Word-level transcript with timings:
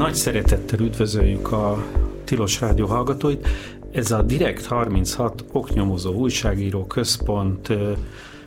Nagy 0.00 0.14
szeretettel 0.14 0.78
üdvözöljük 0.78 1.52
a 1.52 1.84
Tilos 2.24 2.60
Rádió 2.60 2.86
hallgatóit. 2.86 3.48
Ez 3.92 4.10
a 4.10 4.22
Direkt 4.22 4.66
36 4.66 5.44
oknyomozó 5.52 6.12
újságíró 6.12 6.86
központ 6.86 7.68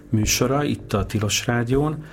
műsora 0.10 0.64
itt 0.64 0.94
a 0.94 1.06
Tilos 1.06 1.46
Rádión. 1.48 2.04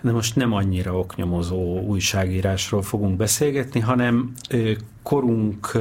De 0.00 0.12
most 0.12 0.36
nem 0.36 0.52
annyira 0.52 0.98
oknyomozó 0.98 1.80
újságírásról 1.80 2.82
fogunk 2.82 3.16
beszélgetni, 3.16 3.80
hanem 3.80 4.32
korunk 5.02 5.78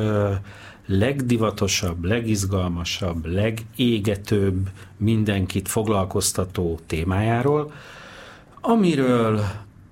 legdivatosabb, 0.86 2.04
legizgalmasabb, 2.04 3.26
legégetőbb, 3.26 4.70
mindenkit 4.98 5.68
foglalkoztató 5.68 6.80
témájáról, 6.86 7.72
amiről 8.62 9.41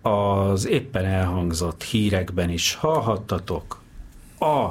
az 0.02 0.67
éppen 0.67 1.05
elhangzott 1.05 1.84
hírekben 1.84 2.49
is 2.49 2.73
hallhattatok 2.73 3.81
a 4.39 4.70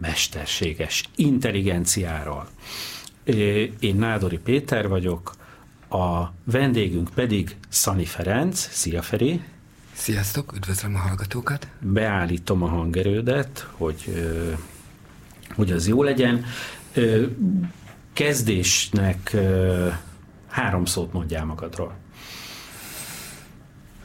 mesterséges 0.00 1.04
intelligenciáról. 1.16 2.48
Én 3.78 3.96
Nádori 3.96 4.38
Péter 4.38 4.88
vagyok, 4.88 5.34
a 5.88 6.32
vendégünk 6.44 7.10
pedig 7.14 7.56
Szani 7.68 8.04
Ferenc. 8.04 8.68
Szia 8.70 9.02
Feri! 9.02 9.42
Sziasztok, 9.92 10.52
üdvözlöm 10.56 10.94
a 10.94 10.98
hallgatókat! 10.98 11.68
Beállítom 11.80 12.62
a 12.62 12.68
hangerődet, 12.68 13.68
hogy, 13.76 14.26
hogy 15.54 15.72
az 15.72 15.88
jó 15.88 16.02
legyen. 16.02 16.44
Kezdésnek 18.12 19.36
három 20.48 20.84
szót 20.84 21.12
mondjál 21.12 21.44
magadról. 21.44 22.01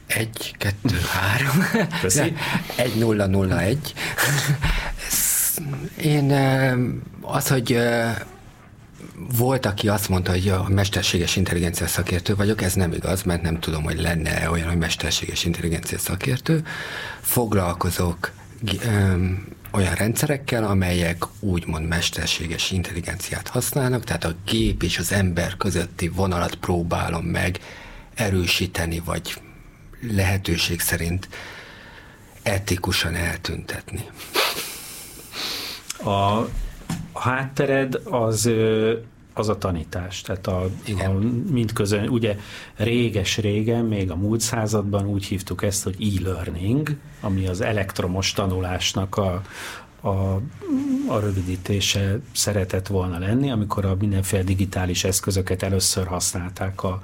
Egy, 0.08 0.56
kettő, 0.58 0.98
három. 1.12 1.64
Köszi. 2.02 2.34
Egy, 2.76 2.96
nulla, 2.96 3.26
nulla, 3.26 3.62
egy. 3.62 3.94
Én 6.02 6.32
az, 7.22 7.48
hogy 7.48 7.80
volt, 9.38 9.66
aki 9.66 9.88
azt 9.88 10.10
mondta, 10.10 10.32
hogy 10.32 10.50
a 10.50 10.66
mesterséges 10.70 11.36
intelligencia 11.36 11.88
szakértő 11.88 12.36
vagyok, 12.36 12.62
ez 12.62 12.74
nem 12.74 12.92
igaz, 12.92 13.24
mert 13.24 13.42
nem 13.42 13.60
tudom, 13.60 13.84
hogy 13.84 14.02
lenne 14.02 14.50
olyan, 14.50 14.68
hogy 14.68 14.78
mesterséges 14.78 15.46
intelligencia 15.46 15.98
szakértő. 15.98 16.64
Foglalkozok 17.22 18.32
olyan 19.72 19.94
rendszerekkel, 19.96 20.64
amelyek 20.64 21.24
úgymond 21.40 21.88
mesterséges 21.88 22.72
intelligenciát 22.72 23.48
használnak, 23.48 24.04
tehát 24.04 24.24
a 24.24 24.36
gép 24.46 24.84
és 24.84 24.98
az 24.98 25.12
ember 25.12 25.58
közötti 25.58 26.08
vonalat 26.08 26.56
próbálom 26.56 27.26
meg 27.26 27.60
erősíteni, 28.16 29.02
vagy 29.06 29.42
lehetőség 30.02 30.80
szerint 30.80 31.28
etikusan 32.44 33.16
eltüntetni. 33.16 34.06
A, 36.04 36.46
háttered 37.14 38.02
az 38.04 38.50
az 39.38 39.50
a 39.50 39.58
tanítás. 39.58 40.22
Tehát 40.22 40.48
a, 40.48 40.64
a 40.88 41.10
mindközön, 41.52 42.08
ugye 42.08 42.38
réges-régen, 42.76 43.86
még 43.86 44.12
a 44.12 44.16
múlt 44.16 44.42
században 44.42 45.06
úgy 45.06 45.26
hívtuk 45.26 45.64
ezt, 45.64 45.84
hogy 45.84 45.96
e-learning, 46.00 46.96
ami 47.22 47.48
az 47.48 47.62
elektromos 47.62 48.34
tanulásnak 48.34 49.18
a, 49.18 49.42
a, 50.02 50.42
a 51.08 51.20
rövidítése 51.20 52.20
szeretett 52.32 52.88
volna 52.88 53.20
lenni, 53.20 53.52
amikor 53.52 53.86
a 53.86 53.96
mindenféle 54.00 54.44
digitális 54.44 55.04
eszközöket 55.04 55.64
először 55.64 56.08
használták 56.08 56.84
a, 56.84 57.02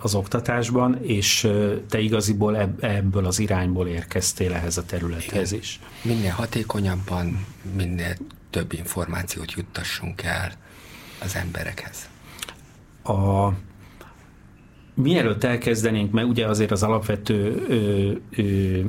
az 0.00 0.14
oktatásban, 0.14 0.98
és 1.02 1.48
te 1.88 2.00
igaziból 2.00 2.76
ebből 2.80 3.26
az 3.26 3.38
irányból 3.38 3.86
érkeztél 3.86 4.52
ehhez 4.52 4.76
a 4.76 4.84
területhez 4.84 5.52
is. 5.52 5.80
Minél 6.02 6.30
hatékonyabban, 6.30 7.46
minél 7.76 8.16
több 8.50 8.72
információt 8.72 9.52
juttassunk 9.52 10.22
el 10.22 10.52
az 11.22 11.36
emberekhez. 11.36 12.08
A, 13.02 13.48
mielőtt 14.94 15.44
elkezdenénk, 15.44 16.12
mert 16.12 16.28
ugye 16.28 16.46
azért 16.46 16.70
az 16.70 16.82
alapvető 16.82 17.64
ö, 17.68 18.12
ö, 18.42 18.80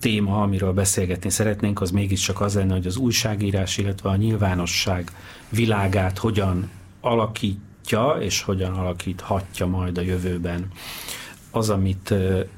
téma, 0.00 0.42
amiről 0.42 0.72
beszélgetni 0.72 1.30
szeretnénk, 1.30 1.80
az 1.80 1.90
mégiscsak 1.90 2.40
az 2.40 2.54
lenne, 2.54 2.72
hogy 2.72 2.86
az 2.86 2.96
újságírás, 2.96 3.78
illetve 3.78 4.08
a 4.08 4.16
nyilvánosság 4.16 5.10
világát 5.48 6.18
hogyan 6.18 6.70
alakítja, 7.92 8.26
és 8.26 8.42
hogyan 8.42 8.72
alakíthatja 8.72 9.66
majd 9.66 9.98
a 9.98 10.00
jövőben 10.00 10.70
az, 11.50 11.70
amit, 11.70 12.14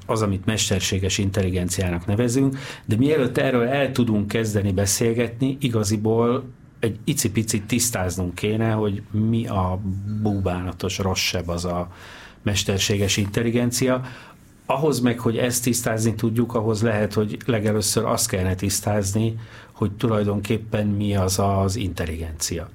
az, 0.07 0.23
amit 0.23 0.45
mesterséges 0.45 1.19
intelligenciának 1.19 2.07
nevezünk, 2.07 2.59
de 2.85 2.97
mielőtt 2.97 3.39
erről 3.39 3.67
el 3.67 3.93
tudunk 3.93 4.29
kezdeni 4.29 4.73
beszélgetni, 4.73 5.57
igaziból 5.61 6.45
egy 6.79 6.99
icipicit 7.05 7.67
tisztáznunk 7.67 8.35
kéne, 8.35 8.71
hogy 8.71 9.03
mi 9.11 9.47
a 9.47 9.81
búbánatos 10.23 10.99
rosszabb 10.99 11.49
az 11.49 11.65
a 11.65 11.89
mesterséges 12.43 13.17
intelligencia. 13.17 14.03
Ahhoz 14.67 15.01
meg, 15.01 15.19
hogy 15.19 15.37
ezt 15.37 15.63
tisztázni 15.63 16.15
tudjuk, 16.15 16.55
ahhoz 16.55 16.83
lehet, 16.83 17.15
hogy 17.15 17.37
legelőször 17.47 18.05
azt 18.05 18.29
kellene 18.29 18.55
tisztázni, 18.55 19.39
hogy 19.73 19.93
tulajdonképpen 19.93 20.87
mi 20.87 21.17
az 21.17 21.39
az 21.39 21.77
intelligencia. 21.77 22.69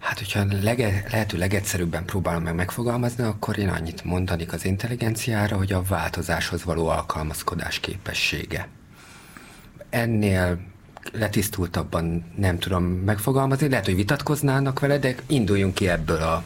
Hát, 0.00 0.18
hogyha 0.18 0.44
lege, 0.62 1.04
lehető 1.10 1.38
legegyszerűbben 1.38 2.04
próbálom 2.04 2.42
meg 2.42 2.54
megfogalmazni, 2.54 3.24
akkor 3.24 3.58
én 3.58 3.68
annyit 3.68 4.04
mondanék 4.04 4.52
az 4.52 4.64
intelligenciára, 4.64 5.56
hogy 5.56 5.72
a 5.72 5.82
változáshoz 5.82 6.64
való 6.64 6.88
alkalmazkodás 6.88 7.80
képessége. 7.80 8.68
Ennél 9.90 10.58
letisztultabban 11.12 12.32
nem 12.36 12.58
tudom 12.58 12.84
megfogalmazni, 12.84 13.68
lehet, 13.68 13.84
hogy 13.84 13.94
vitatkoznának 13.94 14.80
vele, 14.80 14.98
de 14.98 15.14
induljunk 15.26 15.74
ki 15.74 15.88
ebből 15.88 16.22
a 16.22 16.44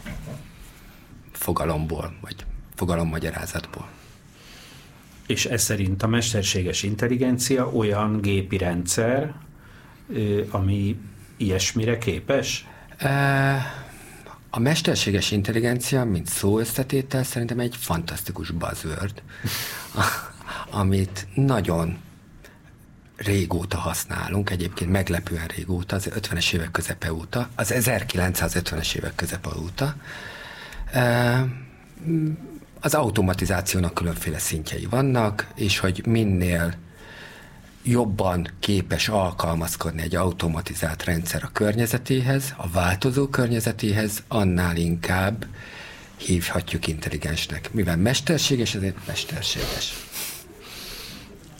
fogalomból, 1.31 2.15
vagy 2.21 2.35
fogalommagyarázatból. 2.75 3.87
És 5.27 5.45
ez 5.45 5.63
szerint 5.63 6.03
a 6.03 6.07
mesterséges 6.07 6.83
intelligencia 6.83 7.69
olyan 7.69 8.21
gépi 8.21 8.57
rendszer, 8.57 9.33
ami 10.49 10.99
ilyesmire 11.37 11.97
képes? 11.97 12.67
A 14.49 14.59
mesterséges 14.59 15.31
intelligencia, 15.31 16.03
mint 16.03 16.27
szó 16.27 16.59
összetétel, 16.59 17.23
szerintem 17.23 17.59
egy 17.59 17.75
fantasztikus 17.75 18.51
buzzword, 18.51 19.21
amit 20.81 21.27
nagyon 21.33 21.97
régóta 23.17 23.77
használunk, 23.77 24.49
egyébként 24.49 24.91
meglepően 24.91 25.47
régóta, 25.47 25.95
az 25.95 26.09
50-es 26.15 26.53
évek 26.53 26.71
közepe 26.71 27.13
óta, 27.13 27.49
az 27.55 27.73
1950-es 27.75 28.95
évek 28.95 29.15
közepe 29.15 29.49
óta. 29.57 29.95
Az 32.79 32.93
automatizációnak 32.93 33.93
különféle 33.93 34.37
szintjei 34.39 34.85
vannak, 34.85 35.47
és 35.55 35.79
hogy 35.79 36.05
minél 36.05 36.73
jobban 37.85 38.47
képes 38.59 39.09
alkalmazkodni 39.09 40.01
egy 40.01 40.15
automatizált 40.15 41.03
rendszer 41.03 41.43
a 41.43 41.49
környezetéhez, 41.53 42.53
a 42.57 42.67
változó 42.67 43.27
környezetéhez, 43.27 44.23
annál 44.27 44.75
inkább 44.75 45.45
hívhatjuk 46.17 46.87
intelligensnek. 46.87 47.73
Mivel 47.73 47.97
mesterséges, 47.97 48.75
ezért 48.75 49.07
mesterséges. 49.07 49.93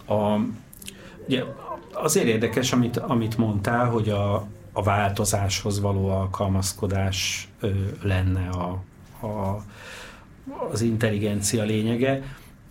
A, 0.05 0.39
ugye, 1.27 1.43
azért 1.93 2.27
érdekes, 2.27 2.71
amit, 2.71 2.97
amit 2.97 3.37
mondtál, 3.37 3.85
hogy 3.85 4.09
a, 4.09 4.47
a 4.71 4.83
változáshoz 4.83 5.79
való 5.79 6.09
alkalmazkodás 6.09 7.47
ö, 7.59 7.69
lenne 8.01 8.49
a, 8.49 8.83
a, 9.27 9.63
az 10.71 10.81
intelligencia 10.81 11.63
lényege, 11.63 12.23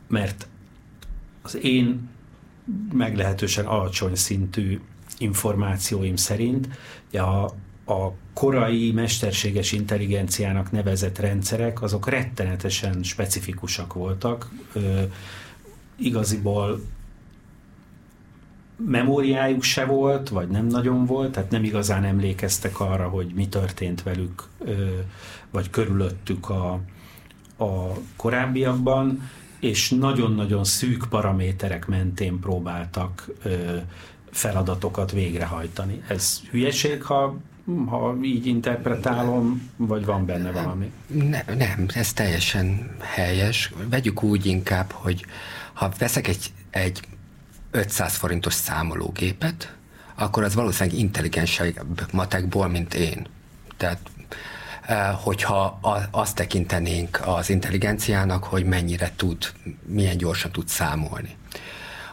mert 0.09 0.47
az 1.43 1.59
én 1.63 2.13
meglehetősen 2.93 3.67
alacsony 3.67 4.15
szintű 4.15 4.81
információim 5.19 6.17
szerint 6.17 6.69
a, 7.13 7.45
a 7.93 8.13
korai 8.33 8.93
mesterséges 8.93 9.73
intelligenciának 9.73 10.71
nevezett 10.71 11.19
rendszerek, 11.19 11.83
azok 11.83 12.09
rettenetesen 12.09 13.03
specifikusak 13.03 13.93
voltak. 13.93 14.51
Ö, 14.73 15.03
igaziból 15.97 16.81
memóriájuk 18.77 19.63
se 19.63 19.85
volt, 19.85 20.29
vagy 20.29 20.49
nem 20.49 20.67
nagyon 20.67 21.07
volt, 21.07 21.33
tehát 21.33 21.51
nem 21.51 21.65
igazán 21.65 22.05
emlékeztek 22.05 22.81
arra, 22.81 23.09
hogy 23.09 23.33
mi 23.35 23.49
történt 23.49 24.03
velük, 24.03 24.49
ö, 24.59 24.99
vagy 25.51 25.71
körülöttük 25.71 26.49
a, 26.49 26.81
a 27.57 27.93
korábbiakban, 28.17 29.31
és 29.65 29.91
nagyon-nagyon 29.91 30.65
szűk 30.65 31.07
paraméterek 31.11 31.87
mentén 31.87 32.41
próbáltak 32.41 33.29
feladatokat 34.31 35.13
végrehajtani. 35.13 36.03
Ez 36.09 36.41
hülyeség, 36.51 37.03
ha 37.03 37.37
ha 37.89 38.17
így 38.23 38.47
interpretálom, 38.47 39.71
vagy 39.77 40.05
van 40.05 40.27
benne 40.27 40.51
valami? 40.51 40.93
Ne, 41.07 41.43
nem, 41.57 41.87
ez 41.95 42.13
teljesen 42.13 42.97
helyes. 43.01 43.73
Vegyük 43.91 44.23
úgy 44.23 44.47
inkább, 44.47 44.91
hogy 44.91 45.27
ha 45.73 45.91
veszek 45.99 46.29
egy 46.29 46.53
egy 46.71 47.01
500 47.71 48.17
forintos 48.17 48.55
számológépet, 48.55 49.77
akkor 50.15 50.43
az 50.43 50.55
valószínűleg 50.55 50.99
intelligensebb 50.99 52.13
matekból, 52.13 52.69
mint 52.69 52.95
én. 52.95 53.27
Tehát 53.77 53.99
eh, 54.01 54.14
hogyha 55.23 55.79
azt 56.11 56.35
tekintenénk 56.35 57.21
az 57.25 57.51
intelligenciának, 57.51 58.45
hogy 58.45 58.65
mennyire 58.65 59.13
tud, 59.17 59.53
milyen 59.87 60.17
gyorsan 60.17 60.51
tud 60.51 60.69
számolni. 60.69 61.37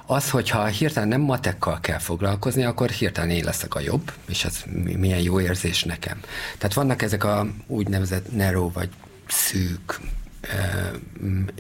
Az, 0.06 0.30
hogyha 0.30 0.66
hirtelen 0.66 1.08
nem 1.10 1.22
matekkal 1.22 1.80
kell 1.80 1.98
foglalkozni, 1.98 2.64
akkor 2.64 2.90
hirtelen 2.90 3.30
én 3.30 3.44
leszek 3.44 3.76
a 3.76 3.80
jobb, 3.80 4.12
és 4.28 4.46
ez 4.46 4.64
milyen 4.98 5.20
jó 5.20 5.40
érzés 5.40 5.84
nekem. 5.84 6.20
Tehát 6.58 6.74
vannak 6.74 7.02
ezek 7.02 7.24
a 7.24 7.48
úgynevezett 7.68 8.32
narrow 8.32 8.72
vagy 8.72 8.90
szűk 9.28 10.00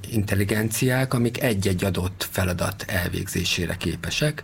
intelligenciák, 0.10 1.13
amik 1.13 1.42
egy-egy 1.42 1.84
adott 1.84 2.28
feladat 2.31 2.86
elvégzésére 2.88 3.75
képesek. 3.75 4.44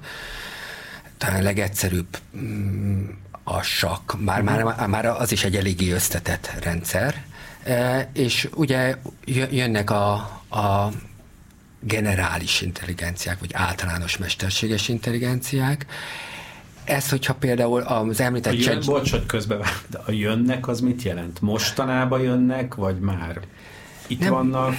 Talán 1.17 1.43
legegyszerűbb 1.43 2.17
mm, 2.37 3.05
a 3.49 3.61
sakk, 3.61 4.13
már, 4.19 4.41
már, 4.41 4.87
már 4.87 5.05
az 5.05 5.31
is 5.31 5.43
egy 5.43 5.55
eléggé 5.55 5.91
összetett 5.91 6.51
rendszer, 6.63 7.23
és 8.13 8.49
ugye 8.55 8.95
jönnek 9.49 9.89
a, 9.89 10.13
a 10.49 10.91
generális 11.79 12.61
intelligenciák, 12.61 13.39
vagy 13.39 13.49
általános 13.53 14.17
mesterséges 14.17 14.87
intelligenciák. 14.87 15.85
Ez, 16.83 17.09
hogyha 17.09 17.33
például 17.33 17.81
az 17.81 18.19
említett... 18.19 18.53
A 18.53 18.55
jön, 18.55 18.63
cset... 18.63 18.85
Bocs, 18.85 19.11
hogy 19.11 19.25
közben 19.25 19.61
de 19.87 19.99
a 20.05 20.11
jönnek 20.11 20.67
az 20.67 20.79
mit 20.79 21.01
jelent? 21.01 21.41
Mostanában 21.41 22.21
jönnek, 22.21 22.75
vagy 22.75 22.99
már 22.99 23.39
itt 24.07 24.19
Nem. 24.19 24.31
vannak? 24.31 24.75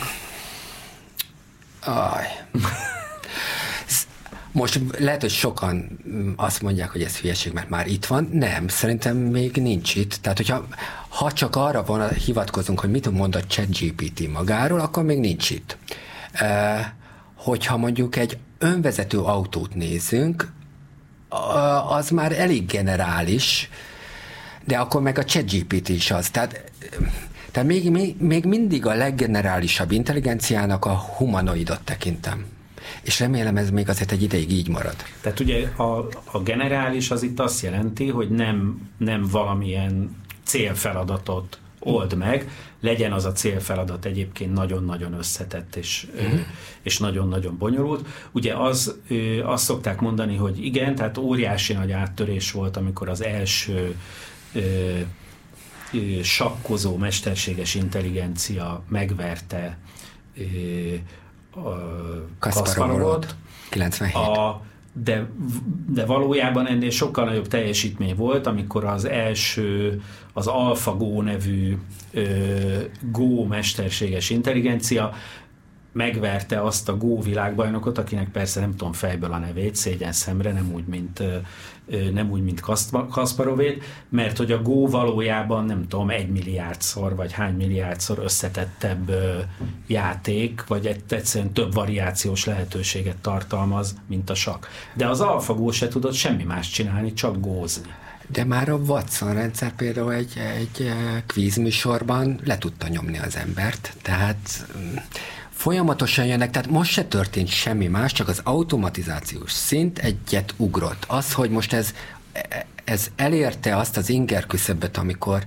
Aj. 1.80 2.26
Most 4.58 4.80
lehet, 4.98 5.20
hogy 5.20 5.30
sokan 5.30 5.98
azt 6.36 6.62
mondják, 6.62 6.90
hogy 6.90 7.02
ez 7.02 7.16
hülyeség, 7.16 7.52
mert 7.52 7.68
már 7.68 7.86
itt 7.86 8.06
van. 8.06 8.28
Nem, 8.32 8.68
szerintem 8.68 9.16
még 9.16 9.56
nincs 9.56 9.94
itt. 9.94 10.14
Tehát, 10.14 10.36
hogyha 10.36 10.66
ha 11.08 11.32
csak 11.32 11.56
arra 11.56 11.84
van, 11.84 12.08
hivatkozunk, 12.08 12.80
hogy 12.80 12.90
mit 12.90 13.10
mond 13.10 13.34
a 13.34 13.44
ChatGPT 13.46 14.32
magáról, 14.32 14.80
akkor 14.80 15.02
még 15.02 15.18
nincs 15.18 15.50
itt 15.50 15.76
hogyha 17.38 17.76
mondjuk 17.76 18.16
egy 18.16 18.38
önvezető 18.58 19.18
autót 19.18 19.74
nézünk, 19.74 20.52
az 21.88 22.10
már 22.10 22.32
elég 22.32 22.66
generális, 22.66 23.70
de 24.64 24.78
akkor 24.78 25.02
meg 25.02 25.18
a 25.18 25.24
ChatGPT 25.24 25.88
is 25.88 26.10
az. 26.10 26.30
Tehát, 26.30 26.70
tehát 27.52 27.68
még, 27.68 27.90
még, 27.90 28.16
még 28.20 28.44
mindig 28.44 28.86
a 28.86 28.94
leggenerálisabb 28.94 29.90
intelligenciának 29.90 30.84
a 30.84 30.94
humanoidot 30.94 31.80
tekintem. 31.80 32.46
És 33.08 33.20
remélem 33.20 33.56
ez 33.56 33.70
még 33.70 33.88
azért 33.88 34.12
egy 34.12 34.22
ideig 34.22 34.52
így 34.52 34.68
marad. 34.68 34.96
Tehát 35.20 35.40
ugye 35.40 35.68
a, 35.76 36.08
a 36.24 36.42
generális 36.44 37.10
az 37.10 37.22
itt 37.22 37.40
azt 37.40 37.62
jelenti, 37.62 38.08
hogy 38.08 38.28
nem, 38.28 38.88
nem 38.98 39.26
valamilyen 39.30 40.16
célfeladatot 40.44 41.58
old 41.78 42.16
meg, 42.16 42.50
legyen 42.80 43.12
az 43.12 43.24
a 43.24 43.32
célfeladat 43.32 44.04
egyébként 44.04 44.52
nagyon-nagyon 44.52 45.12
összetett 45.12 45.76
és, 45.76 46.06
mm. 46.22 46.38
és 46.82 46.98
nagyon-nagyon 46.98 47.58
bonyolult. 47.58 48.06
Ugye 48.32 48.54
az, 48.54 48.94
azt 49.44 49.64
szokták 49.64 50.00
mondani, 50.00 50.36
hogy 50.36 50.64
igen, 50.64 50.94
tehát 50.94 51.18
óriási 51.18 51.72
nagy 51.72 51.92
áttörés 51.92 52.52
volt, 52.52 52.76
amikor 52.76 53.08
az 53.08 53.22
első 53.22 53.96
sakkozó 56.22 56.96
mesterséges 56.96 57.74
intelligencia 57.74 58.82
megverte 58.88 59.78
Kasparovot. 62.38 63.34
97. 63.70 64.14
A, 64.14 64.62
de, 64.92 65.28
de 65.88 66.04
valójában 66.04 66.66
ennél 66.66 66.90
sokkal 66.90 67.24
nagyobb 67.24 67.46
teljesítmény 67.46 68.14
volt, 68.14 68.46
amikor 68.46 68.84
az 68.84 69.04
első, 69.04 70.00
az 70.32 70.46
AlphaGo 70.46 71.22
nevű 71.22 71.78
ö, 72.12 72.24
Go 73.00 73.44
mesterséges 73.44 74.30
intelligencia 74.30 75.12
megverte 75.92 76.62
azt 76.62 76.88
a 76.88 76.96
Go 76.96 77.20
világbajnokot, 77.22 77.98
akinek 77.98 78.28
persze 78.28 78.60
nem 78.60 78.76
tudom 78.76 78.92
fejből 78.92 79.32
a 79.32 79.38
nevét, 79.38 79.76
szégyen 79.76 80.12
szemre, 80.12 80.52
nem 80.52 80.72
úgy, 80.74 80.84
mint, 80.86 81.22
nem 82.12 82.30
úgy, 82.30 82.42
mint 82.42 82.60
Kasparovét, 83.10 83.84
mert 84.08 84.36
hogy 84.36 84.52
a 84.52 84.62
Go 84.62 84.88
valójában 84.88 85.64
nem 85.64 85.88
tudom, 85.88 86.10
egy 86.10 86.28
milliárdszor, 86.28 87.14
vagy 87.16 87.32
hány 87.32 87.54
milliárdszor 87.54 88.18
összetettebb 88.18 89.12
játék, 89.86 90.66
vagy 90.66 90.86
egyszerűen 91.08 91.52
több 91.52 91.74
variációs 91.74 92.44
lehetőséget 92.44 93.16
tartalmaz, 93.16 93.94
mint 94.06 94.30
a 94.30 94.34
sak. 94.34 94.68
De 94.94 95.08
az 95.08 95.20
AlphaGo 95.20 95.70
se 95.70 95.88
tudott 95.88 96.14
semmi 96.14 96.42
más 96.42 96.70
csinálni, 96.70 97.12
csak 97.12 97.40
gózni. 97.40 97.94
De 98.32 98.44
már 98.44 98.68
a 98.68 98.76
Watson 98.76 99.34
rendszer 99.34 99.74
például 99.74 100.12
egy, 100.12 100.32
egy 100.56 100.92
kvízműsorban 101.26 102.40
le 102.44 102.58
tudta 102.58 102.88
nyomni 102.88 103.18
az 103.18 103.36
embert, 103.36 103.96
tehát 104.02 104.66
folyamatosan 105.58 106.26
jönnek, 106.26 106.50
tehát 106.50 106.70
most 106.70 106.92
se 106.92 107.04
történt 107.04 107.48
semmi 107.48 107.86
más, 107.86 108.12
csak 108.12 108.28
az 108.28 108.40
automatizációs 108.44 109.52
szint 109.52 109.98
egyet 109.98 110.54
ugrott. 110.56 111.04
Az, 111.06 111.32
hogy 111.32 111.50
most 111.50 111.72
ez, 111.72 111.94
ez 112.84 113.10
elérte 113.16 113.76
azt 113.76 113.96
az 113.96 114.08
inger 114.08 114.46
küszöböt, 114.46 114.96
amikor 114.96 115.44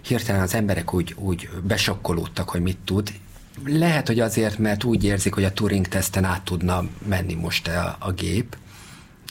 hirtelen 0.00 0.42
az 0.42 0.54
emberek 0.54 0.94
úgy, 0.94 1.14
úgy 1.18 1.48
besokkolódtak, 1.62 2.48
hogy 2.48 2.60
mit 2.60 2.78
tud, 2.84 3.12
lehet, 3.64 4.06
hogy 4.06 4.20
azért, 4.20 4.58
mert 4.58 4.84
úgy 4.84 5.04
érzik, 5.04 5.34
hogy 5.34 5.44
a 5.44 5.52
Turing 5.52 5.88
teszten 5.88 6.24
át 6.24 6.42
tudna 6.42 6.84
menni 7.08 7.34
most 7.34 7.68
a, 7.68 7.96
a 7.98 8.12
gép, 8.12 8.56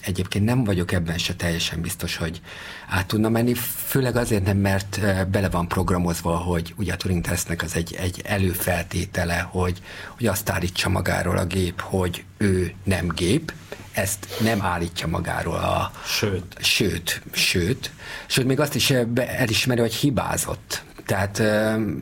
Egyébként 0.06 0.46
nem 0.46 0.64
vagyok 0.64 0.92
ebben 0.92 1.18
se 1.18 1.34
teljesen 1.36 1.82
biztos, 1.82 2.16
hogy 2.16 2.42
át 2.90 3.08
tudna 3.08 3.30
menni, 3.30 3.54
főleg 3.86 4.16
azért 4.16 4.46
nem, 4.46 4.58
mert 4.58 5.00
bele 5.30 5.50
van 5.50 5.68
programozva, 5.68 6.38
hogy 6.38 6.74
ugye 6.78 6.94
a 6.94 6.98
Turing 6.98 7.22
tesznek 7.22 7.62
az 7.62 7.76
egy, 7.76 7.96
egy 8.00 8.22
előfeltétele, 8.26 9.40
hogy, 9.40 9.82
hogy 10.18 10.28
azt 10.28 10.50
állítsa 10.50 10.90
magáról 10.90 11.38
a 11.38 11.46
gép, 11.46 11.82
hogy 11.82 12.24
ő 12.38 12.74
nem 12.84 13.08
gép, 13.08 13.54
ezt 13.92 14.28
nem 14.42 14.62
állítja 14.62 15.08
magáról 15.08 15.56
a... 15.56 15.92
Sőt. 16.06 16.56
Sőt, 16.60 17.22
sőt. 17.32 17.92
Sőt, 18.26 18.46
még 18.46 18.60
azt 18.60 18.76
is 18.76 18.92
elismeri, 19.16 19.82
hogy 19.82 19.94
hibázott. 19.94 20.84
Tehát 21.06 21.42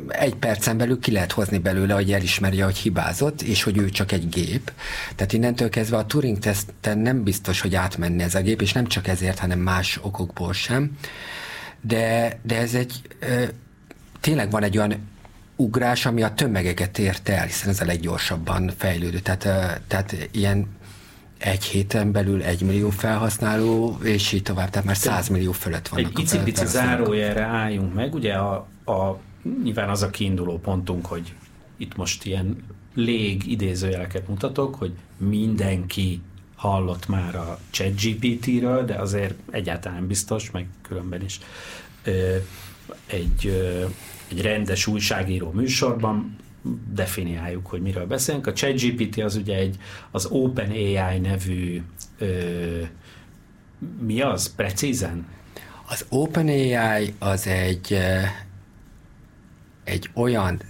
egy 0.08 0.36
percen 0.36 0.78
belül 0.78 1.00
ki 1.00 1.12
lehet 1.12 1.32
hozni 1.32 1.58
belőle, 1.58 1.94
hogy 1.94 2.12
elismerje, 2.12 2.64
hogy 2.64 2.78
hibázott, 2.78 3.42
és 3.42 3.64
hogy 3.64 3.78
ő 3.78 3.90
csak 3.90 4.12
egy 4.12 4.30
gép. 4.30 4.72
Tehát 5.16 5.34
innentől 5.34 5.70
kezdve 5.70 5.98
a 5.98 6.06
Turing 6.06 6.40
teszten 6.40 6.98
nem 6.98 7.24
biztos, 7.24 7.62
hogy 7.62 7.76
átmenne 7.76 8.24
ez 8.24 8.36
a 8.36 8.42
gép, 8.42 8.62
és 8.62 8.74
nem 8.74 8.88
csak 8.88 9.08
ezért, 9.08 9.40
hanem 9.40 9.60
más 9.60 10.00
okokból 10.02 10.54
sem. 10.54 10.98
De, 11.82 12.40
de 12.44 12.58
ez 12.58 12.74
egy 12.74 13.02
tényleg 14.20 14.52
van 14.52 14.64
egy 14.64 14.78
olyan 14.78 15.12
ugrás, 15.56 16.06
ami 16.06 16.24
a 16.24 16.34
tömegeket 16.34 16.98
érte 16.98 17.38
el, 17.38 17.46
hiszen 17.46 17.70
ez 17.70 17.82
a 17.82 17.86
leggyorsabban 17.86 18.72
fejlődő. 18.78 19.20
Tehát, 19.20 19.42
tehát 19.88 20.16
ilyen 20.32 20.68
egy 21.38 21.64
héten 21.64 22.12
belül 22.12 22.44
egy 22.44 22.62
millió 22.62 22.90
felhasználó, 22.90 23.98
és 24.04 24.32
így 24.32 24.44
tovább, 24.44 24.70
tehát 24.70 24.88
már 24.88 24.98
100 24.98 25.28
millió 25.28 25.52
fölött 25.52 25.88
vannak. 25.88 26.12
Egy 26.12 26.20
icipici 26.20 26.66
zárójelre 26.66 27.42
álljunk 27.44 27.94
meg, 27.94 28.14
ugye 28.14 28.34
a, 28.34 28.68
a, 28.86 29.18
nyilván 29.64 29.90
az 29.90 30.02
a 30.02 30.10
kiinduló 30.10 30.60
pontunk, 30.60 31.06
hogy 31.06 31.34
itt 31.78 31.96
most 31.96 32.26
ilyen 32.26 32.64
lég 32.94 33.52
idézőjeleket 33.52 34.28
mutatok, 34.28 34.76
hogy 34.76 34.94
mindenki 35.18 36.22
hallott 36.56 37.08
már 37.08 37.36
a 37.36 37.60
ChatGPT-ről, 37.70 38.86
de 38.86 38.96
azért 38.96 39.34
egyáltalán 39.52 40.08
biztos, 40.08 40.52
meg 40.52 40.68
különben 40.82 41.24
is 41.24 41.40
ö, 42.04 42.36
egy, 43.06 43.48
ö, 43.48 43.86
egy 44.28 44.42
rendes 44.42 44.88
újságíró 44.88 45.52
műsorban 45.52 46.36
definiáljuk, 46.94 47.68
hogy 47.68 47.82
miről 47.82 48.06
beszélünk. 48.06 48.48
A 48.48 48.54
ChatGPT 48.54 49.18
az 49.18 49.36
ugye 49.36 49.56
egy, 49.56 49.78
az 50.12 50.26
OpenAI 50.26 51.20
nevű 51.20 51.82
ö, 52.18 52.82
mi 54.00 54.22
az 54.22 54.56
precízen? 54.56 55.28
Az 55.88 56.06
OpenAI 56.10 57.14
az 57.20 57.48
egy 57.48 57.98
egy 59.84 60.10
olyan 60.14 60.62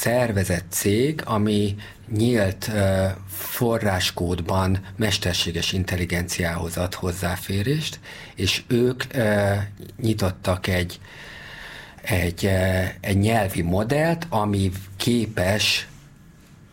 szervezett 0.00 0.66
cég, 0.70 1.22
ami 1.24 1.76
nyílt 2.16 2.70
forráskódban 3.28 4.80
mesterséges 4.96 5.72
intelligenciához 5.72 6.76
ad 6.76 6.94
hozzáférést, 6.94 8.00
és 8.34 8.62
ők 8.68 9.04
nyitottak 10.00 10.66
egy 10.66 11.00
egy, 12.02 12.50
egy 13.00 13.18
nyelvi 13.18 13.62
modellt, 13.62 14.26
ami 14.28 14.70
képes 14.96 15.88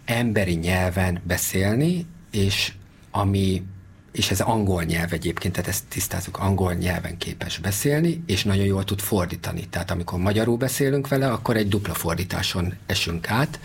emberi 0.06 0.54
nyelven 0.54 1.22
beszélni, 1.24 2.06
és 2.32 2.74
ami 3.12 3.64
és 4.12 4.32
ez 4.32 4.40
angol 4.40 4.84
nyelv 4.84 5.14
egyébként, 5.14 5.54
tehát 5.54 5.70
ezt 5.70 5.84
tisztázunk, 5.90 6.38
angol 6.38 6.74
nyelven 6.74 7.18
képes 7.18 7.58
beszélni, 7.58 8.24
és 8.26 8.44
nagyon 8.44 8.66
jól 8.66 8.84
tud 8.84 9.00
fordítani. 9.00 9.68
Tehát 9.70 9.92
amikor 9.92 10.20
magyarul 10.20 10.58
beszélünk 10.58 11.08
vele, 11.08 11.32
akkor 11.32 11.56
egy 11.58 11.68
dupla 11.68 11.94
fordításon 11.94 12.74
esünk 12.86 13.30
át, 13.30 13.60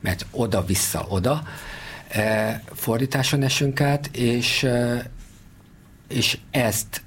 mert 0.00 0.26
oda-vissza-oda, 0.30 1.42
fordításon 2.74 3.42
esünk 3.42 3.80
át, 3.80 4.06
és, 4.12 4.66
és 6.08 6.38
ezt 6.50 7.02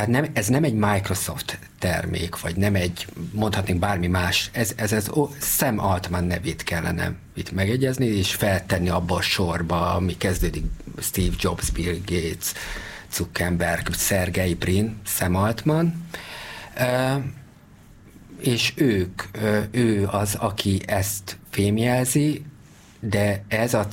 tehát 0.00 0.22
nem, 0.22 0.30
ez 0.32 0.48
nem 0.48 0.64
egy 0.64 0.74
Microsoft 0.74 1.58
termék, 1.78 2.40
vagy 2.40 2.56
nem 2.56 2.74
egy, 2.74 3.06
mondhatnénk 3.32 3.78
bármi 3.78 4.06
más, 4.06 4.50
ez, 4.52 4.72
ez, 4.76 4.92
ez 4.92 5.10
Sam 5.40 5.78
Altman 5.78 6.24
nevét 6.24 6.62
kellene 6.62 7.12
itt 7.34 7.52
megegyezni, 7.52 8.06
és 8.06 8.34
feltenni 8.34 8.88
abba 8.88 9.14
a 9.14 9.20
sorba, 9.20 9.94
ami 9.94 10.16
kezdődik 10.16 10.64
Steve 10.98 11.34
Jobs, 11.38 11.70
Bill 11.70 11.96
Gates, 12.06 12.52
Zuckerberg, 13.12 13.94
Sergey 13.94 14.54
Brin, 14.54 15.00
Sam 15.06 15.34
Altman, 15.34 16.06
és 18.40 18.72
ők, 18.76 19.22
ő 19.70 20.06
az, 20.10 20.34
aki 20.34 20.80
ezt 20.86 21.38
fémjelzi, 21.50 22.44
de 23.00 23.44
ez 23.48 23.74
a, 23.74 23.86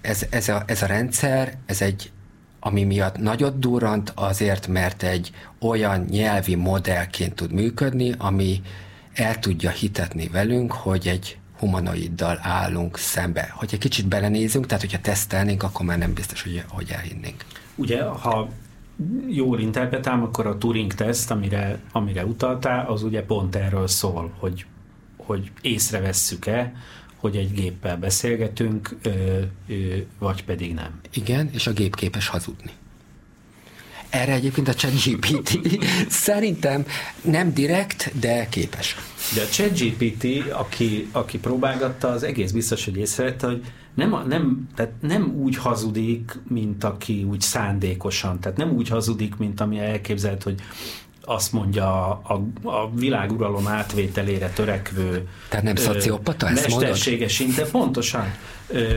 ez, 0.00 0.26
ez, 0.30 0.48
a, 0.48 0.62
ez 0.66 0.82
a 0.82 0.86
rendszer, 0.86 1.56
ez 1.66 1.80
egy 1.80 2.12
ami 2.66 2.84
miatt 2.84 3.16
nagyot 3.18 3.58
durrant 3.58 4.12
azért, 4.14 4.66
mert 4.66 5.02
egy 5.02 5.30
olyan 5.58 6.00
nyelvi 6.10 6.54
modellként 6.54 7.34
tud 7.34 7.52
működni, 7.52 8.14
ami 8.18 8.62
el 9.12 9.38
tudja 9.38 9.70
hitetni 9.70 10.28
velünk, 10.28 10.72
hogy 10.72 11.08
egy 11.08 11.38
humanoiddal 11.58 12.38
állunk 12.42 12.98
szembe. 12.98 13.52
Hogy 13.54 13.68
egy 13.72 13.78
kicsit 13.78 14.06
belenézünk, 14.06 14.66
tehát 14.66 14.82
hogyha 14.82 15.00
tesztelnénk, 15.00 15.62
akkor 15.62 15.86
már 15.86 15.98
nem 15.98 16.14
biztos, 16.14 16.42
hogy, 16.42 16.64
hogy 16.68 16.90
elhinnénk. 16.90 17.44
Ugye, 17.74 18.02
ha 18.02 18.48
jól 19.28 19.60
interpretálom, 19.60 20.22
akkor 20.22 20.46
a 20.46 20.58
Turing-teszt, 20.58 21.30
amire, 21.30 21.78
amire 21.92 22.24
utaltál, 22.24 22.86
az 22.86 23.02
ugye 23.02 23.22
pont 23.22 23.56
erről 23.56 23.86
szól, 23.86 24.34
hogy, 24.38 24.66
hogy 25.16 25.50
észrevesszük-e, 25.60 26.72
hogy 27.24 27.36
egy 27.36 27.52
géppel 27.52 27.96
beszélgetünk, 27.96 28.96
vagy 30.18 30.44
pedig 30.44 30.74
nem. 30.74 31.00
Igen, 31.12 31.50
és 31.52 31.66
a 31.66 31.72
gép 31.72 31.96
képes 31.96 32.28
hazudni. 32.28 32.70
Erre 34.10 34.32
egyébként 34.32 34.68
a 34.68 34.74
ChatGPT 34.74 35.58
szerintem 36.08 36.86
nem 37.22 37.52
direkt, 37.52 38.18
de 38.18 38.48
képes. 38.48 38.96
De 39.34 39.42
a 39.42 39.46
ChatGPT, 39.46 40.26
aki, 40.52 41.08
aki 41.12 41.38
próbálgatta, 41.38 42.08
az 42.08 42.22
egész 42.22 42.50
biztos, 42.50 42.84
hogy 42.84 42.96
észrevette, 42.96 43.46
hogy 43.46 43.64
nem, 43.94 44.24
nem, 44.26 44.68
tehát 44.74 44.92
nem 45.00 45.34
úgy 45.36 45.56
hazudik, 45.56 46.38
mint 46.48 46.84
aki 46.84 47.24
úgy 47.30 47.40
szándékosan, 47.40 48.40
tehát 48.40 48.58
nem 48.58 48.70
úgy 48.70 48.88
hazudik, 48.88 49.36
mint 49.36 49.60
ami 49.60 49.78
elképzelt, 49.78 50.42
hogy 50.42 50.60
azt 51.24 51.52
mondja 51.52 52.08
a, 52.10 52.42
a 52.62 52.90
világuralom 52.94 53.66
átvételére 53.66 54.48
törekvő 54.48 55.28
Tehát 55.48 55.64
nem 55.64 55.76
szociopata, 55.76 56.48
ezt 56.48 56.68
mesterséges 56.68 57.40
inte, 57.40 57.66
pontosan, 57.70 58.34
ö, 58.66 58.96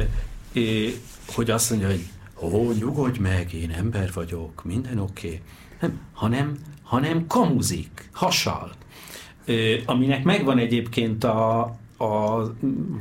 ö, 0.53 0.87
hogy 1.27 1.49
azt 1.49 1.69
mondja, 1.69 1.87
hogy 1.87 2.03
ó, 2.41 2.71
nyugodj 2.71 3.19
meg, 3.19 3.53
én 3.53 3.71
ember 3.71 4.09
vagyok, 4.13 4.63
minden 4.63 4.99
oké. 4.99 5.27
Okay. 5.27 5.41
Nem, 5.79 5.99
hanem, 6.13 6.57
hanem 6.83 7.27
kamuzik, 7.27 8.09
hasal. 8.11 8.71
Ö, 9.45 9.75
aminek 9.85 10.23
megvan 10.23 10.57
egyébként 10.57 11.23
a, 11.23 11.59
a 11.97 12.41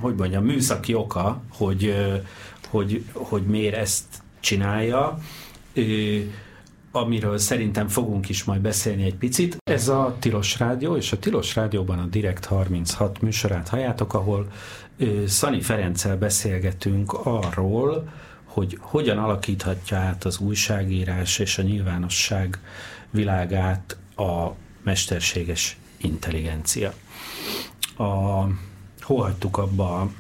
hogy 0.00 0.14
mondjam, 0.16 0.45
műszaki 0.45 0.95
oka, 0.95 1.42
hogy, 1.49 1.95
hogy, 2.68 3.04
hogy 3.12 3.42
miért 3.42 3.76
ezt 3.76 4.04
csinálja. 4.40 5.18
Amiről 6.97 7.38
szerintem 7.38 7.88
fogunk 7.88 8.29
is 8.29 8.45
majd 8.45 8.61
beszélni 8.61 9.05
egy 9.05 9.15
picit. 9.15 9.57
Ez 9.71 9.88
a 9.88 10.17
Tilos 10.19 10.59
Rádió, 10.59 10.97
és 10.97 11.12
a 11.12 11.19
Tilos 11.19 11.55
Rádióban 11.55 11.99
a 11.99 12.07
Direkt 12.07 12.45
36 12.45 13.21
műsorát 13.21 13.69
halljátok, 13.69 14.15
ahol 14.15 14.53
Szani 15.26 15.61
Ferenccel 15.61 16.17
beszélgetünk 16.17 17.12
arról, 17.12 18.12
hogy 18.45 18.79
hogyan 18.81 19.19
alakíthatja 19.19 19.97
át 19.97 20.25
az 20.25 20.38
újságírás 20.38 21.38
és 21.38 21.59
a 21.59 21.62
nyilvánosság 21.62 22.59
világát 23.11 23.97
a 24.17 24.50
mesterséges 24.83 25.76
intelligencia. 25.97 26.93
A, 27.97 28.05
hol 29.00 29.23
hagytuk 29.23 29.59
abba 29.59 30.11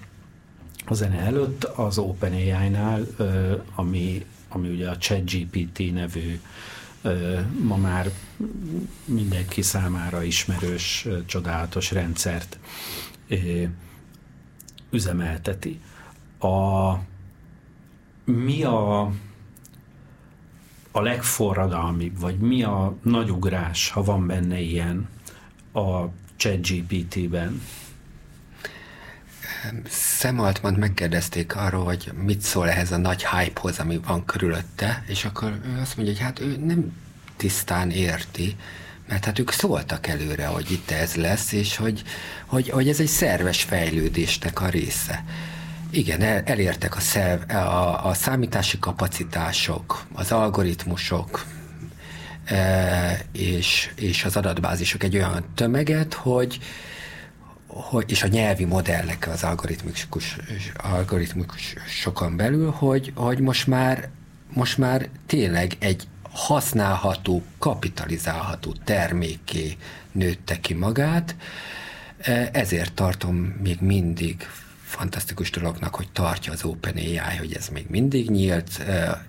a 0.86 0.94
zene 0.94 1.18
előtt 1.18 1.64
az 1.64 1.98
OpenAI-nál, 1.98 3.06
ami 3.74 4.24
ami 4.56 4.68
ugye 4.68 4.88
a 4.88 4.96
ChatGPT 4.96 5.92
nevű 5.92 6.40
ma 7.62 7.76
már 7.76 8.10
mindenki 9.04 9.62
számára 9.62 10.22
ismerős, 10.22 11.08
csodálatos 11.26 11.90
rendszert 11.90 12.58
üzemelteti. 14.90 15.80
A, 16.38 16.92
mi 18.24 18.62
a, 18.62 19.00
a 20.90 21.00
legforradalmibb, 21.00 22.20
vagy 22.20 22.38
mi 22.38 22.62
a 22.62 22.94
nagy 23.02 23.30
ugrás, 23.30 23.90
ha 23.90 24.02
van 24.02 24.26
benne 24.26 24.60
ilyen 24.60 25.08
a 25.72 26.04
ChatGPT-ben? 26.36 27.60
Sam 29.90 30.40
Altman 30.40 30.74
megkérdezték 30.74 31.56
arról, 31.56 31.84
hogy 31.84 32.12
mit 32.24 32.40
szól 32.40 32.70
ehhez 32.70 32.92
a 32.92 32.96
nagy 32.96 33.26
hypehoz, 33.26 33.78
ami 33.78 34.00
van 34.06 34.24
körülötte, 34.24 35.04
és 35.06 35.24
akkor 35.24 35.60
ő 35.66 35.80
azt 35.80 35.96
mondja, 35.96 36.14
hogy 36.14 36.22
hát 36.22 36.40
ő 36.40 36.56
nem 36.56 36.92
tisztán 37.36 37.90
érti, 37.90 38.56
mert 39.08 39.24
hát 39.24 39.38
ők 39.38 39.50
szóltak 39.50 40.06
előre, 40.06 40.46
hogy 40.46 40.70
itt 40.70 40.90
ez 40.90 41.14
lesz, 41.14 41.52
és 41.52 41.76
hogy, 41.76 42.02
hogy, 42.46 42.68
hogy 42.68 42.88
ez 42.88 43.00
egy 43.00 43.06
szerves 43.06 43.62
fejlődésnek 43.62 44.60
a 44.60 44.68
része. 44.68 45.24
Igen, 45.90 46.22
el, 46.22 46.42
elértek 46.44 46.96
a, 46.96 47.00
szerv, 47.00 47.50
a, 47.50 48.06
a 48.06 48.14
számítási 48.14 48.78
kapacitások, 48.78 50.06
az 50.12 50.32
algoritmusok, 50.32 51.44
e, 52.44 53.20
és, 53.32 53.90
és 53.96 54.24
az 54.24 54.36
adatbázisok 54.36 55.02
egy 55.02 55.16
olyan 55.16 55.44
tömeget, 55.54 56.14
hogy, 56.14 56.58
hogy, 57.82 58.10
és 58.10 58.22
a 58.22 58.26
nyelvi 58.26 58.64
modellek 58.64 59.28
az 59.28 59.42
algoritmikus, 59.42 60.36
algoritmikus 60.76 61.74
sokan 61.88 62.36
belül, 62.36 62.70
hogy, 62.70 63.12
hogy 63.14 63.40
most 63.40 63.66
már 63.66 64.08
most 64.52 64.78
már 64.78 65.08
tényleg 65.26 65.76
egy 65.78 66.06
használható, 66.30 67.42
kapitalizálható 67.58 68.74
terméké 68.84 69.76
nőtte 70.12 70.60
ki 70.60 70.74
magát, 70.74 71.36
e, 72.18 72.48
ezért 72.52 72.92
tartom 72.92 73.36
még 73.36 73.80
mindig 73.80 74.46
fantasztikus 74.82 75.50
dolognak, 75.50 75.94
hogy 75.94 76.08
tartja 76.12 76.52
az 76.52 76.64
OpenAI, 76.64 77.36
hogy 77.38 77.52
ez 77.52 77.68
még 77.68 77.86
mindig 77.88 78.30
nyílt, 78.30 78.78
e, 78.78 79.24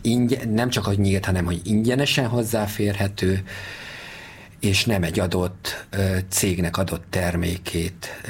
ingyen, 0.00 0.48
nem 0.48 0.68
csak, 0.68 0.84
hogy 0.84 0.98
nyílt, 0.98 1.24
hanem, 1.24 1.44
hogy 1.44 1.60
ingyenesen 1.64 2.26
hozzáférhető, 2.26 3.44
és 4.60 4.84
nem 4.84 5.02
egy 5.02 5.20
adott 5.20 5.86
cégnek 6.28 6.76
adott 6.76 7.04
termékét 7.10 8.22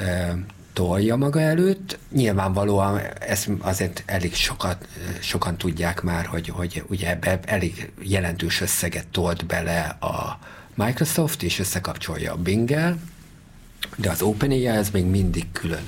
tolja 0.73 1.15
maga 1.15 1.39
előtt. 1.39 1.97
Nyilvánvalóan 2.11 3.01
ezt 3.19 3.49
azért 3.59 4.03
elég 4.05 4.33
sokat, 4.33 4.87
sokan 5.19 5.57
tudják 5.57 6.01
már, 6.01 6.25
hogy, 6.25 6.47
hogy 6.47 6.83
ugye 6.87 7.09
ebbe 7.09 7.39
elég 7.45 7.91
jelentős 8.01 8.61
összeget 8.61 9.07
tolt 9.07 9.45
bele 9.45 9.97
a 9.99 10.39
Microsoft, 10.73 11.43
és 11.43 11.59
összekapcsolja 11.59 12.33
a 12.33 12.37
Bing-el, 12.37 12.97
de 13.95 14.09
az 14.09 14.21
OpenAI 14.21 14.67
ez 14.67 14.89
még 14.89 15.05
mindig 15.05 15.51
külön 15.51 15.83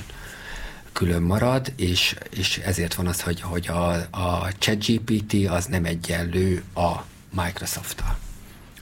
külön 0.93 1.21
marad, 1.21 1.73
és, 1.75 2.15
és 2.29 2.57
ezért 2.57 2.93
van 2.93 3.07
az, 3.07 3.21
hogy, 3.21 3.41
hogy 3.41 3.67
a, 3.67 3.91
a 4.12 4.47
ChatGPT 4.57 5.47
az 5.47 5.65
nem 5.65 5.85
egyenlő 5.85 6.63
a 6.73 6.91
Microsoft-tal. 7.29 8.17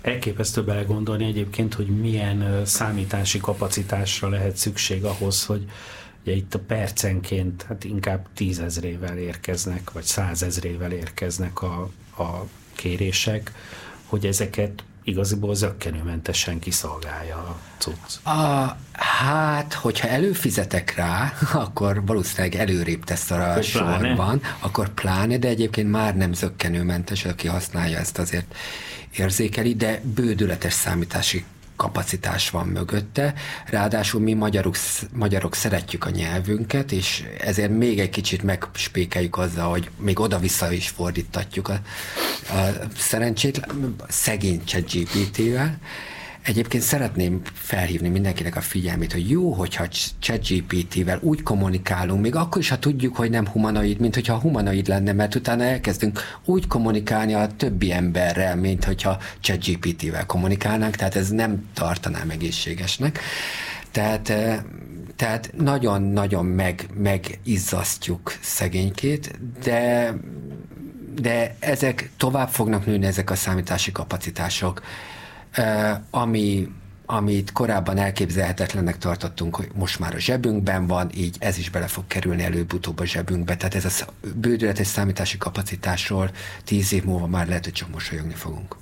Elképesztő 0.02 0.64
belegondolni 0.64 1.26
egyébként, 1.26 1.74
hogy 1.74 1.88
milyen 1.88 2.66
számítási 2.66 3.40
kapacitásra 3.40 4.30
lehet 4.30 4.56
szükség 4.56 5.04
ahhoz, 5.04 5.46
hogy 5.46 5.66
ugye 6.22 6.34
itt 6.36 6.54
a 6.54 6.60
percenként 6.60 7.64
hát 7.64 7.84
inkább 7.84 8.28
tízezrével 8.34 9.18
érkeznek, 9.18 9.92
vagy 9.92 10.04
százezrével 10.04 10.92
érkeznek 10.92 11.62
a, 11.62 11.90
a 12.18 12.46
kérések, 12.76 13.52
hogy 14.06 14.26
ezeket 14.26 14.84
igaziból 15.04 15.56
zöggenőmentesen 15.56 16.60
kiszolgálja 16.60 17.36
a 17.36 17.60
cucc. 17.78 18.26
A, 18.26 18.78
hát, 18.92 19.74
hogyha 19.74 20.08
előfizetek 20.08 20.96
rá, 20.96 21.34
akkor 21.54 22.06
valószínűleg 22.06 22.56
előrébb 22.56 23.04
tesz 23.04 23.32
a 23.32 23.62
sorban, 23.62 24.16
pláne. 24.16 24.58
akkor 24.60 24.90
pláne, 24.90 25.38
de 25.38 25.48
egyébként 25.48 25.92
már 25.92 26.16
nem 26.16 26.34
zöggenőmentes, 26.34 27.26
aki 27.26 27.48
használja 27.48 27.98
ezt 27.98 28.18
azért 28.18 28.56
érzékeli, 29.18 29.76
de 29.76 30.02
bődületes 30.04 30.74
számítási 30.74 31.46
kapacitás 31.82 32.50
van 32.50 32.68
mögötte. 32.68 33.34
Ráadásul 33.66 34.22
mi 34.22 34.34
magyarok, 34.34 34.76
magyarok 35.14 35.56
szeretjük 35.56 36.06
a 36.06 36.10
nyelvünket, 36.10 36.92
és 36.92 37.24
ezért 37.40 37.78
még 37.78 38.00
egy 38.00 38.10
kicsit 38.10 38.44
megspékeljük 38.44 39.38
azzal, 39.38 39.70
hogy 39.70 39.90
még 39.98 40.20
oda-vissza 40.20 40.72
is 40.72 40.90
fordítatjuk 40.90 41.68
a, 41.68 41.74
a 42.54 42.88
szerencsét 42.98 43.68
szegény 44.08 44.62
GPT-vel. 44.66 45.78
Egyébként 46.44 46.84
szeretném 46.84 47.42
felhívni 47.54 48.10
mindenkinek 48.10 48.56
a 48.56 48.62
figyelmét, 48.62 49.12
hogy 49.12 49.30
jó, 49.30 49.52
hogyha 49.52 49.88
ChatGPT-vel 50.20 51.20
úgy 51.22 51.44
kommunikálunk, 51.44 52.22
még 52.22 52.36
akkor 52.36 52.62
is, 52.62 52.70
ha 52.70 52.80
tudjuk, 52.80 53.16
hogy 53.16 53.30
nem 53.30 53.48
humanoid, 53.48 54.00
mint 54.00 54.14
hogyha 54.14 54.40
humanoid 54.40 54.88
lenne, 54.88 55.14
mert 55.14 55.36
utána 55.36 55.64
elkezdünk 55.64 56.20
úgy 56.46 56.68
kommunikálni 56.68 57.34
a 57.34 57.48
többi 57.58 57.92
emberrel, 57.92 58.56
mint 58.56 58.84
hogyha 58.84 59.18
ChatGPT-vel 59.40 60.26
kommunikálnánk, 60.26 60.96
tehát 60.96 61.16
ez 61.16 61.30
nem 61.30 61.70
tartanám 61.74 62.30
egészségesnek. 62.30 63.20
Tehát 63.92 64.30
eh, 64.30 64.60
tehát 65.16 65.52
nagyon-nagyon 65.58 66.46
meg, 66.46 66.90
megizzasztjuk 66.94 68.34
szegénykét, 68.40 69.40
de, 69.64 70.14
de 71.22 71.56
ezek 71.60 72.12
tovább 72.18 72.50
fognak 72.50 72.86
nőni, 72.86 73.06
ezek 73.06 73.30
a 73.30 73.36
számítási 73.36 73.92
kapacitások, 73.92 74.82
ami, 76.10 76.68
amit 77.06 77.52
korábban 77.52 77.98
elképzelhetetlennek 77.98 78.98
tartottunk, 78.98 79.56
hogy 79.56 79.68
most 79.74 80.00
már 80.00 80.16
a 80.16 80.20
zsebünkben 80.20 80.88
van, 80.88 81.10
így 81.16 81.36
ez 81.40 81.58
is 81.58 81.70
bele 81.70 81.88
fog 81.88 82.08
kerülni 82.08 82.44
előbb-utóbb 82.44 83.00
a 83.00 83.06
zsebünkbe. 83.06 83.58
Tehát 83.58 83.76
ez 83.76 84.06
a 84.08 84.28
bődületes 84.36 84.88
számítási 84.88 85.38
kapacitásról 85.38 86.32
tíz 86.64 86.94
év 86.94 87.04
múlva 87.04 87.28
már 87.28 87.48
lehet, 87.48 87.64
hogy 87.64 87.74
csak 87.74 87.90
mosolyogni 87.92 88.34
fogunk. 88.34 88.76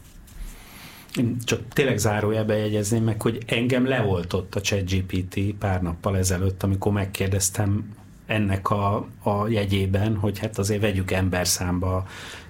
Én 1.15 1.37
csak 1.43 1.61
tényleg 1.73 1.97
zárójelbe 1.97 2.57
jegyezném 2.57 3.03
meg, 3.03 3.21
hogy 3.21 3.43
engem 3.47 3.87
leoltott 3.87 4.55
a 4.55 4.61
ChatGPT 4.61 5.39
pár 5.59 5.81
nappal 5.81 6.17
ezelőtt, 6.17 6.63
amikor 6.63 6.91
megkérdeztem 6.91 7.95
ennek 8.25 8.69
a, 8.69 9.07
a 9.23 9.47
jegyében, 9.47 10.15
hogy 10.15 10.39
hát 10.39 10.57
azért 10.57 10.81
vegyük 10.81 11.11
emberszámba 11.11 11.95
a 11.95 12.05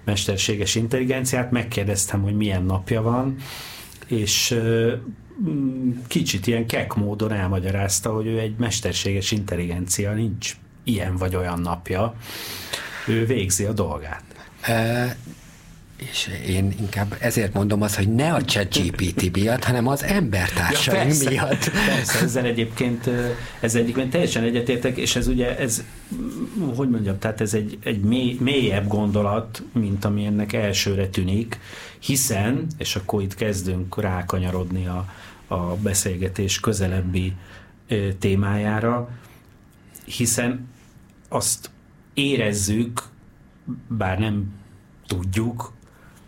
mesterséges 0.06 0.76
intelligenciát, 0.76 1.52
megkérdeztem, 1.52 2.22
hogy 2.22 2.36
milyen 2.36 2.64
napja 2.64 3.02
van, 3.02 3.36
és 4.10 4.56
mm, 5.50 5.92
kicsit 6.08 6.48
ilyen 6.48 6.66
kek 6.66 6.94
módon 6.94 7.32
elmagyarázta, 7.32 8.14
hogy 8.14 8.26
ő 8.26 8.40
egy 8.40 8.56
mesterséges 8.58 9.32
intelligencia, 9.32 10.14
nincs 10.14 10.56
ilyen 10.84 11.16
vagy 11.16 11.36
olyan 11.36 11.60
napja, 11.60 12.16
ő 13.08 13.26
végzi 13.26 13.64
a 13.64 13.74
dolgát. 13.74 14.24
És 16.12 16.30
én 16.48 16.74
inkább 16.80 17.16
ezért 17.20 17.54
mondom 17.54 17.82
azt, 17.82 17.96
hogy 17.96 18.14
ne 18.14 18.34
a 18.34 18.44
ChatGPT 18.44 19.36
miatt, 19.36 19.64
hanem 19.64 19.88
az 19.88 20.04
embertársaim 20.04 20.98
ja, 20.98 21.04
persze, 21.04 21.30
miatt. 21.30 21.70
Persze, 21.70 22.20
ezzel 22.20 22.46
egyébként, 22.46 23.10
ez 23.60 23.76
egyébként 23.76 24.10
teljesen 24.10 24.44
egyetértek, 24.44 24.98
és 24.98 25.16
ez 25.16 25.28
ugye, 25.28 25.58
ez, 25.58 25.84
hogy 26.76 26.90
mondjam, 26.90 27.20
tehát 27.20 27.42
ez 27.42 27.54
egy, 27.54 27.78
egy 27.84 28.00
mély, 28.00 28.38
mélyebb 28.40 28.88
gondolat, 28.88 29.64
mint 29.74 30.06
ami 30.06 30.26
ennek 30.26 30.54
elsőre 30.54 31.08
tűnik, 31.08 31.60
hiszen, 32.00 32.68
és 32.78 32.96
akkor 32.96 33.22
itt 33.22 33.36
kezdünk 33.36 34.02
rákanyarodni 34.02 34.88
a, 34.88 35.06
a 35.48 35.76
beszélgetés 35.76 36.60
közelebbi 36.60 37.36
témájára, 38.20 39.10
hiszen 40.06 40.68
azt 41.30 41.70
érezzük, 42.14 43.04
bár 43.88 44.20
nem 44.20 44.54
tudjuk, 45.08 45.74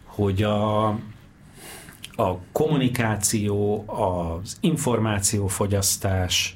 hogy 0.04 0.44
a, 0.44 0.88
a 2.16 2.38
kommunikáció, 2.52 3.84
az 3.88 4.58
információfogyasztás, 4.60 6.54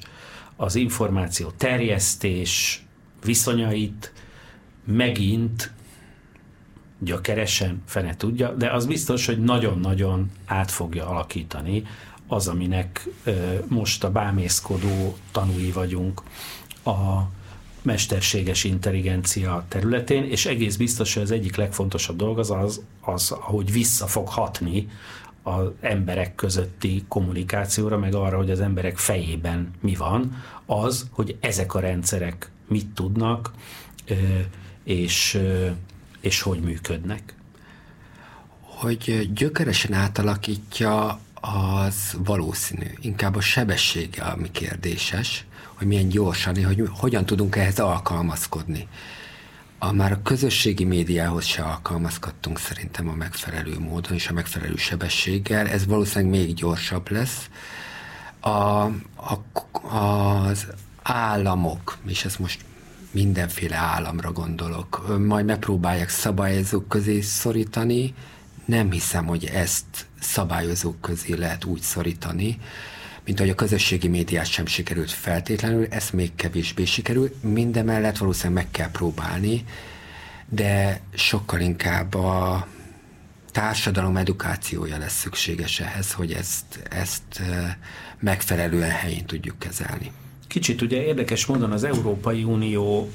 az 0.56 0.74
információ 0.74 1.50
terjesztés 1.56 2.82
viszonyait 3.24 4.12
megint 4.84 5.72
gyökeresen, 6.98 7.82
fene 7.86 8.16
tudja, 8.16 8.52
de 8.52 8.70
az 8.70 8.86
biztos, 8.86 9.26
hogy 9.26 9.42
nagyon-nagyon 9.42 10.30
át 10.46 10.70
fogja 10.70 11.06
alakítani 11.06 11.82
az, 12.26 12.48
aminek 12.48 13.08
most 13.68 14.04
a 14.04 14.10
bámészkodó 14.10 15.16
tanúi 15.32 15.70
vagyunk 15.70 16.22
a 16.84 17.22
mesterséges 17.82 18.64
intelligencia 18.64 19.64
területén, 19.68 20.24
és 20.24 20.46
egész 20.46 20.76
biztos, 20.76 21.14
hogy 21.14 21.22
az 21.22 21.30
egyik 21.30 21.56
legfontosabb 21.56 22.16
dolog 22.16 22.38
az, 22.38 22.50
az, 22.50 22.82
az 23.00 23.28
hogy 23.28 23.72
vissza 23.72 24.06
fog 24.06 24.28
hatni 24.28 24.88
az 25.42 25.66
emberek 25.80 26.34
közötti 26.34 27.04
kommunikációra, 27.08 27.98
meg 27.98 28.14
arra, 28.14 28.36
hogy 28.36 28.50
az 28.50 28.60
emberek 28.60 28.96
fejében 28.96 29.70
mi 29.80 29.94
van, 29.94 30.42
az, 30.66 31.08
hogy 31.10 31.36
ezek 31.40 31.74
a 31.74 31.80
rendszerek 31.80 32.50
mit 32.68 32.86
tudnak, 32.86 33.50
és, 34.84 35.40
és 36.26 36.40
hogy 36.40 36.60
működnek. 36.60 37.34
Hogy 38.60 39.30
gyökeresen 39.34 39.92
átalakítja, 39.92 41.20
az 41.40 42.16
valószínű. 42.18 42.86
Inkább 43.00 43.36
a 43.36 43.40
sebessége, 43.40 44.22
ami 44.22 44.50
kérdéses 44.50 45.46
hogy 45.76 45.86
milyen 45.86 46.08
gyorsan, 46.08 46.64
hogy 46.64 46.88
hogyan 46.90 47.26
tudunk 47.26 47.56
ehhez 47.56 47.78
alkalmazkodni. 47.78 48.88
A 49.78 49.92
már 49.92 50.12
a 50.12 50.22
közösségi 50.22 50.84
médiához 50.84 51.44
se 51.44 51.62
alkalmazkodtunk 51.62 52.58
szerintem 52.58 53.08
a 53.08 53.14
megfelelő 53.14 53.78
módon 53.78 54.12
és 54.12 54.28
a 54.28 54.32
megfelelő 54.32 54.76
sebességgel. 54.76 55.68
Ez 55.68 55.86
valószínűleg 55.86 56.30
még 56.30 56.54
gyorsabb 56.54 57.10
lesz. 57.10 57.48
A, 58.40 58.48
a, 58.48 58.90
az 59.92 60.66
államok, 61.02 61.98
és 62.06 62.24
ez 62.24 62.36
most 62.36 62.64
mindenféle 63.16 63.76
államra 63.76 64.32
gondolok, 64.32 65.18
majd 65.18 65.44
megpróbálják 65.44 66.08
szabályozók 66.08 66.88
közé 66.88 67.20
szorítani, 67.20 68.14
nem 68.64 68.90
hiszem, 68.90 69.26
hogy 69.26 69.44
ezt 69.44 70.06
szabályozók 70.20 71.00
közé 71.00 71.34
lehet 71.34 71.64
úgy 71.64 71.80
szorítani, 71.80 72.58
mint 73.24 73.38
ahogy 73.38 73.50
a 73.50 73.54
közösségi 73.54 74.08
médiát 74.08 74.46
sem 74.46 74.66
sikerült 74.66 75.10
feltétlenül, 75.10 75.86
ez 75.90 76.10
még 76.10 76.34
kevésbé 76.34 76.84
sikerül, 76.84 77.34
mindemellett 77.40 78.16
valószínűleg 78.16 78.62
meg 78.62 78.70
kell 78.70 78.90
próbálni, 78.90 79.64
de 80.48 81.00
sokkal 81.14 81.60
inkább 81.60 82.14
a 82.14 82.66
társadalom 83.50 84.16
edukációja 84.16 84.98
lesz 84.98 85.18
szükséges 85.18 85.80
ehhez, 85.80 86.12
hogy 86.12 86.32
ezt, 86.32 86.82
ezt 86.90 87.42
megfelelően 88.20 88.90
helyén 88.90 89.26
tudjuk 89.26 89.58
kezelni. 89.58 90.12
Kicsit 90.56 90.82
ugye 90.82 91.02
érdekes 91.02 91.46
módon 91.46 91.72
az 91.72 91.84
Európai 91.84 92.44
Unió 92.44 93.10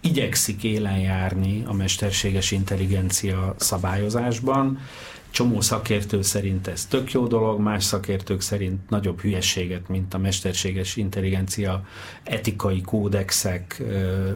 igyekszik 0.00 0.64
élen 0.64 0.98
járni 0.98 1.62
a 1.66 1.72
mesterséges 1.72 2.50
intelligencia 2.50 3.54
szabályozásban, 3.58 4.78
Csomó 5.30 5.60
szakértő 5.60 6.22
szerint 6.22 6.66
ez 6.66 6.86
tök 6.86 7.12
jó 7.12 7.26
dolog, 7.26 7.60
más 7.60 7.84
szakértők 7.84 8.40
szerint 8.40 8.90
nagyobb 8.90 9.20
hülyeséget, 9.20 9.88
mint 9.88 10.14
a 10.14 10.18
mesterséges 10.18 10.96
intelligencia 10.96 11.84
etikai 12.22 12.80
kódexek 12.80 13.82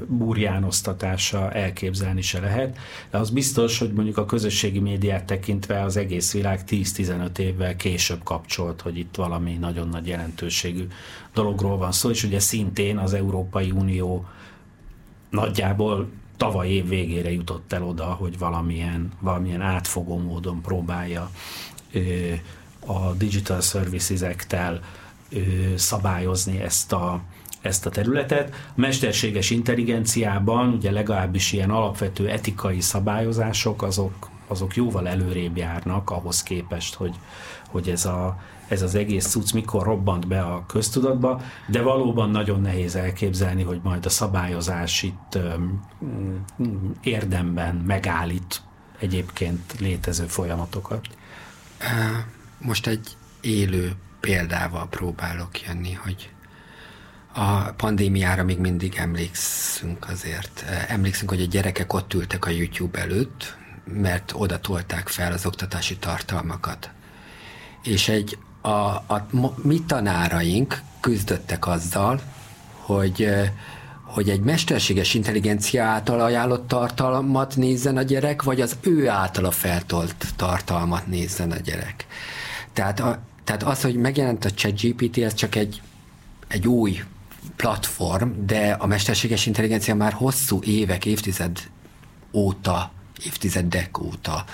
burjánoztatása 0.07 1.53
elképzelni 1.53 2.23
se 2.23 2.41
lehet. 2.41 2.79
De 3.11 3.19
az 3.19 3.31
biztos, 3.31 3.79
hogy 3.79 3.93
mondjuk 3.93 4.17
a 4.19 4.27
közösségi 4.27 4.79
médiát 4.79 5.25
tekintve 5.25 5.83
az 5.83 5.97
egész 5.97 6.33
világ 6.33 6.61
10-15 6.69 7.39
évvel 7.39 7.77
később 7.77 8.23
kapcsolt, 8.23 8.81
hogy 8.81 8.99
itt 8.99 9.15
valami 9.15 9.53
nagyon 9.53 9.89
nagy 9.89 10.07
jelentőségű 10.07 10.87
dologról 11.33 11.77
van 11.77 11.93
szó, 11.93 12.11
és 12.11 12.25
ugye 12.25 12.39
szintén 12.39 12.99
az 12.99 13.13
Európai 13.15 13.71
Unió 13.71 14.27
nagyjából 15.31 16.09
tavaly 16.37 16.69
év 16.69 16.89
végére 16.89 17.31
jutott 17.33 17.73
el 17.73 17.83
oda, 17.83 18.05
hogy 18.05 18.39
valamilyen, 18.39 19.13
valamilyen 19.21 19.61
átfogó 19.61 20.19
módon 20.19 20.61
próbálja 20.61 21.31
a 22.87 23.13
Digital 23.13 23.61
Services 23.61 24.21
Act-tel 24.21 24.81
szabályozni 25.75 26.61
ezt 26.61 26.93
a, 26.93 27.21
ezt 27.61 27.87
a 27.87 27.91
területet. 27.91 28.55
A 28.69 28.73
mesterséges 28.75 29.51
intelligenciában 29.51 30.69
ugye 30.69 30.91
legalábbis 30.91 31.53
ilyen 31.53 31.71
alapvető 31.71 32.29
etikai 32.29 32.81
szabályozások 32.81 33.83
azok, 33.83 34.31
azok 34.47 34.77
jóval 34.77 35.09
előrébb 35.09 35.57
járnak 35.57 36.11
ahhoz 36.11 36.43
képest, 36.43 36.95
hogy, 36.95 37.15
hogy 37.75 37.89
ez 37.89 38.05
a, 38.05 38.41
ez 38.69 38.83
az 38.83 38.95
egész 38.95 39.27
cucc 39.27 39.53
mikor 39.53 39.83
robbant 39.83 40.27
be 40.27 40.41
a 40.41 40.65
köztudatba, 40.67 41.41
de 41.67 41.83
valóban 41.83 42.31
nagyon 42.31 42.61
nehéz 42.61 42.97
elképzelni, 42.97 43.63
hogy 43.63 43.81
majd 43.83 44.07
a 44.07 44.09
szabályozás 44.09 45.03
itt 45.03 45.39
érdemben 47.03 47.75
megállít 47.75 48.63
egyébként 48.99 49.75
létező 49.81 50.25
folyamatokat. 50.25 51.07
Most 52.59 52.87
egy 52.87 53.17
élő 53.41 53.93
példával 54.21 54.89
próbálok 54.89 55.63
jönni, 55.63 55.93
hogy 55.93 56.31
a 57.33 57.73
pandémiára 57.77 58.45
még 58.45 58.59
mindig 58.59 58.95
emlékszünk 58.97 60.09
azért. 60.09 60.65
Emlékszünk, 60.89 61.31
hogy 61.31 61.41
a 61.41 61.47
gyerekek 61.47 61.93
ott 61.93 62.15
ültek 62.15 62.47
a 62.47 62.51
YouTube 62.51 62.99
előtt, 62.99 63.57
mert 63.85 64.33
oda 64.35 64.59
tolták 64.61 65.09
fel 65.09 65.33
az 65.33 65.47
oktatási 65.47 65.97
tartalmakat. 65.97 66.91
És 67.85 68.09
egy 68.09 68.39
a, 68.61 68.69
a 68.69 69.29
mi 69.63 69.83
tanáraink 69.87 70.83
küzdöttek 71.01 71.67
azzal, 71.67 72.21
hogy 72.81 73.29
hogy 74.15 74.31
egy 74.31 74.41
mesterséges 74.41 75.15
intelligencia 75.15 75.85
által 75.85 76.21
ajánlott 76.21 76.69
tartalmat 76.69 77.57
nézzen 77.57 77.97
a 77.97 78.03
gyerek, 78.03 78.43
vagy 78.43 78.61
az 78.61 78.77
ő 78.81 79.09
általa 79.09 79.51
feltolt 79.51 80.27
tartalmat 80.37 81.07
nézzen 81.07 81.51
a 81.51 81.57
gyerek. 81.57 82.07
Tehát 82.73 83.01
a, 83.01 83.19
Tehát 83.45 83.63
az, 83.63 83.83
hogy 83.83 83.97
megjelent 83.97 84.45
a 84.45 84.51
ChatGPT, 84.51 85.19
ez 85.19 85.35
csak 85.35 85.55
egy, 85.55 85.83
egy 86.49 86.67
új 86.67 87.03
platform, 87.57 88.29
de 88.47 88.77
a 88.79 88.87
mesterséges 88.87 89.47
intelligencia 89.47 89.95
már 89.95 90.13
hosszú 90.13 90.61
évek, 90.63 91.05
évtized 91.05 91.59
óta, 92.33 92.91
évtizedek 93.25 93.99
óta 93.99 94.45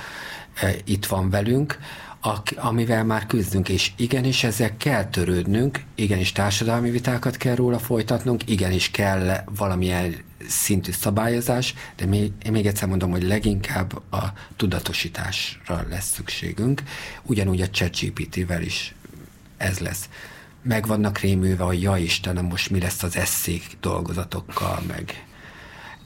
itt 0.85 1.07
van 1.07 1.31
velünk, 1.31 1.79
amivel 2.57 3.05
már 3.05 3.27
küzdünk, 3.27 3.69
és 3.69 3.93
igenis 3.97 4.45
ezzel 4.45 4.77
kell 4.77 5.05
törődnünk, 5.05 5.83
igenis 5.95 6.33
társadalmi 6.33 6.91
vitákat 6.91 7.37
kell 7.37 7.55
róla 7.55 7.79
folytatnunk, 7.79 8.49
igenis 8.49 8.91
kell 8.91 9.45
valamilyen 9.57 10.15
szintű 10.49 10.91
szabályozás, 10.93 11.75
de 11.97 12.07
még, 12.07 12.33
én 12.45 12.53
még 12.53 12.67
egyszer 12.67 12.89
mondom, 12.89 13.11
hogy 13.11 13.23
leginkább 13.23 14.13
a 14.13 14.33
tudatosításra 14.57 15.87
lesz 15.89 16.13
szükségünk, 16.13 16.83
ugyanúgy 17.23 17.61
a 17.61 17.71
ChatGPT-vel 17.71 18.63
is 18.63 18.95
ez 19.57 19.79
lesz. 19.79 20.09
Meg 20.63 20.87
vannak 20.87 21.19
rémülve, 21.19 21.65
hogy 21.65 21.83
ja 21.83 21.97
Istenem, 21.97 22.45
most 22.45 22.71
mi 22.71 22.81
lesz 22.81 23.03
az 23.03 23.17
eszék 23.17 23.77
dolgozatokkal, 23.81 24.83
meg 24.87 25.25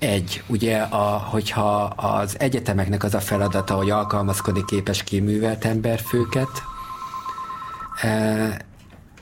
egy, 0.05 0.43
ugye, 0.47 0.79
a, 0.79 1.19
hogyha 1.19 1.83
az 1.97 2.41
egyetemeknek 2.41 3.05
az 3.05 3.15
a 3.15 3.21
feladata, 3.21 3.75
hogy 3.75 3.91
alkalmazkodni 3.91 4.65
képes 4.67 5.05
kiművelt 5.05 5.65
emberfőket 5.65 6.63
e, 8.01 8.57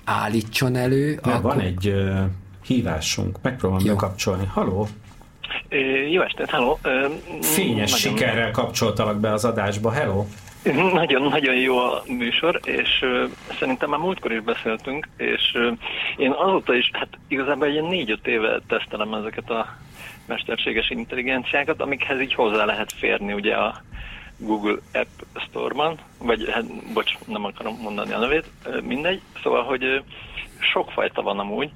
állítson 0.05 0.77
elő. 0.77 1.21
Ja, 1.25 1.35
akkor... 1.35 1.55
Van 1.55 1.61
egy 1.61 1.87
uh, 1.87 2.19
hívásunk, 2.67 3.39
megpróbálom 3.43 3.85
Jó. 3.87 3.97
kapcsolni. 3.97 4.47
Haló? 4.53 4.89
Jó 6.11 6.23
estét, 6.23 6.51
hello. 6.51 6.79
Fényes 7.41 7.91
nagyon... 7.91 8.19
sikerrel 8.19 8.51
kapcsoltalak 8.51 9.21
be 9.21 9.33
az 9.33 9.45
adásba, 9.45 9.91
hello. 9.91 10.25
Nagyon-nagyon 10.93 11.55
jó 11.55 11.79
a 11.79 12.03
műsor, 12.07 12.61
és 12.65 13.05
szerintem 13.59 13.91
már 13.91 13.99
múltkor 13.99 14.33
is 14.33 14.41
beszéltünk, 14.41 15.09
és 15.17 15.59
én 16.17 16.31
azóta 16.31 16.75
is, 16.75 16.91
hát 16.93 17.09
igazából 17.29 17.67
egy 17.67 17.83
négy-öt 17.83 18.27
éve 18.27 18.61
tesztelem 18.69 19.15
ezeket 19.15 19.51
a 19.51 19.77
mesterséges 20.33 20.91
intelligenciákat, 20.91 21.81
amikhez 21.81 22.21
így 22.21 22.35
hozzá 22.35 22.65
lehet 22.65 22.93
férni 22.93 23.33
ugye 23.33 23.55
a 23.55 23.83
Google 24.37 24.77
App 24.93 25.23
Store-ban, 25.35 25.99
vagy 26.19 26.51
hát, 26.51 26.93
bocs, 26.93 27.13
nem 27.27 27.45
akarom 27.45 27.79
mondani 27.81 28.13
a 28.13 28.19
nevét, 28.19 28.51
mindegy. 28.83 29.21
Szóval, 29.43 29.63
hogy 29.63 30.03
sokfajta 30.59 31.23
van 31.23 31.39
amúgy, 31.39 31.71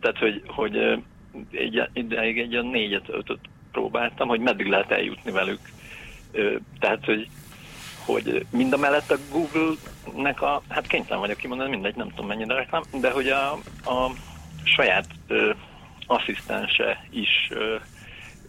tehát, 0.00 0.18
hogy, 0.18 0.42
hogy 0.46 0.76
egy, 1.50 1.82
ideig 1.92 2.38
egy 2.38 2.52
olyan 2.52 2.66
négyet, 2.66 3.08
ötöt 3.08 3.40
próbáltam, 3.72 4.28
hogy 4.28 4.40
meddig 4.40 4.66
lehet 4.66 4.90
eljutni 4.90 5.30
velük. 5.30 5.60
Tehát, 6.78 7.04
hogy, 7.04 7.28
hogy 8.04 8.46
mind 8.50 8.72
a 8.72 8.76
mellett 8.76 9.10
a 9.10 9.16
Google-nek 9.30 10.42
a, 10.42 10.62
hát 10.68 10.86
kénytelen 10.86 11.20
vagyok 11.20 11.36
kimondani, 11.36 11.70
mindegy, 11.70 11.96
nem 11.96 12.08
tudom 12.08 12.26
mennyire 12.26 12.54
reklám, 12.54 12.82
de 13.00 13.10
hogy 13.10 13.28
a, 13.28 13.52
a 13.84 14.10
saját 14.62 15.06
asszisztense 16.06 17.04
is 17.10 17.50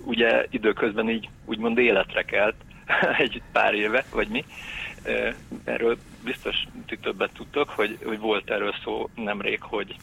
ugye 0.06 0.46
időközben 0.50 1.10
így 1.10 1.30
úgymond 1.46 1.78
életre 1.78 2.24
kelt 2.24 2.56
egy 3.18 3.42
pár 3.52 3.74
éve, 3.74 4.06
vagy 4.12 4.28
mi. 4.28 4.46
Erről 5.64 5.98
biztos 6.24 6.68
ti 6.86 6.98
többet 6.98 7.32
tudtok, 7.34 7.70
hogy, 7.70 7.98
hogy 8.04 8.20
volt 8.20 8.50
erről 8.50 8.74
szó 8.84 9.10
nemrég, 9.16 9.62
hogy, 9.62 9.96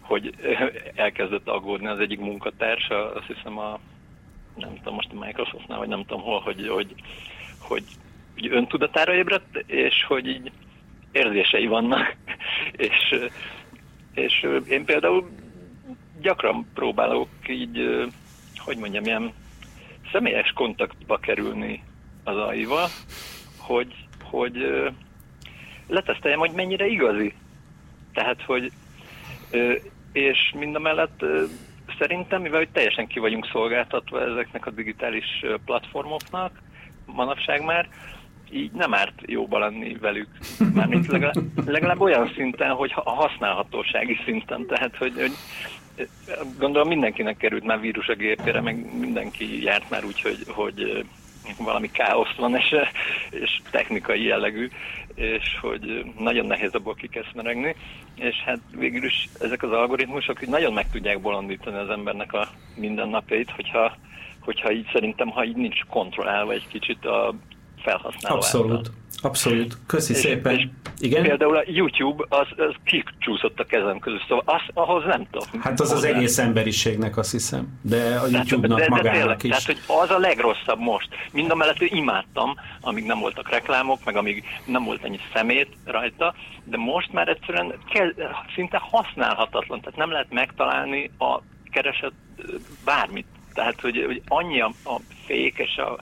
hogy 0.00 0.34
elkezdett 0.94 1.48
aggódni 1.48 1.86
az 1.86 1.98
egyik 1.98 2.20
munkatársa, 2.20 3.14
azt 3.14 3.26
hiszem 3.26 3.58
a 3.58 3.78
nem 4.56 4.74
tudom, 4.74 4.94
most 4.94 5.10
a 5.12 5.24
Microsoftnál, 5.24 5.78
vagy 5.78 5.88
nem 5.88 6.04
tudom 6.04 6.22
hol, 6.22 6.40
hogy, 6.40 6.68
hogy, 6.68 6.94
hogy, 7.58 7.84
hogy 8.34 8.52
öntudatára 8.52 9.14
ébredt, 9.14 9.56
és 9.66 10.04
hogy 10.08 10.26
így 10.26 10.50
érzései 11.12 11.66
vannak. 11.66 12.16
és, 12.86 13.14
és 14.14 14.46
én 14.68 14.84
például 14.84 15.28
gyakran 16.20 16.66
próbálok 16.74 17.28
így, 17.48 18.08
hogy 18.66 18.76
mondjam, 18.76 19.04
ilyen 19.04 19.32
személyes 20.12 20.52
kontaktba 20.54 21.16
kerülni 21.16 21.82
az 22.24 22.36
AI-val, 22.36 22.88
hogy, 23.58 23.94
hogy 24.22 24.56
leteszteljem, 25.86 26.38
hogy 26.38 26.52
mennyire 26.54 26.86
igazi. 26.86 27.34
Tehát, 28.12 28.42
hogy 28.42 28.72
és 30.12 30.52
mind 30.58 30.74
a 30.74 30.78
mellett 30.78 31.24
szerintem, 31.98 32.42
mivel 32.42 32.58
hogy 32.58 32.68
teljesen 32.72 33.06
ki 33.06 33.18
vagyunk 33.18 33.48
szolgáltatva 33.52 34.22
ezeknek 34.22 34.66
a 34.66 34.70
digitális 34.70 35.44
platformoknak, 35.64 36.62
manapság 37.06 37.64
már, 37.64 37.88
így 38.50 38.72
nem 38.72 38.94
árt 38.94 39.20
jóba 39.26 39.58
lenni 39.58 39.96
velük. 40.00 40.28
Mármint 40.74 41.06
legalább, 41.06 41.68
legalább 41.68 42.00
olyan 42.00 42.32
szinten, 42.34 42.70
hogy 42.70 42.92
a 42.94 43.10
használhatósági 43.10 44.18
szinten, 44.24 44.66
tehát 44.66 44.96
hogy, 44.96 45.12
hogy 45.14 45.32
gondolom 46.58 46.88
mindenkinek 46.88 47.36
került 47.36 47.64
már 47.64 47.80
vírus 47.80 48.08
a 48.08 48.14
gépére, 48.14 48.60
meg 48.60 48.98
mindenki 48.98 49.62
járt 49.62 49.90
már 49.90 50.04
úgy, 50.04 50.20
hogy, 50.20 50.38
hogy 50.46 51.06
valami 51.58 51.90
káosz 51.90 52.34
van, 52.36 52.56
és, 52.56 52.74
és 53.30 53.60
technikai 53.70 54.22
jellegű, 54.22 54.68
és 55.14 55.58
hogy 55.60 56.04
nagyon 56.18 56.46
nehéz 56.46 56.74
abból 56.74 56.94
kikeszmeregni, 56.94 57.76
és 58.14 58.36
hát 58.44 58.58
végül 58.70 59.04
is 59.04 59.28
ezek 59.40 59.62
az 59.62 59.72
algoritmusok 59.72 60.38
hogy 60.38 60.48
nagyon 60.48 60.72
meg 60.72 60.90
tudják 60.90 61.20
bolondítani 61.20 61.76
az 61.76 61.88
embernek 61.88 62.32
a 62.32 62.48
mindennapjait, 62.74 63.50
hogyha, 63.50 63.96
hogyha 64.40 64.72
így 64.72 64.88
szerintem, 64.92 65.28
ha 65.28 65.44
így 65.44 65.56
nincs 65.56 65.84
kontrollálva 65.84 66.52
egy 66.52 66.68
kicsit 66.68 67.04
a 67.04 67.34
felhasználó 67.82 68.36
Abszolút. 68.36 68.76
Által. 68.76 68.92
Abszolút. 69.26 69.76
Köszi 69.86 70.12
és, 70.12 70.18
szépen. 70.18 70.54
És 70.54 70.66
Igen? 70.98 71.22
Például 71.22 71.56
a 71.56 71.62
YouTube, 71.66 72.24
az, 72.28 72.46
az 72.56 72.74
kicsúszott 72.84 73.60
a 73.60 73.64
kezem 73.64 73.98
közül, 73.98 74.20
szóval 74.28 74.44
az, 74.46 74.60
ahhoz 74.74 75.04
nem 75.04 75.26
tudom. 75.30 75.60
Hát 75.60 75.80
az 75.80 75.90
hozzá. 75.90 76.08
az 76.08 76.14
egész 76.14 76.38
emberiségnek 76.38 77.16
azt 77.16 77.30
hiszem, 77.30 77.78
de 77.82 78.16
a 78.16 78.26
YouTube-nak 78.26 78.78
de, 78.78 78.84
de, 78.84 78.90
magának 78.90 79.36
tényleg, 79.36 79.44
is. 79.44 79.64
Tehát, 79.64 79.64
hogy 79.64 79.78
az 80.04 80.10
a 80.10 80.18
legrosszabb 80.18 80.78
most. 80.78 81.08
Mind 81.32 81.50
a 81.50 81.54
mellett 81.54 81.80
imádtam, 81.80 82.54
amíg 82.80 83.04
nem 83.04 83.18
voltak 83.18 83.50
reklámok, 83.50 84.04
meg 84.04 84.16
amíg 84.16 84.44
nem 84.64 84.84
volt 84.84 85.04
ennyi 85.04 85.18
szemét 85.34 85.68
rajta, 85.84 86.34
de 86.64 86.76
most 86.76 87.12
már 87.12 87.28
egyszerűen 87.28 87.74
kell, 87.92 88.12
szinte 88.54 88.78
használhatatlan, 88.80 89.80
tehát 89.80 89.98
nem 89.98 90.10
lehet 90.10 90.32
megtalálni 90.32 91.10
a 91.18 91.40
keresett 91.70 92.14
bármit. 92.84 93.26
Tehát, 93.54 93.80
hogy, 93.80 94.02
hogy 94.06 94.22
annyi 94.28 94.60
a, 94.60 94.70
a 94.84 95.00
fékes, 95.26 95.76
a, 95.76 95.96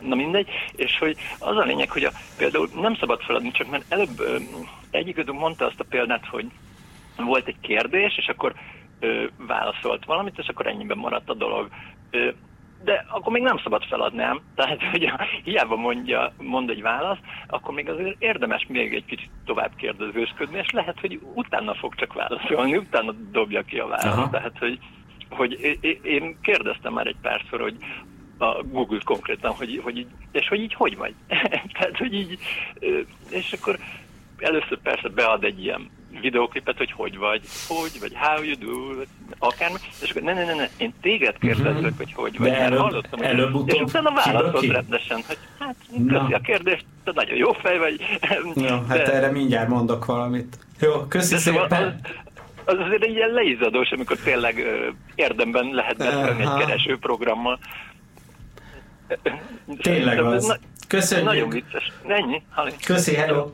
na 0.00 0.14
mindegy, 0.14 0.48
és 0.76 0.98
hogy 0.98 1.16
az 1.38 1.56
a 1.56 1.64
lényeg, 1.64 1.90
hogy 1.90 2.04
a, 2.04 2.10
például 2.36 2.68
nem 2.74 2.94
szabad 2.94 3.20
feladni, 3.20 3.50
csak 3.50 3.70
mert 3.70 3.84
előbb 3.88 4.22
egyikőtünk 4.90 5.38
mondta 5.38 5.66
azt 5.66 5.80
a 5.80 5.86
példát, 5.88 6.26
hogy 6.26 6.46
volt 7.16 7.46
egy 7.46 7.60
kérdés, 7.60 8.16
és 8.16 8.26
akkor 8.26 8.54
ö, 9.00 9.24
válaszolt 9.36 10.04
valamit, 10.04 10.38
és 10.38 10.48
akkor 10.48 10.66
ennyiben 10.66 10.98
maradt 10.98 11.28
a 11.28 11.34
dolog. 11.34 11.68
Ö, 12.10 12.28
de 12.84 13.04
akkor 13.08 13.32
még 13.32 13.42
nem 13.42 13.58
szabad 13.58 13.84
feladni, 13.84 14.18
nem? 14.18 14.40
Tehát, 14.54 14.82
hogy 14.90 15.12
hiába 15.44 15.76
mondja, 15.76 16.32
mond 16.36 16.70
egy 16.70 16.82
választ, 16.82 17.20
akkor 17.46 17.74
még 17.74 17.88
azért 17.88 18.22
érdemes 18.22 18.66
még 18.68 18.94
egy 18.94 19.04
kicsit 19.04 19.30
tovább 19.44 19.70
kérdezősködni, 19.76 20.58
és 20.58 20.70
lehet, 20.70 21.00
hogy 21.00 21.20
utána 21.34 21.74
fog 21.74 21.94
csak 21.94 22.12
válaszolni, 22.12 22.76
utána 22.76 23.12
dobja 23.12 23.62
ki 23.62 23.78
a 23.78 23.86
választ. 23.86 24.18
Aha. 24.18 24.30
Tehát, 24.30 24.58
hogy, 24.58 24.78
hogy 25.30 25.78
én 26.02 26.38
kérdeztem 26.42 26.92
már 26.92 27.06
egy 27.06 27.16
párszor, 27.22 27.60
hogy 27.60 27.76
a 28.38 28.62
Google 28.62 29.00
konkrétan, 29.04 29.52
hogy, 29.52 29.80
hogy 29.82 29.96
így, 29.96 30.06
és 30.32 30.48
hogy 30.48 30.60
így 30.60 30.74
hogy 30.74 30.96
vagy? 30.96 31.14
Tehát, 31.78 31.96
hogy 31.98 32.14
így, 32.14 32.38
és 33.30 33.52
akkor 33.52 33.78
először 34.38 34.78
persze 34.82 35.08
bead 35.08 35.44
egy 35.44 35.64
ilyen 35.64 35.90
videóklipet, 36.20 36.76
hogy 36.76 36.92
hogy 36.92 37.18
vagy, 37.18 37.40
hogy, 37.68 38.00
vagy 38.00 38.12
how 38.14 38.42
you 38.42 38.54
do, 38.54 39.02
akármi, 39.38 39.76
és 40.02 40.10
akkor 40.10 40.22
ne, 40.22 40.32
ne, 40.32 40.44
ne, 40.44 40.54
ne 40.54 40.68
én 40.76 40.94
téged 41.00 41.38
kérdezlek, 41.38 41.74
uh-huh. 41.74 41.96
hogy 41.96 42.12
hogy 42.12 42.38
vagy, 42.38 42.48
előbb, 42.48 42.78
hallottam, 42.78 43.18
hogy 43.18 43.28
előbb 43.28 43.62
és 43.68 43.80
utána 43.80 44.12
válaszod 44.12 44.70
rendesen, 44.70 45.20
hogy 45.26 45.38
hát, 45.58 45.76
köszi 46.08 46.32
a 46.32 46.40
kérdést, 46.40 46.84
te 47.04 47.12
nagyon 47.14 47.36
jó 47.36 47.52
fej 47.52 47.78
vagy. 47.78 48.18
Hát 48.88 49.04
de, 49.04 49.12
erre 49.12 49.30
mindjárt 49.30 49.68
mondok 49.68 50.04
valamit. 50.04 50.58
Jó, 50.80 51.06
köszi 51.08 51.36
szóval 51.36 51.68
szépen. 51.68 52.00
Az, 52.64 52.74
az 52.74 52.86
azért 52.86 53.04
egy 53.04 53.14
ilyen 53.14 53.30
leizadós, 53.30 53.90
amikor 53.90 54.16
tényleg 54.16 54.58
ö, 54.58 54.88
érdemben 55.14 55.70
lehet 55.72 55.96
beszélni 55.96 56.42
egy 56.42 56.54
keresőprogrammal. 56.58 57.58
Tényleg 59.80 60.18
az. 60.18 60.58
Köszönjük. 60.88 61.26
Nagyon 61.26 61.48
vicces. 61.48 61.92
Ennyi. 62.06 62.42
Köszi, 62.84 63.14
hello. 63.14 63.50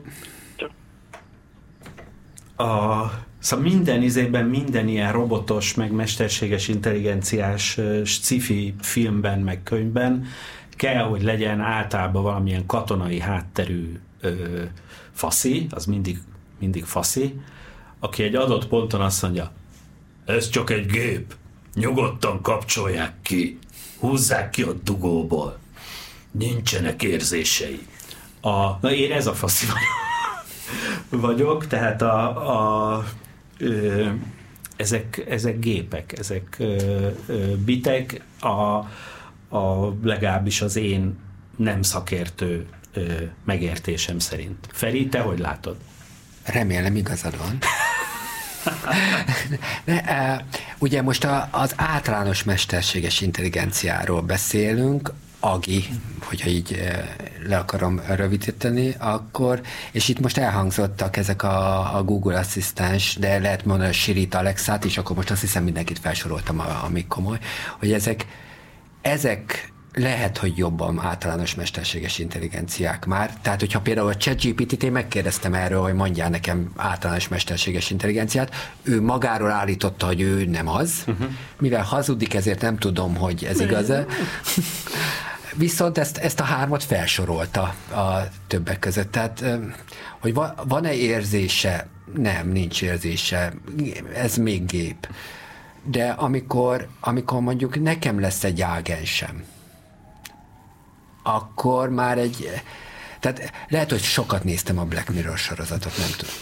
A, 2.57 3.05
szóval 3.39 3.65
minden 3.65 4.01
izében, 4.01 4.45
minden 4.45 4.87
ilyen 4.87 5.11
robotos, 5.11 5.73
meg 5.73 5.91
mesterséges 5.91 6.67
intelligenciás 6.67 7.79
sci-fi 8.05 8.75
filmben, 8.79 9.39
meg 9.39 9.63
könyvben 9.63 10.27
kell, 10.69 11.03
hogy 11.03 11.23
legyen 11.23 11.61
általában 11.61 12.23
valamilyen 12.23 12.65
katonai 12.65 13.19
hátterű 13.19 13.99
ö, 14.21 14.63
faszi, 15.11 15.67
az 15.69 15.85
mindig, 15.85 16.17
mindig 16.59 16.83
faszi, 16.83 17.39
aki 17.99 18.23
egy 18.23 18.35
adott 18.35 18.67
ponton 18.67 19.01
azt 19.01 19.21
mondja, 19.21 19.51
ez 20.25 20.49
csak 20.49 20.69
egy 20.69 20.85
gép, 20.85 21.33
nyugodtan 21.73 22.41
kapcsolják 22.41 23.13
ki 23.21 23.59
húzzák 24.05 24.49
ki 24.49 24.61
a 24.61 24.73
dugóból. 24.73 25.57
Nincsenek 26.31 27.03
érzései. 27.03 27.87
A, 28.41 28.77
na 28.81 28.91
én 28.91 29.11
ez 29.11 29.27
a 29.27 29.33
faszi 29.33 29.65
vagyok. 31.09 31.67
tehát 31.67 32.01
a, 32.01 32.97
a 32.97 33.03
ö, 33.57 34.07
ezek, 34.75 35.25
ezek 35.29 35.59
gépek, 35.59 36.19
ezek 36.19 36.55
ö, 36.59 37.07
ö, 37.25 37.55
bitek, 37.55 38.21
a, 38.39 38.47
a 39.57 39.93
legalábbis 40.03 40.61
az 40.61 40.75
én 40.75 41.17
nem 41.55 41.81
szakértő 41.81 42.65
ö, 42.93 43.13
megértésem 43.43 44.19
szerint. 44.19 44.67
Feri, 44.71 45.07
te 45.07 45.19
hogy 45.19 45.39
látod? 45.39 45.75
Remélem 46.43 46.95
igazad 46.95 47.37
van. 47.37 47.57
De, 49.85 50.01
e, 50.01 50.45
ugye 50.77 51.01
most 51.01 51.23
a, 51.23 51.47
az 51.51 51.73
általános 51.75 52.43
mesterséges 52.43 53.21
intelligenciáról 53.21 54.21
beszélünk, 54.21 55.13
AGI, 55.39 55.85
hogyha 56.23 56.49
így 56.49 56.73
e, 56.73 57.15
le 57.47 57.57
akarom 57.57 58.01
rövidíteni, 58.07 58.95
akkor, 58.99 59.61
és 59.91 60.07
itt 60.07 60.19
most 60.19 60.37
elhangzottak 60.37 61.17
ezek 61.17 61.43
a, 61.43 61.95
a 61.95 62.03
Google 62.03 62.39
asszisztens, 62.39 63.15
de 63.15 63.39
lehet 63.39 63.65
mondani 63.65 63.89
a 63.89 63.93
Siri-t, 63.93 64.35
Alexát 64.35 64.85
is, 64.85 64.97
akkor 64.97 65.15
most 65.15 65.31
azt 65.31 65.41
hiszem 65.41 65.63
mindenkit 65.63 65.99
felsoroltam, 65.99 66.63
ami 66.83 67.05
komoly, 67.07 67.37
hogy 67.79 67.91
ezek, 67.91 68.25
ezek 69.01 69.73
lehet, 69.95 70.37
hogy 70.37 70.57
jobban 70.57 70.99
általános 70.99 71.55
mesterséges 71.55 72.19
intelligenciák 72.19 73.05
már. 73.05 73.33
Tehát, 73.41 73.59
hogyha 73.59 73.79
például 73.79 74.07
a 74.07 74.15
ChatGPT-t 74.15 74.83
én 74.83 74.91
megkérdeztem 74.91 75.53
erről, 75.53 75.81
hogy 75.81 75.93
mondjál 75.93 76.29
nekem 76.29 76.71
általános 76.75 77.27
mesterséges 77.27 77.89
intelligenciát, 77.89 78.55
ő 78.83 79.01
magáról 79.01 79.51
állította, 79.51 80.05
hogy 80.05 80.21
ő 80.21 80.45
nem 80.45 80.67
az, 80.67 81.03
uh-huh. 81.07 81.27
mivel 81.59 81.83
hazudik, 81.83 82.33
ezért 82.33 82.61
nem 82.61 82.77
tudom, 82.77 83.15
hogy 83.15 83.45
ez 83.45 83.59
igaz-e. 83.59 84.05
Viszont 85.57 85.97
ezt, 85.97 86.17
ezt 86.17 86.39
a 86.39 86.43
hármat 86.43 86.83
felsorolta 86.83 87.61
a 87.91 88.27
többek 88.47 88.79
között. 88.79 89.11
Tehát, 89.11 89.45
hogy 90.19 90.33
van-e 90.67 90.93
érzése? 90.93 91.87
Nem, 92.15 92.49
nincs 92.49 92.81
érzése. 92.81 93.53
Ez 94.15 94.35
még 94.35 94.65
gép. 94.65 95.07
De 95.83 96.09
amikor, 96.09 96.87
amikor 96.99 97.41
mondjuk 97.41 97.81
nekem 97.81 98.19
lesz 98.19 98.43
egy 98.43 98.61
ágensem, 98.61 99.43
akkor 101.25 101.89
már 101.89 102.17
egy... 102.17 102.49
Tehát 103.19 103.51
lehet, 103.69 103.89
hogy 103.89 104.01
sokat 104.01 104.43
néztem 104.43 104.79
a 104.79 104.85
Black 104.85 105.13
Mirror 105.13 105.37
sorozatot, 105.37 105.93
nem 105.97 106.09
tudom. 106.17 106.33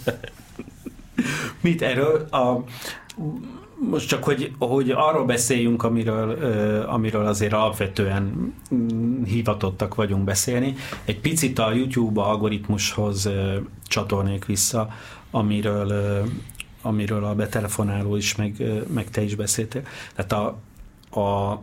Mit 1.60 1.82
erről? 1.82 2.28
A, 2.30 2.64
most 3.90 4.08
csak, 4.08 4.24
hogy, 4.24 4.52
hogy 4.58 4.90
arról 4.90 5.24
beszéljünk, 5.24 5.82
amiről, 5.82 6.30
amiről 6.82 7.26
azért 7.26 7.52
alapvetően 7.52 8.54
mm, 8.74 9.22
hivatottak 9.24 9.94
vagyunk 9.94 10.24
beszélni. 10.24 10.74
Egy 11.04 11.20
picit 11.20 11.58
a 11.58 11.72
YouTube 11.72 12.20
algoritmushoz 12.20 13.28
csatolnék 13.86 14.44
vissza, 14.44 14.88
amiről, 15.30 16.22
amiről 16.82 17.24
a 17.24 17.34
betelefonáló 17.34 18.16
is, 18.16 18.34
meg, 18.34 18.62
meg 18.94 19.10
te 19.10 19.22
is 19.22 19.34
beszéltél. 19.34 19.82
Tehát 20.14 20.32
a, 20.32 20.46
a 21.20 21.60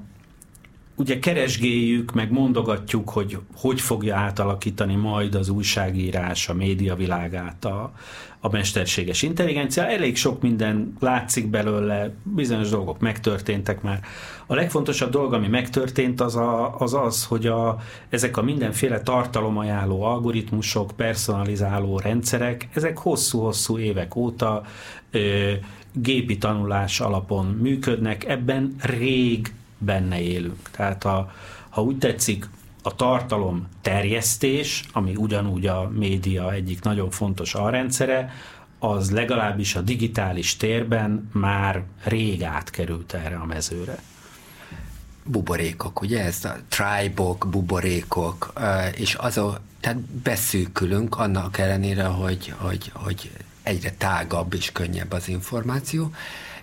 ugye 0.95 1.19
keresgéljük, 1.19 2.13
meg 2.13 2.31
mondogatjuk, 2.31 3.09
hogy 3.09 3.37
hogy 3.55 3.81
fogja 3.81 4.15
átalakítani 4.15 4.95
majd 4.95 5.35
az 5.35 5.49
újságírás, 5.49 6.49
a 6.49 6.53
média 6.53 6.95
világát 6.95 7.65
a, 7.65 7.91
a 8.39 8.49
mesterséges 8.49 9.21
intelligencia. 9.21 9.87
Elég 9.87 10.15
sok 10.15 10.41
minden 10.41 10.95
látszik 10.99 11.47
belőle, 11.47 12.13
bizonyos 12.23 12.69
dolgok 12.69 12.99
megtörténtek 12.99 13.81
már. 13.81 13.99
A 14.45 14.55
legfontosabb 14.55 15.11
dolog, 15.11 15.33
ami 15.33 15.47
megtörtént, 15.47 16.21
az 16.21 16.35
a, 16.35 16.75
az, 16.79 16.93
az, 16.93 17.25
hogy 17.25 17.45
a, 17.47 17.77
ezek 18.09 18.37
a 18.37 18.41
mindenféle 18.41 19.01
tartalomajánló 19.01 20.01
algoritmusok, 20.01 20.91
personalizáló 20.95 21.99
rendszerek, 21.99 22.67
ezek 22.73 22.97
hosszú-hosszú 22.97 23.77
évek 23.77 24.15
óta 24.15 24.63
ö, 25.11 25.51
gépi 25.93 26.37
tanulás 26.37 26.99
alapon 26.99 27.45
működnek, 27.45 28.25
ebben 28.25 28.75
rég 28.81 29.53
benne 29.77 30.21
élünk. 30.21 30.69
Tehát 30.71 31.05
a, 31.05 31.31
ha 31.69 31.81
úgy 31.81 31.97
tetszik, 31.97 32.49
a 32.81 32.95
tartalom 32.95 33.67
terjesztés, 33.81 34.83
ami 34.93 35.15
ugyanúgy 35.15 35.67
a 35.67 35.91
média 35.93 36.53
egyik 36.53 36.81
nagyon 36.81 37.09
fontos 37.09 37.53
alrendszere, 37.53 38.33
az 38.79 39.11
legalábbis 39.11 39.75
a 39.75 39.81
digitális 39.81 40.57
térben 40.57 41.29
már 41.33 41.83
rég 42.03 42.43
átkerült 42.43 43.13
erre 43.13 43.35
a 43.35 43.45
mezőre. 43.45 43.97
Buborékok, 45.23 46.01
ugye 46.01 46.23
ez 46.23 46.45
a 46.45 46.55
tribok, 46.67 47.47
buborékok, 47.49 48.53
és 48.95 49.15
az 49.15 49.37
a, 49.37 49.59
tehát 49.79 49.99
beszűkülünk 49.99 51.17
annak 51.17 51.57
ellenére, 51.57 52.03
hogy, 52.03 52.53
hogy, 52.57 52.91
hogy 52.93 53.31
egyre 53.63 53.93
tágabb 53.97 54.53
és 54.53 54.71
könnyebb 54.71 55.11
az 55.11 55.27
információ, 55.27 56.11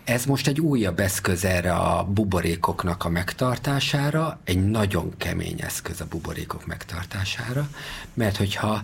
ez 0.04 0.24
most 0.24 0.46
egy 0.46 0.60
újabb 0.60 1.00
eszköz 1.00 1.44
erre 1.44 1.72
a 1.72 2.04
buborékoknak 2.04 3.04
a 3.04 3.08
megtartására, 3.08 4.40
egy 4.44 4.70
nagyon 4.70 5.14
kemény 5.16 5.60
eszköz 5.60 6.00
a 6.00 6.06
buborékok 6.10 6.66
megtartására, 6.66 7.68
mert 8.14 8.36
hogyha 8.36 8.82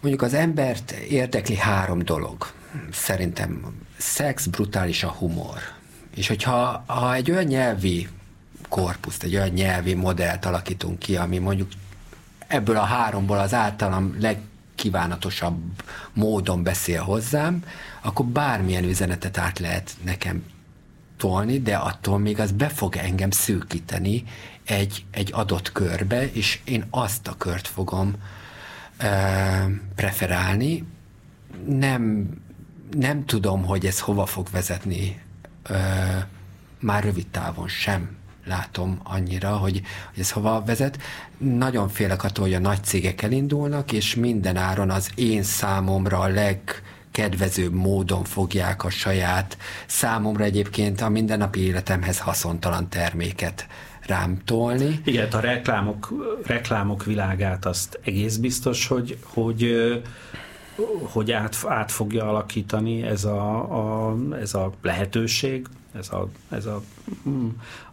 mondjuk 0.00 0.22
az 0.22 0.34
embert 0.34 0.90
érdekli 0.90 1.56
három 1.56 2.04
dolog, 2.04 2.46
szerintem 2.92 3.64
szex, 3.96 4.46
brutális 4.46 5.02
a 5.02 5.08
humor. 5.08 5.58
És 6.14 6.28
hogyha 6.28 6.84
ha 6.86 7.14
egy 7.14 7.30
olyan 7.30 7.44
nyelvi 7.44 8.08
korpuszt, 8.68 9.22
egy 9.22 9.34
olyan 9.34 9.48
nyelvi 9.48 9.94
modellt 9.94 10.44
alakítunk 10.44 10.98
ki, 10.98 11.16
ami 11.16 11.38
mondjuk 11.38 11.70
ebből 12.46 12.76
a 12.76 12.82
háromból 12.84 13.38
az 13.38 13.54
általam 13.54 14.16
leg, 14.20 14.38
legkívánatosabb 14.80 15.82
módon 16.12 16.62
beszél 16.62 17.02
hozzám, 17.02 17.64
akkor 18.02 18.26
bármilyen 18.26 18.84
üzenetet 18.84 19.38
át 19.38 19.58
lehet 19.58 19.96
nekem 20.04 20.44
tolni, 21.16 21.58
de 21.58 21.76
attól 21.76 22.18
még 22.18 22.40
az 22.40 22.52
be 22.52 22.68
fog 22.68 22.96
engem 22.96 23.30
szűkíteni 23.30 24.24
egy, 24.64 25.04
egy 25.10 25.30
adott 25.32 25.72
körbe, 25.72 26.32
és 26.32 26.60
én 26.64 26.84
azt 26.90 27.28
a 27.28 27.34
kört 27.38 27.68
fogom 27.68 28.14
ö, 28.98 29.06
preferálni. 29.94 30.84
Nem, 31.66 32.28
nem 32.90 33.24
tudom, 33.24 33.64
hogy 33.64 33.86
ez 33.86 34.00
hova 34.00 34.26
fog 34.26 34.48
vezetni 34.50 35.20
ö, 35.62 35.76
már 36.78 37.04
rövid 37.04 37.26
távon 37.26 37.68
sem 37.68 38.16
látom 38.50 39.00
annyira, 39.02 39.56
hogy, 39.56 39.82
ez 40.18 40.30
hova 40.30 40.62
vezet. 40.66 40.98
Nagyon 41.38 41.88
félek 41.88 42.24
attól, 42.24 42.44
hogy 42.44 42.54
a 42.54 42.58
nagy 42.58 42.84
cégek 42.84 43.22
elindulnak, 43.22 43.92
és 43.92 44.14
minden 44.14 44.56
áron 44.56 44.90
az 44.90 45.10
én 45.14 45.42
számomra 45.42 46.18
a 46.18 46.28
leg 46.28 46.60
kedvezőbb 47.10 47.72
módon 47.72 48.24
fogják 48.24 48.84
a 48.84 48.90
saját 48.90 49.58
számomra 49.86 50.44
egyébként 50.44 51.00
a 51.00 51.08
mindennapi 51.08 51.60
életemhez 51.60 52.18
haszontalan 52.18 52.88
terméket 52.88 53.66
rám 54.06 54.38
tolni. 54.44 55.00
Igen, 55.04 55.28
a 55.30 55.40
reklámok, 55.40 56.12
reklámok 56.46 57.04
világát 57.04 57.66
azt 57.66 58.00
egész 58.04 58.36
biztos, 58.36 58.86
hogy, 58.86 59.18
hogy 59.22 59.74
hogy 61.12 61.32
át, 61.32 61.56
át 61.66 61.92
fogja 61.92 62.28
alakítani 62.28 63.02
ez 63.02 63.24
a, 63.24 63.56
a, 64.08 64.16
ez 64.40 64.54
a 64.54 64.72
lehetőség, 64.82 65.66
ez 65.92 66.12
a, 66.12 66.28
ez 66.48 66.66
a, 66.66 66.82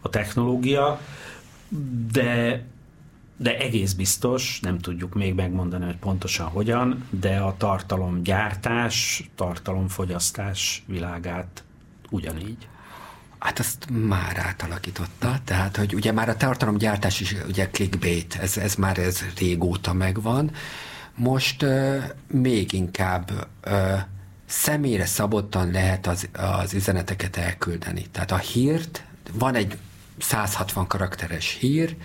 a 0.02 0.10
technológia, 0.10 1.00
de 2.12 2.64
de 3.40 3.58
egész 3.58 3.94
biztos, 3.94 4.60
nem 4.60 4.80
tudjuk 4.80 5.14
még 5.14 5.34
megmondani, 5.34 5.86
hogy 5.86 5.98
pontosan 5.98 6.48
hogyan, 6.48 7.08
de 7.10 7.38
a 7.38 7.56
tartalomgyártás, 7.58 9.30
tartalomfogyasztás 9.36 10.84
világát 10.86 11.64
ugyanígy. 12.10 12.68
Hát 13.40 13.60
azt 13.60 13.88
már 13.90 14.38
átalakította, 14.38 15.40
tehát 15.44 15.78
hogy 15.78 15.94
ugye 15.94 16.12
már 16.12 16.30
a 16.30 16.38
tartalomgyártás 16.38 17.20
is 17.20 17.36
ugye 17.48 17.70
clickbait, 17.70 18.38
ez, 18.42 18.58
ez 18.58 18.76
már 18.76 18.98
ez 18.98 19.24
régóta 19.38 19.94
megvan. 19.94 20.52
Most 21.16 21.64
uh, 21.64 22.04
még 22.28 22.74
inkább 22.74 23.48
uh, 23.66 24.00
személyre 24.48 25.06
szabottan 25.06 25.72
lehet 25.72 26.08
az, 26.08 26.28
az 26.34 26.74
üzeneteket 26.74 27.38
elküldeni. 27.38 28.06
Tehát 28.12 28.32
a 28.32 28.38
hírt, 28.38 29.04
van 29.34 29.56
egy 29.56 29.78
160 30.20 30.88
karakteres 30.88 31.58
hír, 31.60 31.96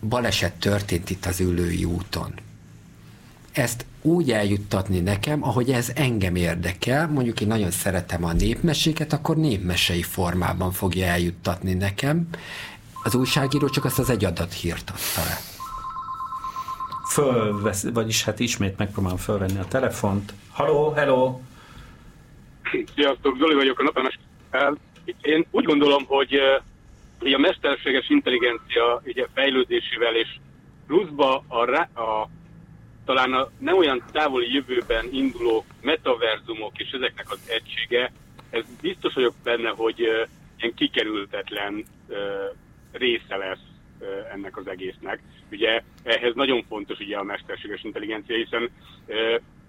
baleset 0.00 0.52
történt 0.52 1.10
itt 1.10 1.26
az 1.26 1.40
ülői 1.40 1.84
úton. 1.84 2.34
Ezt 3.52 3.86
úgy 4.02 4.30
eljuttatni 4.30 5.00
nekem, 5.00 5.42
ahogy 5.42 5.70
ez 5.70 5.90
engem 5.94 6.36
érdekel, 6.36 7.08
mondjuk 7.08 7.40
én 7.40 7.48
nagyon 7.48 7.70
szeretem 7.70 8.24
a 8.24 8.32
népmeséket, 8.32 9.12
akkor 9.12 9.36
népmesei 9.36 10.02
formában 10.02 10.72
fogja 10.72 11.06
eljuttatni 11.06 11.72
nekem. 11.72 12.28
Az 13.02 13.14
újságíró 13.14 13.68
csak 13.68 13.84
azt 13.84 13.98
az 13.98 14.10
egy 14.10 14.24
adat 14.24 14.52
hírt 14.52 14.90
adta 14.90 15.28
le 15.28 15.53
fölvesz, 17.08 17.90
vagyis 17.92 18.24
hát 18.24 18.40
ismét 18.40 18.78
megpróbálom 18.78 19.16
fölvenni 19.16 19.58
a 19.58 19.68
telefont. 19.68 20.32
Haló, 20.52 20.90
hello! 20.90 21.40
Sziasztok, 22.94 23.36
Zoli 23.38 23.54
vagyok 23.54 23.78
a 23.78 23.82
napemes. 23.82 24.18
Én 25.20 25.46
úgy 25.50 25.64
gondolom, 25.64 26.04
hogy 26.04 26.34
a 27.34 27.38
mesterséges 27.38 28.08
intelligencia 28.08 29.02
ugye 29.04 29.26
fejlődésével 29.34 30.16
és 30.16 30.28
pluszba 30.86 31.44
a, 31.48 31.70
a 32.00 32.28
talán 33.04 33.32
a 33.32 33.50
nem 33.58 33.76
olyan 33.76 34.02
távoli 34.12 34.52
jövőben 34.52 35.08
induló 35.10 35.64
metaverzumok 35.80 36.78
és 36.78 36.90
ezeknek 36.90 37.30
az 37.30 37.40
egysége, 37.46 38.12
ez 38.50 38.64
biztos 38.80 39.14
vagyok 39.14 39.34
benne, 39.42 39.68
hogy 39.68 39.98
ilyen 40.58 40.74
kikerültetlen 40.74 41.84
része 42.92 43.36
lesz 43.36 43.66
ennek 44.32 44.56
az 44.56 44.66
egésznek. 44.66 45.20
Ugye 45.50 45.82
ehhez 46.02 46.34
nagyon 46.34 46.64
fontos 46.68 46.98
ugye 46.98 47.16
a 47.16 47.22
mesterséges 47.22 47.82
intelligencia, 47.82 48.36
hiszen 48.36 48.70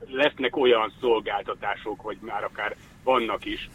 lesznek 0.07 0.55
olyan 0.57 0.93
szolgáltatások, 0.99 2.01
vagy 2.01 2.17
már 2.19 2.43
akár 2.43 2.75
vannak 3.03 3.45
is, 3.45 3.69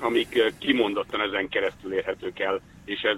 amik 0.00 0.52
kimondottan 0.58 1.20
ezen 1.20 1.48
keresztül 1.48 1.92
érhetők 1.92 2.38
el, 2.38 2.60
és 2.84 3.00
ez 3.00 3.16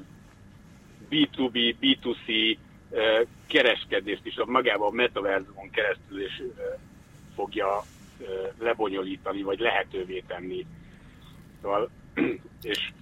B2B, 1.10 1.74
B2C 1.80 2.56
kereskedést 3.46 4.26
is 4.26 4.34
magában 4.46 4.88
a 4.88 4.94
metaverzumon 4.94 5.70
keresztül 5.70 6.24
is 6.24 6.42
fogja 7.34 7.84
lebonyolítani, 8.58 9.42
vagy 9.42 9.58
lehetővé 9.58 10.22
tenni. 10.26 10.66
Szóval, 11.62 11.90
és 12.62 12.92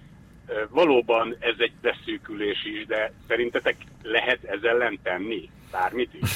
valóban 0.69 1.35
ez 1.39 1.55
egy 1.57 1.73
beszűkülés 1.81 2.65
is, 2.65 2.85
de 2.85 3.13
szerintetek 3.27 3.75
lehet 4.03 4.43
ezzel 4.43 4.69
ellen 4.69 4.99
tenni 5.03 5.49
bármit 5.71 6.13
is? 6.21 6.29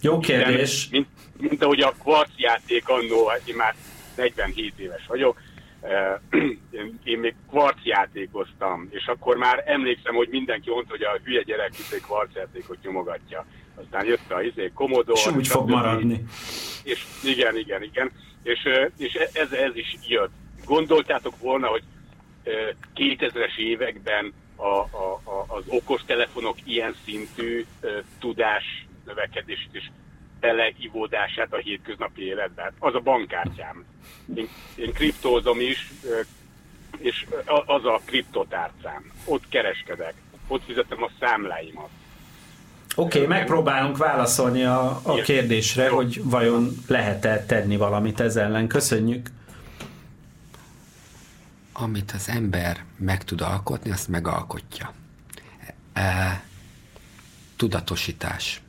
Jó 0.00 0.18
kérdés. 0.18 0.88
Mint, 0.90 1.06
mint, 1.36 1.50
mint 1.50 1.62
ahogy 1.62 1.80
a 1.80 1.94
kvarc 1.98 2.30
játék 2.36 2.88
annó, 2.88 3.30
én 3.44 3.56
már 3.56 3.74
47 4.16 4.78
éves 4.78 5.06
vagyok, 5.06 5.40
én, 7.04 7.18
még 7.18 7.34
kvarc 7.48 7.84
játékoztam, 7.84 8.88
és 8.90 9.06
akkor 9.06 9.36
már 9.36 9.62
emlékszem, 9.66 10.14
hogy 10.14 10.28
mindenki 10.28 10.70
mondta, 10.70 10.90
hogy 10.90 11.02
a 11.02 11.18
hülye 11.24 11.42
gyerek 11.42 11.72
egy 11.92 12.00
kvarc 12.00 12.34
játékot 12.34 12.82
nyomogatja. 12.82 13.46
Aztán 13.74 14.04
jött 14.04 14.30
a 14.30 14.42
izé, 14.42 14.70
Commodore. 14.74 15.20
És 15.20 15.26
úgy 15.26 15.46
fog 15.48 15.68
maradni. 15.68 16.24
És 16.84 17.04
igen, 17.22 17.56
igen, 17.56 17.82
igen. 17.82 18.10
És, 18.42 18.68
és 18.98 19.12
ez, 19.32 19.52
ez 19.52 19.76
is 19.76 19.96
jött. 20.06 20.32
Gondoltátok 20.64 21.38
volna, 21.38 21.66
hogy 21.66 21.82
2000-es 22.94 23.56
években 23.56 24.32
a, 24.56 24.66
a, 24.66 25.20
a, 25.24 25.44
az 25.48 25.64
okostelefonok 25.66 26.56
ilyen 26.64 26.94
szintű 27.04 27.66
tudás 28.18 28.86
növekedését 29.06 29.68
és 29.72 29.90
beleivódását 30.40 31.52
a 31.52 31.56
hétköznapi 31.56 32.22
életben. 32.22 32.72
Az 32.78 32.94
a 32.94 33.00
bankkártyám. 33.00 33.84
Én, 34.34 34.48
én 34.74 34.92
kriptózom 34.92 35.60
is, 35.60 35.92
és 36.98 37.26
az 37.66 37.84
a 37.84 38.00
kriptotárcám. 38.04 39.12
Ott 39.24 39.48
kereskedek, 39.48 40.14
ott 40.48 40.64
fizetem 40.64 41.02
a 41.02 41.10
számláimat. 41.20 41.88
Oké, 42.96 43.22
okay, 43.22 43.36
megpróbálunk 43.36 43.96
válaszolni 43.96 44.64
a, 44.64 45.00
a 45.02 45.14
kérdésre, 45.14 45.88
hogy 45.88 46.20
vajon 46.24 46.68
lehet-e 46.86 47.44
tenni 47.44 47.76
valamit 47.76 48.20
ezzel 48.20 48.44
ellen. 48.44 48.68
Köszönjük! 48.68 49.28
Amit 51.80 52.10
az 52.10 52.28
ember 52.28 52.84
meg 52.96 53.24
tud 53.24 53.40
alkotni, 53.40 53.90
azt 53.90 54.08
megalkotja. 54.08 54.92
E, 55.92 56.42
tudatosítás 57.56 58.62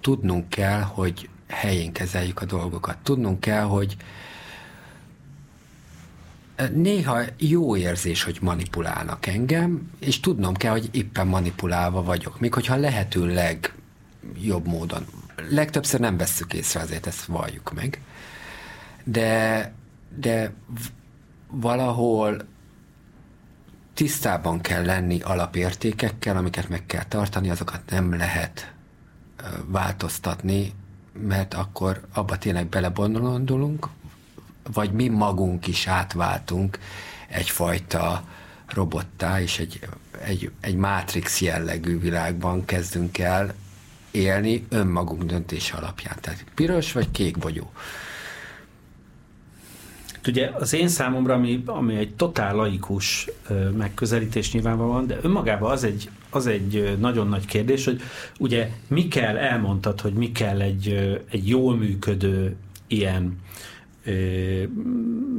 tudnunk 0.00 0.48
kell, 0.48 0.80
hogy 0.80 1.28
helyén 1.46 1.92
kezeljük 1.92 2.40
a 2.40 2.44
dolgokat. 2.44 2.98
Tudnunk 2.98 3.40
kell, 3.40 3.62
hogy 3.62 3.96
néha 6.72 7.20
jó 7.38 7.76
érzés, 7.76 8.22
hogy 8.22 8.38
manipulálnak 8.40 9.26
engem, 9.26 9.90
és 9.98 10.20
tudnom 10.20 10.54
kell, 10.54 10.72
hogy 10.72 10.88
éppen 10.92 11.26
manipulálva 11.26 12.02
vagyok. 12.02 12.40
Még 12.40 12.54
hogyha 12.54 12.76
lehető 12.76 13.26
legjobb 13.26 14.66
módon. 14.66 15.06
Legtöbbször 15.48 16.00
nem 16.00 16.16
vesszük 16.16 16.52
észre, 16.52 16.80
azért 16.80 17.06
ezt 17.06 17.24
valljuk 17.24 17.72
meg. 17.72 18.00
De, 19.04 19.72
de 20.16 20.52
valahol 21.50 22.46
tisztában 23.94 24.60
kell 24.60 24.84
lenni 24.84 25.20
alapértékekkel, 25.20 26.36
amiket 26.36 26.68
meg 26.68 26.86
kell 26.86 27.04
tartani, 27.04 27.50
azokat 27.50 27.80
nem 27.90 28.16
lehet 28.16 28.72
változtatni, 29.66 30.72
mert 31.12 31.54
akkor 31.54 32.00
abba 32.12 32.38
tényleg 32.38 32.66
belebondolunk, 32.66 33.88
vagy 34.72 34.92
mi 34.92 35.08
magunk 35.08 35.66
is 35.66 35.86
átváltunk 35.86 36.78
egyfajta 37.28 38.24
robottá, 38.66 39.40
és 39.40 39.58
egy, 39.58 39.80
egy, 40.24 40.50
egy 40.60 40.74
Matrix 40.74 41.40
jellegű 41.40 41.98
világban 41.98 42.64
kezdünk 42.64 43.18
el 43.18 43.54
élni 44.10 44.66
önmagunk 44.68 45.22
döntése 45.22 45.76
alapján. 45.76 46.16
Tehát 46.20 46.44
piros 46.54 46.92
vagy 46.92 47.10
kék 47.10 47.38
bogyó. 47.38 47.72
Ugye 50.30 50.50
az 50.54 50.72
én 50.72 50.88
számomra, 50.88 51.34
ami, 51.34 51.62
ami 51.66 51.96
egy 51.96 52.14
totál 52.14 52.54
laikus 52.54 53.28
megközelítés 53.76 54.52
nyilvánvalóan, 54.52 55.06
de 55.06 55.18
önmagában 55.22 55.70
az 55.70 55.84
egy, 55.84 56.10
az 56.30 56.46
egy 56.46 56.96
nagyon 56.98 57.28
nagy 57.28 57.44
kérdés, 57.46 57.84
hogy 57.84 58.00
ugye 58.38 58.70
mi 58.88 59.08
kell, 59.08 59.36
elmondtad, 59.36 60.00
hogy 60.00 60.12
mi 60.12 60.32
kell 60.32 60.60
egy, 60.60 60.88
egy 61.30 61.48
jól 61.48 61.76
működő 61.76 62.56
ilyen 62.86 63.38
ö, 64.04 64.12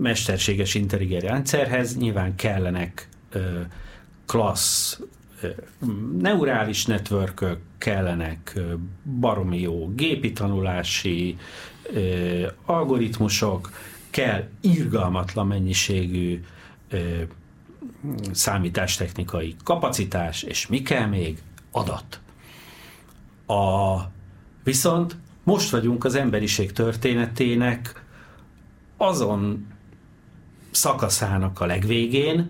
mesterséges 0.02 0.76
intelligencia 0.76 1.30
rendszerhez, 1.30 1.98
nyilván 1.98 2.36
kellenek 2.36 3.08
ö, 3.32 3.40
klassz 4.26 5.00
neurális 6.20 6.86
networkök, 6.86 7.58
kellenek 7.78 8.60
baromi 9.20 9.60
jó 9.60 9.92
gépi 9.96 10.32
tanulási 10.32 11.38
algoritmusok, 12.66 13.70
kell 14.12 14.48
irgalmatlan 14.62 15.48
mennyiségű 15.48 16.44
ö, 16.90 17.22
számítástechnikai 18.32 19.56
kapacitás, 19.64 20.44
és 20.44 20.68
mi 20.68 20.82
kell 20.82 21.06
még? 21.06 21.42
Adat. 21.72 22.20
A, 23.46 23.98
viszont 24.64 25.16
most 25.44 25.70
vagyunk 25.70 26.04
az 26.04 26.16
emberiség 26.16 26.72
történetének 26.72 28.06
azon 28.98 29.68
szakaszának 30.72 31.60
a 31.60 31.66
legvégén, 31.66 32.50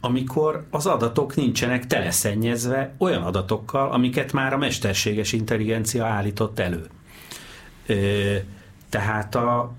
amikor 0.00 0.66
az 0.70 0.86
adatok 0.86 1.34
nincsenek 1.34 1.86
teleszennyezve 1.86 2.94
olyan 2.98 3.22
adatokkal, 3.22 3.92
amiket 3.92 4.32
már 4.32 4.52
a 4.52 4.58
mesterséges 4.58 5.32
intelligencia 5.32 6.06
állított 6.06 6.58
elő. 6.58 6.86
Ö, 7.86 8.36
tehát 8.88 9.34
a, 9.34 9.74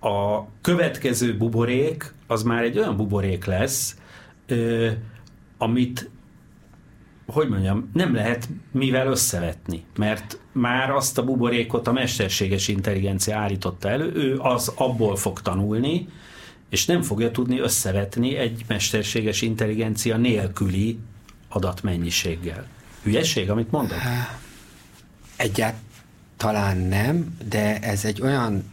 a 0.00 0.46
következő 0.60 1.36
buborék 1.36 2.14
az 2.26 2.42
már 2.42 2.62
egy 2.62 2.78
olyan 2.78 2.96
buborék 2.96 3.44
lesz, 3.44 3.96
ö, 4.46 4.90
amit 5.58 6.10
hogy 7.32 7.48
mondjam, 7.48 7.90
nem 7.92 8.14
lehet 8.14 8.48
mivel 8.72 9.06
összevetni, 9.06 9.84
mert 9.96 10.38
már 10.52 10.90
azt 10.90 11.18
a 11.18 11.24
buborékot 11.24 11.86
a 11.86 11.92
mesterséges 11.92 12.68
intelligencia 12.68 13.38
állította 13.38 13.88
elő, 13.88 14.12
ő 14.14 14.38
az 14.38 14.72
abból 14.76 15.16
fog 15.16 15.40
tanulni, 15.40 16.08
és 16.68 16.86
nem 16.86 17.02
fogja 17.02 17.30
tudni 17.30 17.58
összevetni 17.58 18.36
egy 18.36 18.64
mesterséges 18.66 19.42
intelligencia 19.42 20.16
nélküli 20.16 20.98
adatmennyiséggel. 21.48 22.66
Hülyeség, 23.02 23.50
amit 23.50 23.70
mondok? 23.70 23.98
Egyáltalán 25.36 26.76
nem, 26.76 27.36
de 27.48 27.78
ez 27.78 28.04
egy 28.04 28.20
olyan 28.20 28.64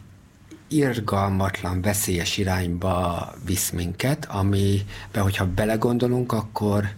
irgalmatlan, 0.75 1.81
veszélyes 1.81 2.37
irányba 2.37 3.33
visz 3.45 3.69
minket, 3.69 4.25
amiben, 4.25 5.23
hogyha 5.23 5.45
belegondolunk, 5.45 6.31
akkor, 6.31 6.89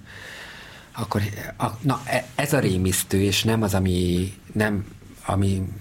akkor 0.92 1.22
a, 1.58 1.66
na, 1.82 2.02
e, 2.06 2.26
ez 2.36 2.54
a 2.54 2.60
rémisztő, 2.60 3.22
és 3.22 3.44
nem 3.44 3.62
az, 3.62 3.74
ami, 3.74 4.34
nem, 4.52 4.86
ami, 5.26 5.72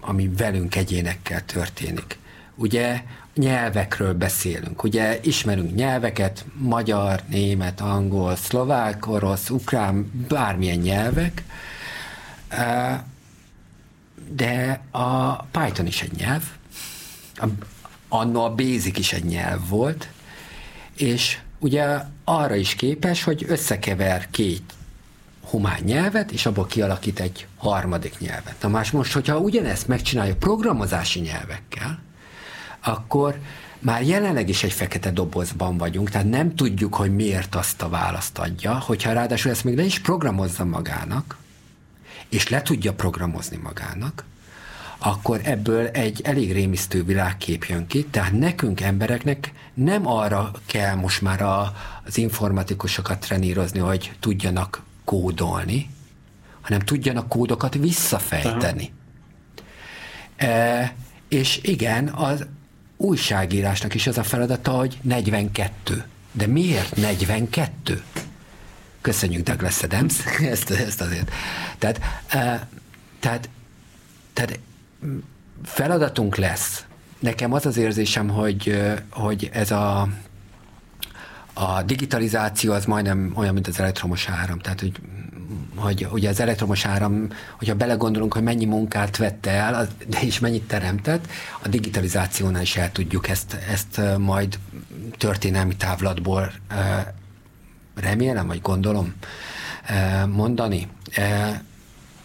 ami 0.00 0.28
velünk 0.28 0.76
egyénekkel 0.76 1.44
történik. 1.44 2.18
Ugye 2.54 3.02
nyelvekről 3.34 4.14
beszélünk, 4.14 4.82
ugye 4.82 5.18
ismerünk 5.22 5.74
nyelveket, 5.74 6.44
magyar, 6.56 7.20
német, 7.28 7.80
angol, 7.80 8.36
szlovák, 8.36 9.06
orosz, 9.06 9.50
ukrán, 9.50 10.26
bármilyen 10.28 10.78
nyelvek, 10.78 11.42
de 14.28 14.80
a 14.90 15.36
Python 15.42 15.86
is 15.86 16.02
egy 16.02 16.12
nyelv, 16.16 16.42
annó 18.08 18.44
a 18.44 18.54
Basic 18.54 18.98
is 18.98 19.12
egy 19.12 19.24
nyelv 19.24 19.68
volt, 19.68 20.08
és 20.96 21.38
ugye 21.58 21.98
arra 22.24 22.54
is 22.54 22.74
képes, 22.74 23.22
hogy 23.22 23.44
összekever 23.48 24.30
két 24.30 24.74
humán 25.50 25.80
nyelvet, 25.84 26.30
és 26.30 26.46
abból 26.46 26.66
kialakít 26.66 27.20
egy 27.20 27.46
harmadik 27.56 28.18
nyelvet. 28.18 28.54
Na 28.60 28.68
más 28.68 28.90
most, 28.90 29.12
hogyha 29.12 29.38
ugyanezt 29.38 29.88
megcsinálja 29.88 30.36
programozási 30.36 31.20
nyelvekkel, 31.20 31.98
akkor 32.80 33.38
már 33.78 34.02
jelenleg 34.02 34.48
is 34.48 34.62
egy 34.62 34.72
fekete 34.72 35.10
dobozban 35.10 35.78
vagyunk, 35.78 36.10
tehát 36.10 36.28
nem 36.28 36.54
tudjuk, 36.54 36.94
hogy 36.94 37.14
miért 37.14 37.54
azt 37.54 37.82
a 37.82 37.88
választ 37.88 38.38
adja, 38.38 38.78
hogyha 38.78 39.12
ráadásul 39.12 39.50
ezt 39.50 39.64
még 39.64 39.76
le 39.76 39.82
is 39.84 39.98
programozza 39.98 40.64
magának, 40.64 41.36
és 42.28 42.48
le 42.48 42.62
tudja 42.62 42.92
programozni 42.92 43.56
magának, 43.56 44.24
akkor 45.06 45.40
ebből 45.42 45.86
egy 45.86 46.20
elég 46.24 46.52
rémisztő 46.52 47.04
világkép 47.04 47.64
jön 47.64 47.86
ki, 47.86 48.04
tehát 48.04 48.32
nekünk 48.32 48.80
embereknek 48.80 49.52
nem 49.74 50.06
arra 50.06 50.50
kell 50.66 50.94
most 50.94 51.22
már 51.22 51.42
a, 51.42 51.76
az 52.04 52.18
informatikusokat 52.18 53.18
trenírozni, 53.18 53.78
hogy 53.78 54.12
tudjanak 54.20 54.82
kódolni, 55.04 55.90
hanem 56.60 56.80
tudjanak 56.80 57.28
kódokat 57.28 57.74
visszafejteni. 57.74 58.92
E, 60.36 60.94
és 61.28 61.60
igen, 61.62 62.08
az 62.08 62.46
újságírásnak 62.96 63.94
is 63.94 64.06
az 64.06 64.18
a 64.18 64.22
feladata, 64.22 64.70
hogy 64.70 64.98
42. 65.02 66.04
De 66.32 66.46
miért 66.46 66.96
42? 66.96 68.02
Köszönjük 69.00 69.42
Douglas 69.42 69.82
Adams, 69.82 70.14
ezt, 70.50 70.70
ezt 70.70 71.00
azért. 71.00 71.30
Tehát, 71.78 72.00
e, 72.26 72.68
tehát, 73.20 73.48
tehát 74.32 74.58
feladatunk 75.64 76.36
lesz. 76.36 76.84
Nekem 77.18 77.52
az 77.52 77.66
az 77.66 77.76
érzésem, 77.76 78.28
hogy, 78.28 78.82
hogy 79.10 79.50
ez 79.52 79.70
a, 79.70 80.08
a 81.52 81.82
digitalizáció 81.82 82.72
az 82.72 82.84
majdnem 82.84 83.32
olyan, 83.36 83.54
mint 83.54 83.66
az 83.66 83.80
elektromos 83.80 84.28
áram. 84.28 84.58
Tehát, 84.58 84.80
hogy, 84.80 85.00
hogy 85.76 86.06
ugye 86.12 86.28
az 86.28 86.40
elektromos 86.40 86.84
áram, 86.84 87.28
hogyha 87.58 87.74
belegondolunk, 87.74 88.32
hogy 88.32 88.42
mennyi 88.42 88.64
munkát 88.64 89.16
vette 89.16 89.50
el, 89.50 89.88
de 90.06 90.22
is 90.22 90.38
mennyit 90.38 90.66
teremtett, 90.66 91.26
a 91.62 91.68
digitalizációnál 91.68 92.62
is 92.62 92.76
el 92.76 92.92
tudjuk 92.92 93.28
ezt, 93.28 93.58
ezt 93.72 94.00
majd 94.18 94.58
történelmi 95.16 95.76
távlatból 95.76 96.52
remélem, 97.94 98.46
vagy 98.46 98.60
gondolom 98.60 99.14
mondani 100.28 100.88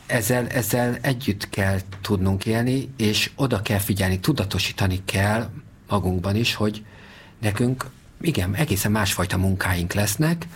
ezzel, 0.10 0.47
ezzel 0.47 0.97
együtt 1.01 1.49
kell 1.49 1.80
tudnunk 2.01 2.45
élni, 2.45 2.89
és 2.97 3.32
oda 3.36 3.62
kell 3.62 3.80
figyelni, 3.80 4.20
tudatosítani 4.20 5.01
kell 5.05 5.49
magunkban 5.88 6.36
is, 6.36 6.53
hogy 6.53 6.86
nekünk 7.39 7.86
igen, 8.22 8.55
egészen 8.55 8.91
másfajta 8.91 9.38
munkáink 9.38 9.93
lesznek, 9.93 10.47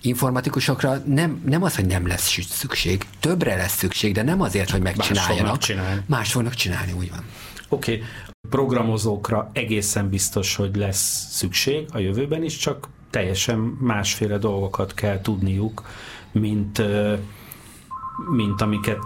informatikusokra 0.00 1.02
nem, 1.06 1.42
nem 1.46 1.62
az, 1.62 1.76
hogy 1.76 1.86
nem 1.86 2.06
lesz 2.06 2.40
szükség, 2.48 3.06
többre 3.20 3.56
lesz 3.56 3.76
szükség, 3.76 4.14
de 4.14 4.22
nem 4.22 4.40
azért, 4.40 4.70
hogy 4.70 4.82
megcsináljanak. 4.82 5.56
Más 5.56 5.64
csinálni. 5.64 6.02
Más 6.06 6.32
fognak 6.32 6.54
csinálni, 6.54 6.92
úgy 6.92 7.10
van. 7.10 7.24
Oké, 7.68 7.94
okay. 7.94 8.04
programozókra 8.50 9.50
egészen 9.52 10.08
biztos, 10.08 10.54
hogy 10.54 10.76
lesz 10.76 11.26
szükség 11.30 11.86
a 11.92 11.98
jövőben 11.98 12.42
is, 12.42 12.56
csak 12.56 12.88
teljesen 13.10 13.58
másféle 13.80 14.38
dolgokat 14.38 14.94
kell 14.94 15.20
tudniuk, 15.20 15.82
mint 16.32 16.82
mint 18.16 18.60
amiket 18.60 18.98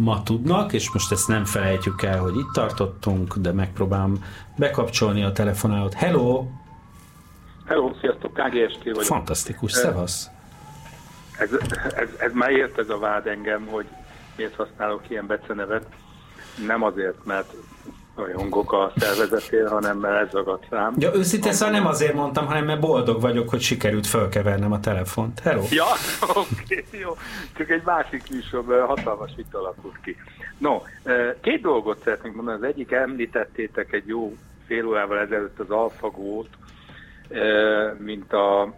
ma 0.00 0.22
tudnak, 0.22 0.72
és 0.72 0.92
most 0.92 1.12
ezt 1.12 1.28
nem 1.28 1.44
felejtjük 1.44 2.02
el, 2.02 2.18
hogy 2.18 2.36
itt 2.36 2.52
tartottunk, 2.52 3.36
de 3.36 3.52
megpróbálom 3.52 4.24
bekapcsolni 4.56 5.22
a 5.22 5.32
telefonálót. 5.32 5.94
Hello! 5.94 6.46
Hello, 7.66 7.92
sziasztok, 8.00 8.32
KGST 8.32 8.84
vagyok. 8.84 9.02
Fantasztikus, 9.02 9.72
szevasz! 9.72 10.30
Ez, 11.38 11.50
ez, 11.96 12.08
ez 12.18 12.32
már 12.32 12.50
ért 12.50 12.78
ez 12.78 12.88
a 12.88 12.98
vád 12.98 13.26
engem, 13.26 13.66
hogy 13.66 13.86
miért 14.36 14.54
használok 14.54 15.10
ilyen 15.10 15.26
becenevet. 15.26 15.86
Nem 16.66 16.82
azért, 16.82 17.24
mert 17.24 17.52
rajongok 18.16 18.72
a 18.72 18.92
szervezetél, 18.96 19.68
hanem 19.68 19.98
mert 19.98 20.26
ez 20.26 20.32
ragadt 20.32 20.64
rám. 20.70 20.94
Ja, 20.98 21.14
őszintén 21.14 21.52
szóval 21.52 21.74
nem 21.74 21.86
azért 21.86 22.14
mondtam, 22.14 22.46
hanem 22.46 22.64
mert 22.64 22.80
boldog 22.80 23.20
vagyok, 23.20 23.48
hogy 23.48 23.60
sikerült 23.60 24.06
fölkevernem 24.06 24.72
a 24.72 24.80
telefont. 24.80 25.40
Hello! 25.40 25.62
Ja, 25.70 25.84
oké, 26.34 26.84
okay, 26.86 27.00
jó. 27.00 27.16
Csak 27.56 27.70
egy 27.70 27.82
másik 27.84 28.22
műsorban 28.30 28.86
hatalmas 28.86 29.30
vita 29.36 29.58
alakult 29.58 30.00
ki. 30.02 30.16
No, 30.58 30.82
két 31.40 31.60
dolgot 31.60 32.02
szeretnénk 32.04 32.34
mondani. 32.34 32.56
Az 32.56 32.62
egyik 32.62 32.92
említettétek 32.92 33.92
egy 33.92 34.06
jó 34.06 34.36
fél 34.66 34.86
órával 34.86 35.18
ezelőtt 35.18 35.58
az 35.58 35.70
alfagót, 35.70 36.48
mint 37.98 38.32
a, 38.32 38.74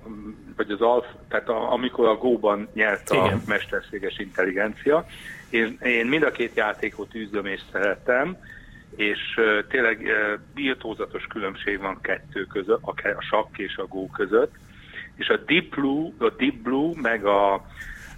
vagy 0.56 0.70
az 0.70 0.80
alf, 0.80 1.06
tehát 1.28 1.48
a, 1.48 1.72
amikor 1.72 2.08
a 2.08 2.16
Go-ban 2.16 2.68
nyert 2.74 3.10
a 3.10 3.14
Igen. 3.14 3.42
mesterséges 3.46 4.18
intelligencia. 4.18 5.06
Én, 5.50 5.78
én 5.82 6.06
mind 6.06 6.22
a 6.22 6.30
két 6.30 6.54
játékot 6.54 7.14
űzöm 7.14 7.46
és 7.46 7.60
szeretem, 7.72 8.36
és 8.96 9.40
tényleg 9.68 10.06
birtózatos 10.54 11.26
különbség 11.26 11.80
van 11.80 12.00
kettő 12.00 12.44
között, 12.44 12.82
a, 12.82 12.94
a 13.08 13.22
sakk 13.30 13.58
és 13.58 13.76
a 13.76 13.86
Go 13.86 14.06
között, 14.06 14.54
és 15.14 15.28
a 15.28 15.36
Deep 15.36 15.74
Blue, 15.74 16.10
a 16.18 16.30
Deep 16.30 16.54
Blue 16.54 16.92
meg 17.00 17.24
a, 17.24 17.54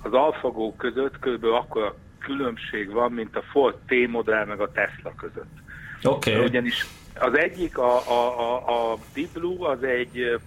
az 0.03 0.12
AlphaGo 0.12 0.77
között 0.77 1.18
kb. 1.18 1.45
akkor 1.45 1.83
a 1.83 1.95
különbség 2.18 2.91
van, 2.91 3.12
mint 3.12 3.37
a 3.37 3.43
Ford 3.43 3.77
T 3.87 4.09
modell 4.09 4.45
meg 4.45 4.61
a 4.61 4.73
Tesla 4.73 5.14
között. 5.16 5.59
Oké. 6.03 6.33
Okay. 6.33 6.45
Ugyanis 6.45 6.87
az 7.18 7.39
egyik, 7.39 7.79
a, 7.79 8.11
a, 8.11 8.41
a, 8.41 8.93
a 8.93 8.99
Deep 9.14 9.29
Blue 9.33 9.68
az 9.68 9.83
egy 9.83 10.41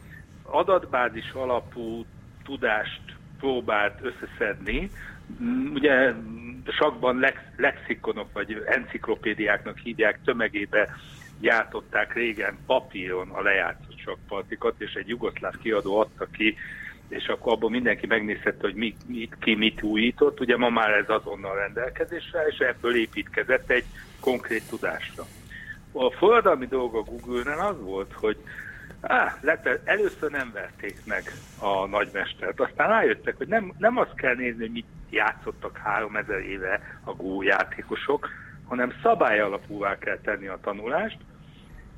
adatbázis 0.44 1.32
alapú 1.32 2.06
tudást 2.44 3.02
próbált 3.40 4.00
összeszedni, 4.02 4.90
ugye 5.74 6.14
sakban 6.68 7.20
lex, 7.20 7.40
lexikonok 7.56 8.34
vagy 8.34 8.64
enciklopédiáknak 8.66 9.78
hívják, 9.78 10.20
tömegébe 10.26 10.96
gyártották 11.40 12.14
régen 12.14 12.58
papíron 12.66 13.30
a 13.30 13.42
lejátszott 13.42 14.00
sakpartikat, 14.00 14.74
és 14.78 14.94
egy 14.94 15.08
jugoszláv 15.08 15.54
kiadó 15.62 16.00
adta 16.00 16.28
ki, 16.32 16.56
és 17.08 17.28
akkor 17.28 17.52
abban 17.52 17.72
mindenki 17.72 18.08
megnézhette, 18.08 18.62
hogy 18.62 18.76
mi, 18.76 18.96
mi, 19.08 19.30
ki 19.40 19.56
mit 19.56 19.84
újított. 19.84 20.40
Ugye 20.40 20.58
ma 20.58 20.70
már 20.70 20.92
ez 20.92 21.10
azonnal 21.10 21.56
rendelkezésre, 21.56 22.46
és 22.48 22.58
ebből 22.58 22.96
építkezett 22.96 23.70
egy 23.70 23.86
konkrét 24.20 24.70
tudásra. 24.70 25.26
A 25.92 26.12
forradalmi 26.12 26.66
dolga 26.66 27.02
Google-nen 27.02 27.60
az 27.60 27.82
volt, 27.82 28.14
hogy 28.14 28.38
Á, 29.02 29.38
lete, 29.42 29.82
először 29.84 30.32
nem 30.32 30.52
verték 30.54 30.98
meg 31.06 31.32
a 31.60 31.86
nagymestert, 31.86 32.60
aztán 32.60 32.88
rájöttek, 32.88 33.38
hogy 33.38 33.48
nem, 33.48 33.74
nem 33.78 33.98
azt 33.98 34.14
kell 34.16 34.36
nézni, 34.36 34.62
hogy 34.62 34.72
mit 34.72 34.86
játszottak 35.14 35.78
3000 35.78 36.40
éve 36.40 36.82
a 37.04 37.14
Go 37.14 37.42
játékosok, 37.42 38.30
hanem 38.68 38.94
szabály 39.04 39.40
alapúvá 39.40 39.98
kell 39.98 40.20
tenni 40.24 40.48
a 40.48 40.60
tanulást, 40.62 41.18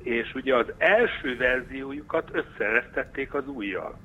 és 0.02 0.34
ugye 0.34 0.56
az 0.56 0.66
első 0.78 1.36
verziójukat 1.36 2.30
összeresztették 2.32 3.34
az 3.34 3.48
újjal. 3.48 3.98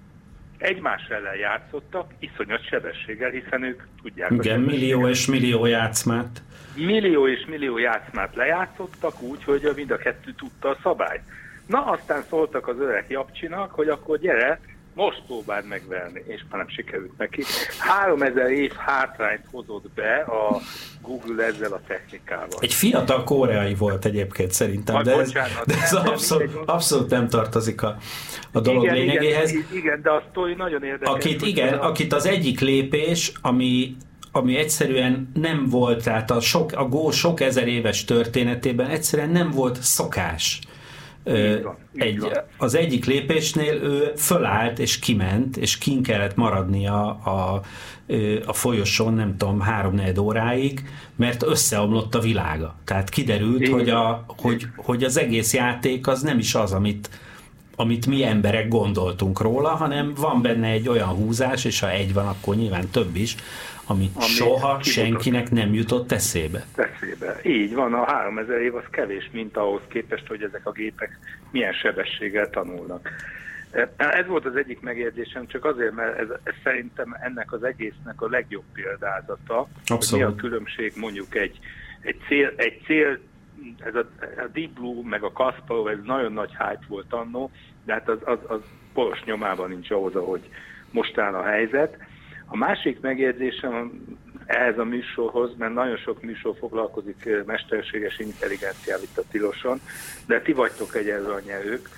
Egymás 0.58 1.08
ellen 1.10 1.36
játszottak, 1.36 2.12
iszonyat 2.20 2.68
sebességgel, 2.68 3.30
hiszen 3.30 3.64
ők 3.64 3.84
tudják. 4.02 4.32
Igen, 4.32 4.60
millió 4.60 5.08
és 5.08 5.26
millió 5.26 5.66
játszmát. 5.66 6.42
Millió 6.76 7.28
és 7.28 7.46
millió 7.46 7.78
játszmát 7.78 8.36
lejátszottak 8.36 9.22
úgy, 9.22 9.44
hogy 9.44 9.72
mind 9.76 9.92
a 9.92 9.98
kettő 9.98 10.34
tudta 10.34 10.70
a 10.70 10.78
szabályt. 10.84 11.22
Na, 11.66 11.86
aztán 11.86 12.24
szóltak 12.30 12.68
az 12.68 12.80
öreg 12.80 13.06
Japcsinak, 13.10 13.72
hogy 13.72 13.88
akkor 13.88 14.20
gyere, 14.20 14.60
most 14.94 15.22
próbáld 15.28 15.68
megverni, 15.68 16.24
és 16.28 16.42
már 16.50 16.60
nem 16.60 16.70
sikerült 16.70 17.18
neki. 17.18 17.44
3000 17.80 18.52
év 18.52 18.72
hátrányt 18.72 19.46
hozott 19.52 19.90
be 19.96 20.16
a 20.16 20.62
Google 21.02 21.44
ezzel 21.44 21.74
a 21.74 21.82
technikával. 21.88 22.60
Egy 22.60 22.74
fiatal 22.74 23.24
koreai 23.24 23.76
volt 23.76 24.06
egyébként 24.06 24.52
szerintem, 24.52 25.04
de 25.04 25.12
ez, 25.12 25.18
bocsánat, 25.18 25.66
de 25.66 25.74
ez 25.82 25.92
nem, 25.92 26.08
abszolút, 26.08 26.54
nem, 26.54 26.64
abszolút 26.66 27.10
nem 27.10 27.28
tartozik 27.28 27.82
a, 27.82 27.98
a 28.52 28.60
dolog 28.60 28.84
igen, 28.84 28.96
lényegéhez. 28.96 29.52
Igen, 29.52 29.66
igen, 29.74 30.02
de 30.02 30.10
a 30.10 30.24
sztori 30.30 30.54
nagyon 30.54 30.84
érdekes. 30.84 31.14
Akit, 31.14 31.42
igen, 31.42 31.74
a... 31.74 31.88
akit 31.88 32.14
az 32.14 32.26
egyik 32.26 32.60
lépés, 32.60 33.32
ami 33.42 33.96
ami 34.34 34.56
egyszerűen 34.56 35.32
nem 35.34 35.66
volt, 35.70 36.04
tehát 36.04 36.32
a, 36.32 36.40
sok, 36.40 36.72
a 36.72 36.86
Go 36.86 37.12
sok 37.12 37.40
ezer 37.40 37.68
éves 37.68 38.06
történetében 38.06 38.88
egyszerűen 38.90 39.30
nem 39.30 39.50
volt 39.50 39.82
szokás 39.82 40.60
van, 41.24 41.78
egy, 41.96 42.32
az 42.58 42.76
egyik 42.76 43.06
lépésnél 43.06 43.74
ő 43.74 44.12
fölállt 44.16 44.80
és 44.80 45.00
kiment, 45.00 45.58
és 45.58 45.78
kin 45.78 46.04
kellett 46.04 46.36
maradnia 46.36 47.10
a, 47.10 47.62
a 48.46 48.54
folyosón, 48.54 49.14
nem 49.14 49.38
tudom, 49.38 49.60
három 49.60 50.02
óráig, 50.20 50.84
mert 51.16 51.44
összeomlott 51.44 52.16
a 52.16 52.20
világa. 52.20 52.76
Tehát 52.86 53.10
kiderült, 53.10 53.68
hogy, 53.68 53.90
a, 53.90 54.26
hogy, 54.28 54.68
hogy 54.76 55.04
az 55.04 55.18
egész 55.18 55.54
játék 55.54 56.08
az 56.08 56.22
nem 56.22 56.40
is 56.40 56.56
az, 56.56 56.72
amit, 56.72 57.10
amit 57.76 58.06
mi 58.06 58.24
emberek 58.24 58.68
gondoltunk 58.68 59.42
róla, 59.42 59.70
hanem 59.70 60.14
van 60.16 60.42
benne 60.42 60.68
egy 60.68 60.88
olyan 60.88 61.08
húzás, 61.08 61.66
és 61.66 61.80
ha 61.80 61.92
egy 61.92 62.14
van, 62.14 62.28
akkor 62.28 62.56
nyilván 62.56 62.90
több 62.90 63.16
is, 63.16 63.36
amit 63.92 64.16
ami 64.16 64.26
soha 64.26 64.84
senkinek 64.84 65.52
nem 65.52 65.74
jutott 65.74 66.12
eszébe. 66.12 66.66
Eszébe. 66.76 67.40
Így 67.44 67.74
van, 67.74 67.94
a 67.94 68.04
3000 68.06 68.62
év 68.62 68.76
az 68.76 68.84
kevés, 68.92 69.30
mint 69.34 69.58
ahhoz 69.58 69.82
képest, 69.88 70.28
hogy 70.28 70.44
ezek 70.44 70.66
a 70.68 70.72
gépek 70.72 71.20
milyen 71.52 71.74
sebességgel 71.74 72.50
tanulnak. 72.50 73.10
Ez 73.98 74.28
volt 74.28 74.46
az 74.46 74.56
egyik 74.56 74.82
megérzésem, 74.82 75.48
csak 75.48 75.66
azért, 75.66 75.96
mert 75.96 76.20
ez, 76.20 76.28
ez 76.44 76.54
szerintem 76.64 77.18
ennek 77.22 77.52
az 77.54 77.64
egésznek 77.64 78.22
a 78.22 78.30
legjobb 78.30 78.64
példázata, 78.74 79.68
Abszolút. 79.86 80.10
hogy 80.10 80.20
mi 80.20 80.24
a 80.24 80.36
különbség 80.50 80.94
mondjuk 80.96 81.36
egy, 81.36 81.60
egy 82.02 82.18
cél, 82.28 82.54
egy 82.56 82.82
cél 82.86 83.20
ez 83.78 83.96
a, 83.96 84.06
a 84.20 84.48
Deep 84.54 84.70
Blue, 84.70 85.08
meg 85.10 85.24
a 85.24 85.32
Kasparov, 85.32 85.88
ez 85.88 85.98
nagyon 86.04 86.34
nagy 86.34 86.50
hype 86.50 86.86
volt 86.88 87.14
annó, 87.14 87.52
de 87.86 87.94
hát 87.94 88.10
az, 88.10 88.18
az, 88.24 88.38
az 88.48 88.60
poros 88.94 89.24
nyomában 89.24 89.70
nincs 89.70 89.92
ahhoz, 89.92 90.16
ahogy 90.16 90.50
most 90.92 91.18
áll 91.18 91.34
a 91.34 91.44
helyzet. 91.44 91.98
A 92.54 92.58
másik 92.58 93.00
megjegyzésem 93.00 93.92
ehhez 94.46 94.78
a 94.78 94.84
műsorhoz, 94.84 95.52
mert 95.58 95.74
nagyon 95.74 95.98
sok 95.98 96.22
műsor 96.22 96.56
foglalkozik 96.60 97.30
mesterséges 97.46 98.20
intelligenciával 98.20 99.04
itt 99.04 99.18
a 99.18 99.24
tiloson, 99.32 99.80
de 100.28 100.42
ti 100.42 100.54
vagytok 100.54 100.96
egy 100.96 101.10
a 101.10 101.40
nyelők, 101.46 101.90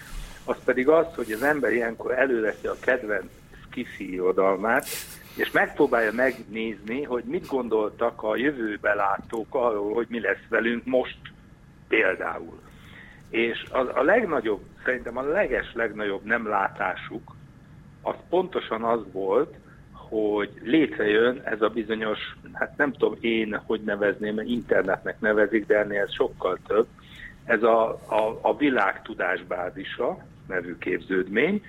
az 0.45 0.55
pedig 0.65 0.87
az, 0.87 1.05
hogy 1.15 1.31
az 1.31 1.43
ember 1.43 1.71
ilyenkor 1.71 2.11
előveszi 2.11 2.67
a 2.67 2.75
kedvenc 2.79 3.31
skifi 3.65 4.13
irodalmát, 4.13 4.85
és 5.35 5.51
megpróbálja 5.51 6.11
megnézni, 6.11 7.03
hogy 7.03 7.23
mit 7.23 7.47
gondoltak 7.47 8.23
a 8.23 8.35
jövőbe 8.35 8.93
látók 8.93 9.55
arról, 9.55 9.93
hogy 9.93 10.07
mi 10.09 10.19
lesz 10.19 10.47
velünk 10.49 10.85
most 10.85 11.17
például. 11.87 12.61
És 13.29 13.65
az, 13.71 13.87
a 13.93 14.01
legnagyobb, 14.01 14.61
szerintem 14.85 15.17
a 15.17 15.21
leges 15.21 15.73
legnagyobb 15.73 16.23
nem 16.23 16.47
látásuk, 16.47 17.35
az 18.01 18.15
pontosan 18.29 18.83
az 18.83 18.99
volt, 19.11 19.61
hogy 20.13 20.49
létrejön 20.63 21.41
ez 21.43 21.61
a 21.61 21.69
bizonyos, 21.69 22.19
hát 22.53 22.77
nem 22.77 22.91
tudom 22.91 23.17
én, 23.21 23.61
hogy 23.65 23.81
nevezném, 23.81 24.39
internetnek 24.39 25.19
nevezik, 25.19 25.65
de 25.65 25.77
ennél 25.77 26.01
ez 26.01 26.13
sokkal 26.13 26.59
több, 26.67 26.87
ez 27.45 27.63
a, 27.63 27.89
a, 27.89 28.39
a 28.41 28.57
világtudásbázisa 28.57 30.17
nevű 30.47 30.77
képződmény, 30.77 31.61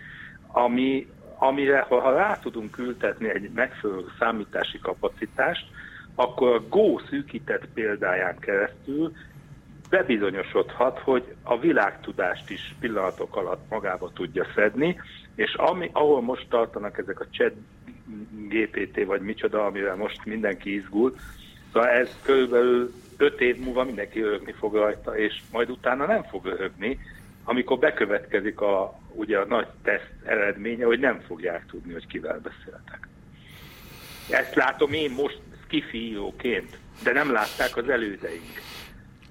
ami, 0.46 1.06
amire 1.38 1.80
ha, 1.80 2.00
ha 2.00 2.12
rá 2.12 2.38
tudunk 2.38 2.78
ültetni 2.78 3.28
egy 3.28 3.50
megfelelő 3.54 4.04
számítási 4.18 4.78
kapacitást, 4.78 5.66
akkor 6.14 6.54
a 6.54 6.68
Go 6.68 6.98
szűkített 7.08 7.66
példáján 7.74 8.38
keresztül 8.38 9.12
bebizonyosodhat, 9.90 10.98
hogy 10.98 11.34
a 11.42 11.58
világtudást 11.58 12.50
is 12.50 12.74
pillanatok 12.80 13.36
alatt 13.36 13.70
magába 13.70 14.10
tudja 14.14 14.46
szedni, 14.54 15.00
és 15.34 15.54
ami, 15.54 15.90
ahol 15.92 16.22
most 16.22 16.48
tartanak 16.48 16.98
ezek 16.98 17.20
a 17.20 17.26
chat 17.30 17.52
GPT 18.48 19.04
vagy 19.04 19.20
micsoda, 19.20 19.66
amivel 19.66 19.96
most 19.96 20.24
mindenki 20.24 20.74
izgul, 20.74 21.16
szóval 21.72 21.88
ez 21.88 22.08
körülbelül 22.22 22.92
öt 23.16 23.40
év 23.40 23.56
múlva 23.58 23.84
mindenki 23.84 24.20
örögni 24.20 24.52
fog 24.52 24.74
rajta, 24.74 25.18
és 25.18 25.42
majd 25.52 25.70
utána 25.70 26.06
nem 26.06 26.22
fog 26.22 26.46
örögni, 26.46 26.98
amikor 27.44 27.78
bekövetkezik 27.78 28.60
a, 28.60 29.00
ugye 29.12 29.38
a 29.38 29.46
nagy 29.46 29.66
teszt 29.82 30.12
eredménye, 30.24 30.84
hogy 30.84 30.98
nem 30.98 31.20
fogják 31.20 31.66
tudni, 31.66 31.92
hogy 31.92 32.06
kivel 32.06 32.40
beszéltek. 32.40 33.08
Ezt 34.30 34.54
látom 34.54 34.92
én 34.92 35.10
most 35.10 35.40
skifióként, 35.64 36.78
de 37.02 37.12
nem 37.12 37.32
látták 37.32 37.76
az 37.76 37.88
elődeink. 37.88 38.62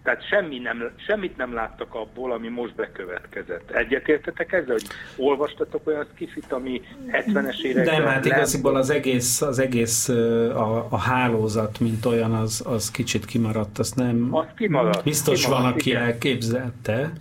Tehát 0.04 0.28
semmi 0.28 0.60
nem, 0.60 0.92
semmit 1.08 1.38
nem 1.38 1.54
láttak 1.54 1.96
abból, 1.96 2.32
ami 2.32 2.48
most 2.48 2.76
bekövetkezett. 2.76 3.72
Egyetértetek 3.72 4.52
ezzel, 4.52 4.72
hogy 4.72 4.88
olvastatok 5.16 5.88
olyan 5.88 6.08
skifit, 6.14 6.52
ami 6.52 6.82
70-es 7.12 7.62
években... 7.62 8.02
Nem, 8.02 8.12
hát 8.12 8.26
igaziból 8.26 8.76
az 8.76 8.90
egész, 8.90 9.42
az 9.42 9.60
egész 9.60 10.10
a, 10.10 10.88
a 10.90 10.98
hálózat, 10.98 11.80
mint 11.80 12.06
olyan, 12.06 12.34
az, 12.34 12.64
az 12.66 12.92
kicsit 12.92 13.26
kimaradt, 13.26 13.80
azt 13.80 13.96
nem... 13.96 14.28
Az 14.32 14.46
kimaradt. 14.58 15.04
Biztos 15.04 15.44
kimaradt, 15.44 15.64
van, 15.64 15.74
aki 15.74 15.90
igen. 15.90 16.02
elképzelte. 16.02 17.12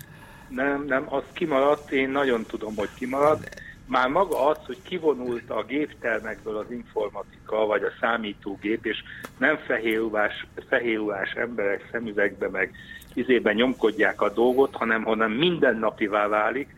Nem, 0.48 0.84
nem, 0.86 1.04
az 1.08 1.22
kimaradt, 1.32 1.90
én 1.90 2.10
nagyon 2.10 2.44
tudom, 2.46 2.76
hogy 2.76 2.88
kimaradt. 2.98 3.61
Már 3.86 4.08
maga 4.08 4.46
az, 4.46 4.58
hogy 4.66 4.78
kivonult 4.82 5.50
a 5.50 5.64
géptermekből 5.64 6.56
az 6.56 6.70
informatika, 6.70 7.66
vagy 7.66 7.82
a 7.82 7.92
számítógép, 8.00 8.86
és 8.86 9.02
nem 9.38 9.56
fehérruhás, 9.66 10.46
fehérruhás 10.68 11.30
emberek 11.30 11.88
szemüvegbe, 11.90 12.48
meg 12.48 12.70
izében 13.14 13.54
nyomkodják 13.54 14.20
a 14.20 14.32
dolgot, 14.32 14.74
hanem 14.74 15.04
hanem 15.04 15.30
mindennapivá 15.32 16.26
válik, 16.28 16.68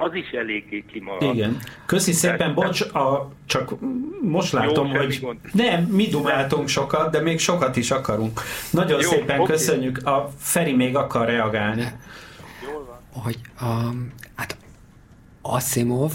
az 0.00 0.14
is 0.14 0.30
eléggé 0.30 0.84
kimaradt. 0.92 1.34
Igen. 1.34 1.58
Köszi 1.86 2.12
szépen, 2.12 2.54
bocs, 2.54 2.80
a, 2.80 3.30
csak 3.46 3.74
most 4.20 4.52
látom, 4.52 4.86
Jó, 4.86 4.96
hogy 4.96 5.20
gond. 5.20 5.38
nem, 5.52 5.82
mi 5.82 6.06
dumáltunk 6.06 6.68
sokat, 6.68 7.10
de 7.10 7.20
még 7.20 7.38
sokat 7.38 7.76
is 7.76 7.90
akarunk. 7.90 8.40
Nagyon 8.70 9.00
Jó, 9.00 9.08
szépen 9.08 9.40
oké. 9.40 9.52
köszönjük. 9.52 10.06
A 10.06 10.30
Feri 10.38 10.72
még 10.72 10.96
akar 10.96 11.26
reagálni. 11.26 11.84
hogy 13.12 13.40
a, 13.60 13.64
hát 14.34 14.56
Asimov 15.42 16.12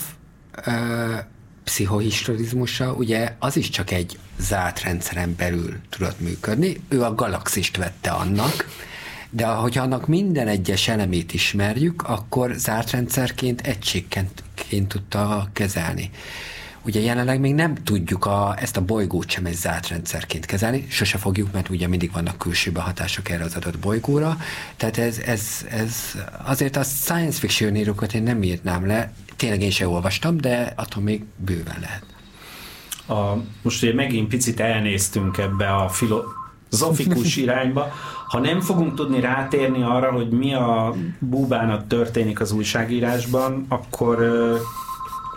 pszichohistorizmusa, 1.63 2.93
ugye 2.93 3.35
az 3.39 3.57
is 3.57 3.69
csak 3.69 3.91
egy 3.91 4.19
zárt 4.37 4.81
rendszeren 4.81 5.35
belül 5.35 5.79
tudott 5.89 6.19
működni. 6.19 6.81
Ő 6.89 7.03
a 7.03 7.15
galaxist 7.15 7.77
vette 7.77 8.09
annak, 8.09 8.69
de 9.29 9.45
hogyha 9.45 9.83
annak 9.83 10.07
minden 10.07 10.47
egyes 10.47 10.87
elemét 10.87 11.33
ismerjük, 11.33 12.01
akkor 12.01 12.53
zárt 12.55 12.91
rendszerként 12.91 13.61
egységként 13.61 14.43
tudta 14.87 15.49
kezelni. 15.53 16.09
Ugye 16.85 16.99
jelenleg 16.99 17.39
még 17.39 17.53
nem 17.53 17.75
tudjuk 17.75 18.25
a, 18.25 18.55
ezt 18.59 18.77
a 18.77 18.81
bolygót 18.81 19.29
sem 19.29 19.45
egy 19.45 19.55
zárt 19.55 19.87
rendszerként 19.87 20.45
kezelni, 20.45 20.85
sose 20.89 21.17
fogjuk, 21.17 21.51
mert 21.51 21.69
ugye 21.69 21.87
mindig 21.87 22.11
vannak 22.11 22.37
külső 22.37 22.71
behatások 22.71 23.29
erre 23.29 23.43
az 23.43 23.55
adott 23.55 23.79
bolygóra, 23.79 24.37
tehát 24.77 24.97
ez, 24.97 25.19
ez, 25.19 25.65
ez 25.69 25.95
azért 26.45 26.75
a 26.75 26.83
science 26.83 27.39
fiction 27.39 27.75
írókat 27.75 28.13
én 28.13 28.23
nem 28.23 28.43
írnám 28.43 28.87
le, 28.87 29.13
tényleg 29.35 29.61
én 29.61 29.71
sem 29.71 29.89
olvastam, 29.89 30.37
de 30.37 30.73
attól 30.75 31.03
még 31.03 31.23
bőven 31.35 31.77
lehet. 31.81 32.05
A, 33.07 33.41
most 33.61 33.83
ugye 33.83 33.93
megint 33.93 34.27
picit 34.27 34.59
elnéztünk 34.59 35.37
ebbe 35.37 35.75
a 35.75 35.89
filozofikus 35.89 37.35
irányba. 37.45 37.91
Ha 38.27 38.39
nem 38.39 38.61
fogunk 38.61 38.95
tudni 38.95 39.19
rátérni 39.19 39.81
arra, 39.83 40.11
hogy 40.11 40.29
mi 40.29 40.53
a 40.53 40.95
búbának 41.19 41.87
történik 41.87 42.39
az 42.39 42.51
újságírásban, 42.51 43.65
akkor 43.69 44.19
ö, 44.19 44.57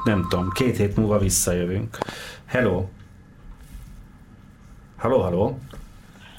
nem 0.07 0.27
tudom, 0.29 0.51
két 0.51 0.77
hét 0.77 0.97
múlva 0.97 1.19
visszajövünk. 1.19 1.99
Hello! 2.45 2.89
Hello, 4.99 5.23
hello! 5.23 5.59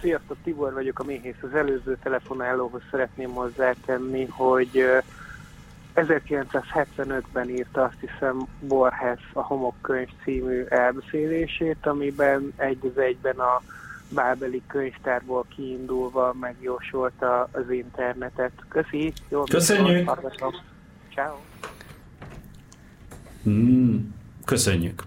Sziasztok, 0.02 0.38
Tibor 0.44 0.74
vagyok, 0.74 1.00
a 1.00 1.04
méhész. 1.04 1.36
Az 1.42 1.54
előző 1.54 1.98
telefonálóhoz 2.04 2.82
szeretném 2.92 3.30
hozzátenni, 3.30 4.26
hogy 4.26 4.70
ö, 4.74 4.98
1975-ben 5.96 7.50
írta 7.50 7.84
azt 7.84 7.98
hiszem 8.00 8.48
Borges 8.60 9.20
a 9.34 9.42
Homokkönyv 9.42 10.10
című 10.24 10.64
elbeszélését, 10.64 11.86
amiben 11.86 12.54
egy 12.56 12.78
az 12.96 13.02
egyben 13.02 13.40
a 13.40 13.62
bábeli 14.10 14.62
könyvtárból 14.68 15.46
kiindulva 15.56 16.34
megjósolta 16.40 17.50
az 17.52 17.70
internetet. 17.70 18.52
Köszi! 18.70 19.14
Jó 19.30 19.44
Köszönjük! 19.44 20.12
Ciao. 21.14 21.36
Mm, 23.48 23.98
köszönjük. 24.46 25.04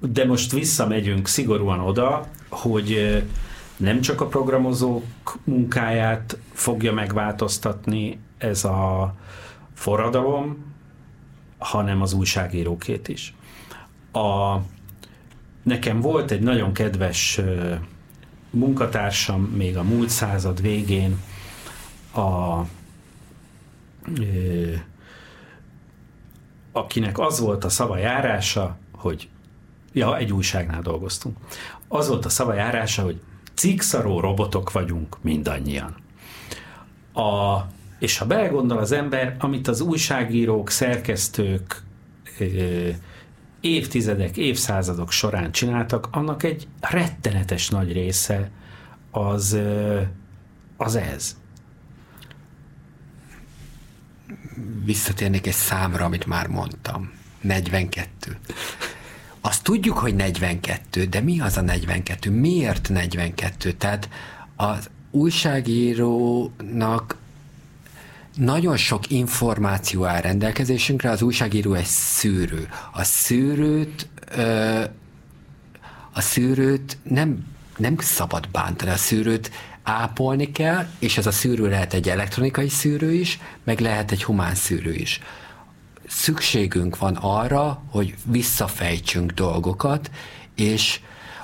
De 0.00 0.24
most 0.24 0.52
visszamegyünk 0.52 1.28
szigorúan 1.28 1.80
oda, 1.80 2.28
hogy 2.48 3.22
nem 3.76 4.00
csak 4.00 4.20
a 4.20 4.26
programozók 4.26 5.04
munkáját 5.44 6.38
fogja 6.52 6.92
megváltoztatni 6.92 8.18
ez 8.38 8.64
a 8.64 9.14
forradalom, 9.74 10.64
hanem 11.58 12.02
az 12.02 12.12
újságírókét 12.12 13.08
is. 13.08 13.34
A, 14.12 14.56
nekem 15.62 16.00
volt 16.00 16.30
egy 16.30 16.40
nagyon 16.40 16.72
kedves 16.72 17.40
munkatársam 18.50 19.42
még 19.42 19.76
a 19.76 19.82
múlt 19.82 20.08
század 20.08 20.60
végén, 20.60 21.20
a, 22.14 22.60
akinek 26.72 27.18
az 27.18 27.40
volt 27.40 27.64
a 27.64 27.68
szava 27.68 27.96
járása, 27.96 28.76
hogy 28.92 29.28
ja, 29.92 30.16
egy 30.16 30.32
újságnál 30.32 30.82
dolgoztunk. 30.82 31.36
Az 31.88 32.08
volt 32.08 32.24
a 32.24 32.28
szava 32.28 32.54
járása, 32.54 33.02
hogy 33.02 33.20
cikszaró 33.54 34.20
robotok 34.20 34.72
vagyunk 34.72 35.16
mindannyian. 35.22 35.94
A, 37.12 37.58
és 37.98 38.18
ha 38.18 38.26
belegondol 38.26 38.78
az 38.78 38.92
ember, 38.92 39.36
amit 39.38 39.68
az 39.68 39.80
újságírók, 39.80 40.70
szerkesztők 40.70 41.82
évtizedek, 43.60 44.36
évszázadok 44.36 45.10
során 45.10 45.52
csináltak, 45.52 46.08
annak 46.10 46.42
egy 46.42 46.68
rettenetes 46.80 47.68
nagy 47.68 47.92
része 47.92 48.50
az, 49.10 49.58
az 50.76 50.96
ez. 50.96 51.36
Visszatérnék 54.84 55.46
egy 55.46 55.52
számra, 55.52 56.04
amit 56.04 56.26
már 56.26 56.46
mondtam. 56.46 57.10
42. 57.40 58.38
Azt 59.40 59.62
tudjuk, 59.62 59.98
hogy 59.98 60.14
42, 60.14 61.04
de 61.04 61.20
mi 61.20 61.40
az 61.40 61.56
a 61.56 61.60
42? 61.60 62.30
Miért 62.30 62.88
42? 62.88 63.72
Tehát 63.72 64.08
az 64.56 64.90
újságírónak 65.10 67.16
nagyon 68.36 68.76
sok 68.76 69.10
információ 69.10 70.04
áll 70.04 70.20
rendelkezésünkre, 70.20 71.10
az 71.10 71.22
újságíró 71.22 71.74
egy 71.74 71.84
szűrő. 71.84 72.68
A 72.92 73.04
szűrőt 73.04 74.08
ö, 74.36 74.84
a 76.12 76.20
szűrőt 76.20 76.98
nem, 77.02 77.46
nem 77.76 77.96
szabad 77.98 78.48
bántani, 78.48 78.90
a 78.90 78.96
szűrőt 78.96 79.50
ápolni 79.82 80.50
kell, 80.50 80.86
és 80.98 81.18
ez 81.18 81.26
a 81.26 81.32
szűrő 81.32 81.68
lehet 81.68 81.94
egy 81.94 82.08
elektronikai 82.08 82.68
szűrő 82.68 83.12
is, 83.12 83.38
meg 83.64 83.80
lehet 83.80 84.10
egy 84.10 84.24
humán 84.24 84.54
szűrő 84.54 84.94
is. 84.94 85.20
Szükségünk 86.06 86.98
van 86.98 87.16
arra, 87.16 87.82
hogy 87.90 88.14
visszafejtsünk 88.24 89.30
dolgokat, 89.30 90.10
és 90.54 91.00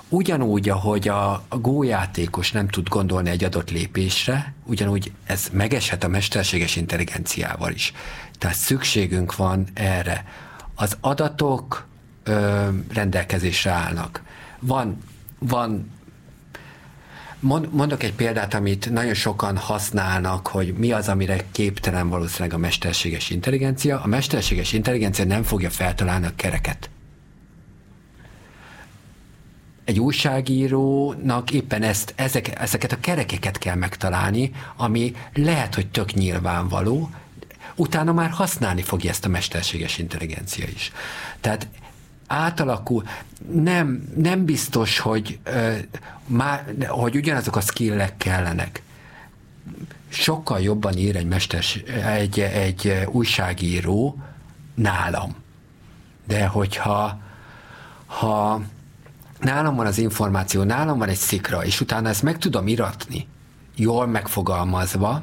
ugyanúgy, 0.09 0.69
ahogy 0.69 1.09
a, 1.09 1.45
gójátékos 1.49 2.53
nem 2.53 2.69
tud 2.69 2.89
gondolni 2.89 3.31
egy 3.31 3.45
adott 3.45 3.71
lépésre, 3.71 4.55
ugyanúgy 4.65 5.13
ez 5.25 5.49
megeshet 5.53 6.05
a 6.05 6.09
mesterséges 6.09 6.77
intelligenciával 6.77 7.73
is. 7.73 7.93
Tehát 8.39 8.57
szükségünk 8.57 9.37
van 9.37 9.67
erre. 9.75 10.25
Az 10.75 10.97
adatok 11.01 11.87
ö, 12.23 12.69
rendelkezésre 12.93 13.71
állnak. 13.71 14.23
Van, 14.61 15.03
van 15.39 15.91
Mondok 17.41 18.03
egy 18.03 18.15
példát, 18.15 18.55
amit 18.55 18.91
nagyon 18.91 19.15
sokan 19.15 19.57
használnak, 19.57 20.47
hogy 20.47 20.75
mi 20.75 20.93
az, 20.93 21.09
amire 21.09 21.45
képtelen 21.53 22.09
valószínűleg 22.09 22.53
a 22.53 22.59
mesterséges 22.59 23.31
intelligencia. 23.31 24.01
A 24.01 24.07
mesterséges 24.07 24.73
intelligencia 24.73 25.25
nem 25.25 25.43
fogja 25.43 25.71
feltalálni 25.71 26.27
a 26.27 26.33
kereket. 26.37 26.91
Egy 29.85 30.01
újságírónak 30.01 31.51
éppen 31.51 31.83
ezt, 31.83 32.13
ezek, 32.17 32.61
ezeket 32.61 32.93
a 32.93 33.01
kerekeket 33.01 33.59
kell 33.59 33.75
megtalálni, 33.75 34.53
ami 34.77 35.15
lehet, 35.35 35.75
hogy 35.75 35.87
tök 35.87 36.13
nyilvánvaló, 36.13 37.11
utána 37.75 38.13
már 38.13 38.31
használni 38.31 38.83
fogja 38.83 39.11
ezt 39.11 39.25
a 39.25 39.29
mesterséges 39.29 39.99
intelligencia 39.99 40.67
is. 40.75 40.93
Tehát 41.41 41.69
átalakul, 42.29 43.05
nem, 43.53 44.09
nem 44.17 44.45
biztos, 44.45 44.99
hogy, 44.99 45.39
ö, 45.43 45.73
má, 46.27 46.65
hogy 46.87 47.17
ugyanazok 47.17 47.57
a 47.57 47.61
skillek 47.61 48.17
kellenek. 48.17 48.83
Sokkal 50.09 50.61
jobban 50.61 50.97
ír 50.97 51.17
egy, 51.17 51.27
mesters, 51.27 51.77
egy, 52.05 52.41
egy 52.41 53.07
újságíró 53.07 54.19
nálam. 54.75 55.37
De 56.27 56.47
hogyha 56.47 57.21
ha 58.07 58.61
nálam 59.41 59.75
van 59.75 59.87
az 59.87 59.99
információ, 59.99 60.63
nálam 60.63 60.99
van 60.99 61.09
egy 61.09 61.17
szikra, 61.17 61.65
és 61.65 61.81
utána 61.81 62.09
ezt 62.09 62.23
meg 62.23 62.39
tudom 62.39 62.67
iratni, 62.67 63.27
jól 63.75 64.07
megfogalmazva, 64.07 65.23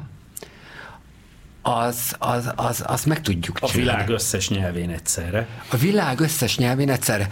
az, 1.68 2.14
az, 2.18 2.52
az, 2.56 2.82
az 2.86 3.04
meg 3.04 3.20
tudjuk 3.20 3.58
csinálni. 3.58 3.90
A 3.90 3.94
világ 3.94 4.08
összes 4.08 4.48
nyelvén 4.48 4.90
egyszerre. 4.90 5.46
A 5.70 5.76
világ 5.76 6.20
összes 6.20 6.56
nyelvén 6.56 6.90
egyszerre. 6.90 7.28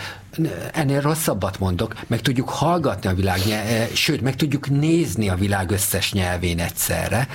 Ennél 0.72 1.00
rosszabbat 1.00 1.58
mondok, 1.58 1.94
meg 2.06 2.20
tudjuk 2.20 2.48
hallgatni 2.48 3.08
a 3.08 3.14
világ 3.14 3.40
nyelvén, 3.46 3.80
eh, 3.80 3.88
sőt, 3.88 4.20
meg 4.20 4.36
tudjuk 4.36 4.70
nézni 4.70 5.28
a 5.28 5.34
világ 5.34 5.70
összes 5.70 6.12
nyelvén 6.12 6.60
egyszerre. 6.60 7.28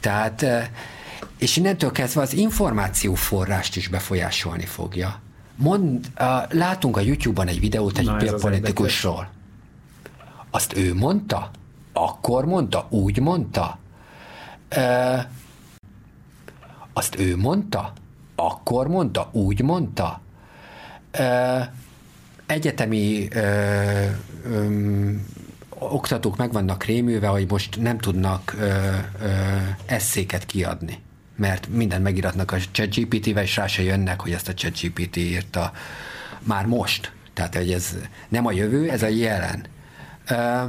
Tehát, 0.00 0.42
eh, 0.42 0.66
és 1.38 1.56
innentől 1.56 1.92
kezdve 1.92 2.20
az 2.20 2.32
információforrást 2.32 3.76
is 3.76 3.88
befolyásolni 3.88 4.66
fogja. 4.66 5.20
Mond, 5.56 6.06
látunk 6.50 6.96
a 6.96 7.00
YouTube-ban 7.00 7.46
egy 7.46 7.60
videót 7.60 7.98
egy 7.98 8.04
Na, 8.04 8.34
politikusról. 8.34 9.30
Azt 10.50 10.76
ő 10.76 10.94
mondta? 10.94 11.50
Akkor 11.92 12.44
mondta? 12.44 12.86
Úgy 12.90 13.20
mondta? 13.20 13.78
Azt 16.98 17.18
ő 17.18 17.36
mondta? 17.36 17.92
Akkor 18.34 18.88
mondta? 18.88 19.28
Úgy 19.32 19.62
mondta? 19.62 20.20
Ö, 21.10 21.58
egyetemi 22.46 23.28
ö, 23.30 23.40
ö, 24.44 25.10
oktatók 25.68 26.36
meg 26.36 26.52
vannak 26.52 26.84
rémülve, 26.84 27.26
hogy 27.26 27.50
most 27.50 27.80
nem 27.80 27.98
tudnak 27.98 28.54
ö, 28.58 28.66
ö, 28.66 29.28
eszéket 29.86 30.46
kiadni 30.46 30.98
mert 31.36 31.68
mindent 31.68 32.02
megiratnak 32.02 32.52
a 32.52 32.56
ChatGPT-vel, 32.70 33.42
és 33.42 33.56
rá 33.56 33.66
se 33.66 33.82
jönnek, 33.82 34.20
hogy 34.20 34.32
ezt 34.32 34.48
a 34.48 34.54
ChatGPT 34.54 35.16
írta 35.16 35.72
már 36.42 36.66
most. 36.66 37.12
Tehát, 37.34 37.54
hogy 37.54 37.72
ez 37.72 37.96
nem 38.28 38.46
a 38.46 38.52
jövő, 38.52 38.90
ez 38.90 39.02
a 39.02 39.08
jelen. 39.08 39.64
Ö, 40.28 40.64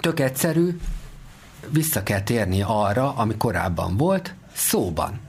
tök 0.00 0.20
egyszerű, 0.20 0.78
vissza 1.68 2.02
kell 2.02 2.20
térni 2.20 2.62
arra, 2.66 3.14
ami 3.14 3.36
korábban 3.36 3.96
volt, 3.96 4.34
szóban 4.54 5.21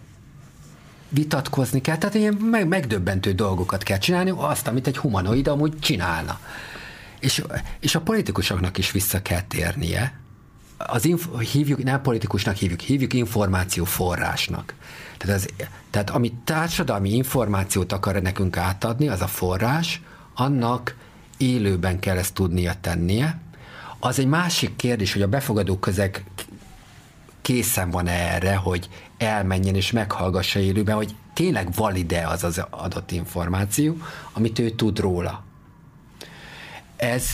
vitatkozni 1.13 1.81
kell, 1.81 1.97
tehát 1.97 2.15
ilyen 2.15 2.33
meg, 2.33 2.67
megdöbbentő 2.67 3.31
dolgokat 3.31 3.83
kell 3.83 3.97
csinálni, 3.97 4.33
azt, 4.35 4.67
amit 4.67 4.87
egy 4.87 4.97
humanoid 4.97 5.47
amúgy 5.47 5.79
csinálna. 5.79 6.39
És, 7.19 7.43
és 7.79 7.95
a 7.95 8.01
politikusoknak 8.01 8.77
is 8.77 8.91
vissza 8.91 9.21
kell 9.21 9.41
térnie, 9.41 10.21
az 10.77 11.05
inf- 11.05 11.41
hívjuk, 11.51 11.83
nem 11.83 12.01
politikusnak 12.01 12.55
hívjuk, 12.55 12.79
hívjuk 12.79 13.13
információforrásnak. 13.13 14.73
Tehát, 15.17 15.35
az, 15.35 15.47
tehát 15.89 16.09
ami 16.09 16.33
társadalmi 16.43 17.09
információt 17.09 17.91
akar 17.91 18.21
nekünk 18.21 18.57
átadni, 18.57 19.07
az 19.07 19.21
a 19.21 19.27
forrás, 19.27 20.01
annak 20.35 20.95
élőben 21.37 21.99
kell 21.99 22.17
ezt 22.17 22.33
tudnia 22.33 22.73
tennie. 22.81 23.39
Az 23.99 24.19
egy 24.19 24.27
másik 24.27 24.75
kérdés, 24.75 25.13
hogy 25.13 25.21
a 25.21 25.27
befogadó 25.27 25.77
közeg 25.77 26.23
készen 27.43 27.89
van 27.89 28.07
erre, 28.07 28.55
hogy 28.55 28.89
elmenjen 29.17 29.75
és 29.75 29.91
meghallgassa 29.91 30.59
élőben, 30.59 30.95
hogy 30.95 31.15
tényleg 31.33 31.73
valide 31.75 32.27
az 32.27 32.43
az 32.43 32.65
adott 32.69 33.11
információ, 33.11 33.97
amit 34.33 34.59
ő 34.59 34.69
tud 34.69 34.99
róla. 34.99 35.43
Ez, 36.95 37.25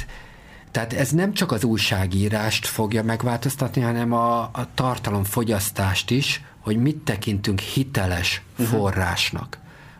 tehát 0.71 0.93
ez 0.93 1.11
nem 1.11 1.33
csak 1.33 1.51
az 1.51 1.63
újságírást 1.63 2.65
fogja 2.65 3.03
megváltoztatni, 3.03 3.81
hanem 3.81 4.13
a, 4.13 4.41
a 4.41 4.67
tartalomfogyasztást 4.73 6.09
is, 6.09 6.41
hogy 6.59 6.77
mit 6.77 6.97
tekintünk 6.97 7.59
hiteles 7.59 8.41
uh-huh. 8.51 8.67
forrásnak. 8.67 9.57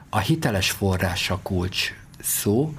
A 0.09 0.17
hiteles 0.17 0.71
forrás 0.71 1.29
a 1.29 1.39
kulcs 1.43 1.93
szó, 2.21 2.73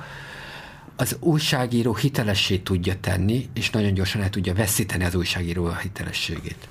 az 0.96 1.16
újságíró 1.20 1.94
hitelessé 1.94 2.58
tudja 2.58 3.00
tenni, 3.00 3.48
és 3.54 3.70
nagyon 3.70 3.94
gyorsan 3.94 4.22
el 4.22 4.30
tudja 4.30 4.54
veszíteni 4.54 5.04
az 5.04 5.14
újságíró 5.14 5.66
a 5.66 5.76
hitelességét. 5.76 6.68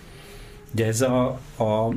De 0.72 0.86
ez 0.86 1.02
a, 1.02 1.28
a 1.58 1.94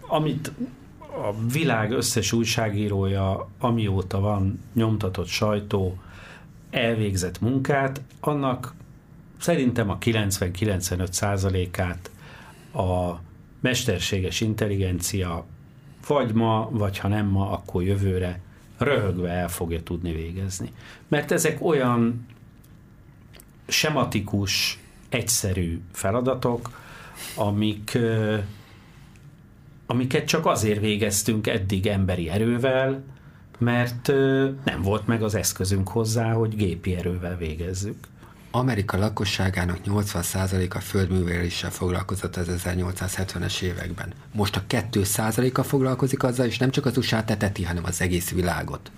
amit 0.00 0.52
a 0.98 1.34
világ 1.52 1.90
összes 1.90 2.32
újságírója, 2.32 3.48
amióta 3.58 4.20
van 4.20 4.60
nyomtatott 4.72 5.26
sajtó, 5.26 5.98
elvégzett 6.70 7.40
munkát, 7.40 8.00
annak 8.20 8.74
szerintem 9.38 9.90
a 9.90 9.98
90-95 9.98 11.12
százalékát 11.12 12.10
a 12.74 13.12
mesterséges 13.60 14.40
intelligencia 14.40 15.44
vagy 16.06 16.32
ma, 16.32 16.68
vagy 16.70 16.98
ha 16.98 17.08
nem 17.08 17.26
ma, 17.26 17.50
akkor 17.50 17.82
jövőre 17.82 18.40
röhögve 18.78 19.30
el 19.30 19.48
fogja 19.48 19.82
tudni 19.82 20.12
végezni. 20.12 20.72
Mert 21.08 21.30
ezek 21.30 21.64
olyan 21.64 22.26
sematikus, 23.66 24.78
egyszerű 25.08 25.80
feladatok, 25.92 26.82
amik, 27.34 27.98
amiket 29.86 30.26
csak 30.26 30.46
azért 30.46 30.80
végeztünk 30.80 31.46
eddig 31.46 31.86
emberi 31.86 32.28
erővel, 32.28 33.02
mert 33.58 34.06
nem 34.64 34.82
volt 34.82 35.06
meg 35.06 35.22
az 35.22 35.34
eszközünk 35.34 35.88
hozzá, 35.88 36.32
hogy 36.32 36.56
gépi 36.56 36.94
erővel 36.94 37.36
végezzük. 37.36 37.96
Amerika 38.50 38.98
lakosságának 38.98 39.78
80%-a 39.86 40.80
földműveléssel 40.80 41.70
foglalkozott 41.70 42.36
az 42.36 42.48
1870-es 42.48 43.60
években. 43.60 44.12
Most 44.32 44.56
a 44.56 44.62
2%-a 44.68 45.62
foglalkozik 45.62 46.22
azzal, 46.22 46.46
és 46.46 46.58
nem 46.58 46.70
csak 46.70 46.86
az 46.86 46.96
usa 46.96 47.24
teteti, 47.24 47.64
hanem 47.64 47.84
az 47.84 48.00
egész 48.00 48.30
világot. 48.30 48.90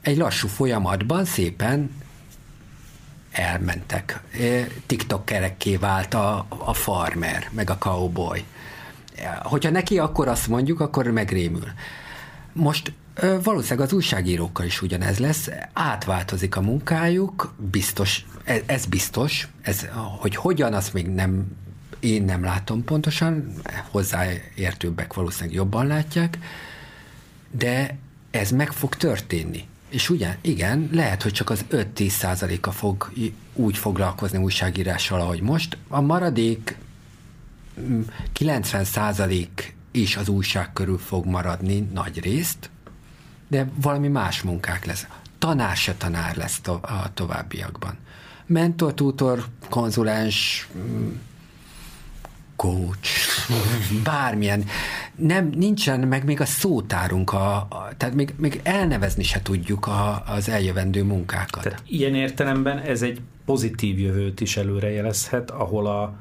Egy 0.00 0.16
lassú 0.16 0.48
folyamatban 0.48 1.24
szépen 1.24 1.90
elmentek. 3.34 4.20
TikTokerekké 4.86 5.76
vált 5.76 6.14
a, 6.14 6.46
a 6.48 6.74
farmer, 6.74 7.48
meg 7.50 7.70
a 7.70 7.78
cowboy. 7.78 8.44
Hogyha 9.42 9.70
neki 9.70 9.98
akkor 9.98 10.28
azt 10.28 10.48
mondjuk, 10.48 10.80
akkor 10.80 11.06
megrémül. 11.06 11.68
Most 12.52 12.92
valószínűleg 13.42 13.86
az 13.86 13.92
újságírókkal 13.92 14.66
is 14.66 14.82
ugyanez 14.82 15.18
lesz, 15.18 15.50
átváltozik 15.72 16.56
a 16.56 16.60
munkájuk, 16.60 17.54
biztos, 17.70 18.24
ez, 18.44 18.60
ez 18.66 18.86
biztos, 18.86 19.48
ez, 19.62 19.88
hogy 20.18 20.36
hogyan, 20.36 20.74
azt 20.74 20.92
még 20.92 21.06
nem, 21.06 21.56
én 22.00 22.24
nem 22.24 22.44
látom 22.44 22.84
pontosan, 22.84 23.54
hozzáértőbbek 23.90 25.14
valószínűleg 25.14 25.54
jobban 25.54 25.86
látják, 25.86 26.38
de 27.50 27.96
ez 28.30 28.50
meg 28.50 28.72
fog 28.72 28.94
történni. 28.96 29.68
És 29.94 30.10
ugye, 30.10 30.36
igen, 30.40 30.88
lehet, 30.92 31.22
hogy 31.22 31.32
csak 31.32 31.50
az 31.50 31.64
5-10 31.70 32.08
százaléka 32.08 32.70
fog 32.70 33.12
úgy 33.54 33.78
foglalkozni 33.78 34.38
újságírással, 34.38 35.20
ahogy 35.20 35.40
most. 35.40 35.76
A 35.88 36.00
maradék 36.00 36.76
90 38.32 38.80
mm, 38.80 38.84
százalék 38.84 39.76
is 39.90 40.16
az 40.16 40.28
újság 40.28 40.72
körül 40.72 40.98
fog 40.98 41.26
maradni 41.26 41.88
nagy 41.92 42.20
részt, 42.20 42.70
de 43.48 43.68
valami 43.74 44.08
más 44.08 44.42
munkák 44.42 44.84
lesz. 44.84 45.06
Tanár 45.38 45.76
se 45.76 45.94
tanár 45.94 46.36
lesz 46.36 46.60
to- 46.60 46.84
a 46.84 47.10
továbbiakban. 47.14 47.98
Mentor, 48.46 48.94
tutor, 48.94 49.44
konzulens, 49.68 50.68
mm, 50.76 51.12
coach, 52.56 53.08
bármilyen 54.04 54.64
nem, 55.16 55.50
nincsen 55.54 56.00
meg 56.00 56.24
még 56.24 56.40
a 56.40 56.44
szótárunk, 56.44 57.32
a, 57.32 57.56
a, 57.56 57.88
tehát 57.96 58.14
még, 58.14 58.34
még 58.36 58.60
elnevezni 58.62 59.22
se 59.22 59.42
tudjuk 59.42 59.86
a, 59.86 60.22
az 60.26 60.48
eljövendő 60.48 61.02
munkákat. 61.02 61.62
Tehát 61.62 61.82
ilyen 61.86 62.14
értelemben 62.14 62.78
ez 62.78 63.02
egy 63.02 63.20
pozitív 63.44 63.98
jövőt 63.98 64.40
is 64.40 64.56
előrejelezhet, 64.56 65.50
ahol 65.50 65.86
a, 65.86 66.14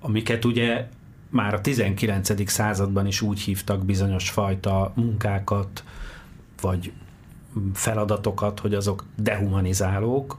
amiket 0.00 0.44
ugye 0.44 0.86
már 1.30 1.54
a 1.54 1.60
19. 1.60 2.50
században 2.50 3.06
is 3.06 3.20
úgy 3.20 3.40
hívtak 3.40 3.84
bizonyos 3.84 4.30
fajta 4.30 4.92
munkákat, 4.94 5.84
vagy 6.60 6.92
feladatokat, 7.74 8.60
hogy 8.60 8.74
azok 8.74 9.04
dehumanizálók, 9.16 10.38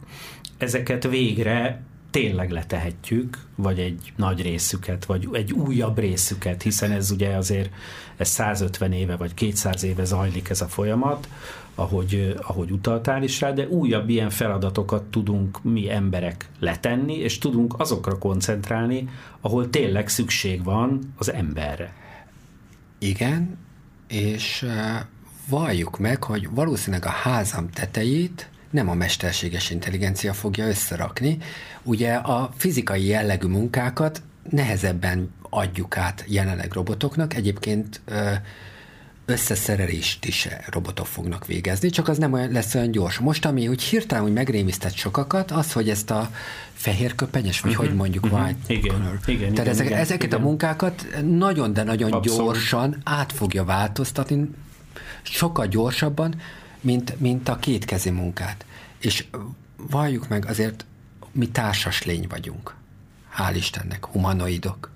ezeket 0.57 1.07
végre 1.07 1.81
tényleg 2.15 2.51
letehetjük, 2.51 3.37
vagy 3.55 3.79
egy 3.79 4.13
nagy 4.15 4.41
részüket, 4.41 5.05
vagy 5.05 5.27
egy 5.31 5.51
újabb 5.51 5.99
részüket, 5.99 6.61
hiszen 6.61 6.91
ez 6.91 7.11
ugye 7.11 7.35
azért 7.35 7.69
ez 8.17 8.27
150 8.27 8.91
éve, 8.91 9.15
vagy 9.15 9.33
200 9.33 9.83
éve 9.83 10.03
zajlik 10.03 10.49
ez 10.49 10.61
a 10.61 10.67
folyamat, 10.67 11.29
ahogy, 11.75 12.35
ahogy 12.41 12.71
utaltál 12.71 13.23
is 13.23 13.41
rá, 13.41 13.51
de 13.51 13.67
újabb 13.67 14.09
ilyen 14.09 14.29
feladatokat 14.29 15.03
tudunk 15.03 15.63
mi 15.63 15.91
emberek 15.91 16.49
letenni, 16.59 17.15
és 17.15 17.37
tudunk 17.37 17.79
azokra 17.79 18.17
koncentrálni, 18.17 19.09
ahol 19.41 19.69
tényleg 19.69 20.07
szükség 20.07 20.63
van 20.63 21.13
az 21.17 21.31
emberre. 21.31 21.93
Igen, 22.97 23.57
és 24.07 24.65
valljuk 25.49 25.99
meg, 25.99 26.23
hogy 26.23 26.49
valószínűleg 26.51 27.05
a 27.05 27.09
házam 27.09 27.69
tetejét 27.69 28.49
nem 28.69 28.89
a 28.89 28.93
mesterséges 28.93 29.69
intelligencia 29.69 30.33
fogja 30.33 30.67
összerakni. 30.67 31.37
Ugye 31.83 32.13
a 32.13 32.53
fizikai 32.57 33.05
jellegű 33.05 33.47
munkákat 33.47 34.21
nehezebben 34.49 35.33
adjuk 35.49 35.97
át 35.97 36.23
jelenleg 36.27 36.73
robotoknak, 36.73 37.33
egyébként 37.33 38.01
összeszerelést 39.25 40.25
is 40.25 40.47
robotok 40.69 41.05
fognak 41.05 41.45
végezni, 41.45 41.89
csak 41.89 42.07
az 42.07 42.17
nem 42.17 42.33
olyan, 42.33 42.51
lesz 42.51 42.75
olyan 42.75 42.91
gyors. 42.91 43.17
Most, 43.17 43.45
ami 43.45 43.67
úgy 43.67 43.83
hirtelen 43.83 44.23
úgy 44.23 44.33
megrémisztett 44.33 44.93
sokakat, 44.93 45.51
az, 45.51 45.71
hogy 45.71 45.89
ezt 45.89 46.11
a 46.11 46.29
fehér 46.73 47.15
köpenyes, 47.15 47.59
vagy 47.59 47.71
uh-huh, 47.71 47.87
hogy 47.87 47.95
mondjuk 47.95 48.25
uh-huh. 48.25 48.41
white 48.41 48.73
igen, 48.73 48.95
color. 48.95 49.19
Igen, 49.25 49.39
Tehát 49.39 49.57
igen, 49.57 49.67
ezek, 49.67 49.85
igen, 49.85 49.99
ezeket 49.99 50.25
igen. 50.25 50.39
a 50.39 50.43
munkákat 50.43 51.07
nagyon, 51.21 51.73
de 51.73 51.83
nagyon 51.83 52.11
Abszolút. 52.11 52.43
gyorsan 52.43 53.01
át 53.03 53.31
fogja 53.31 53.63
változtatni, 53.63 54.49
sokkal 55.21 55.67
gyorsabban, 55.67 56.35
mint, 56.85 57.19
mint 57.19 57.49
a 57.49 57.55
kétkezi 57.55 58.09
munkát. 58.09 58.65
És 58.97 59.25
valljuk 59.77 60.27
meg, 60.27 60.45
azért 60.45 60.85
mi 61.31 61.49
társas 61.49 62.03
lény 62.03 62.27
vagyunk. 62.29 62.75
Hál' 63.37 63.53
Istennek, 63.55 64.05
humanoidok. 64.05 64.91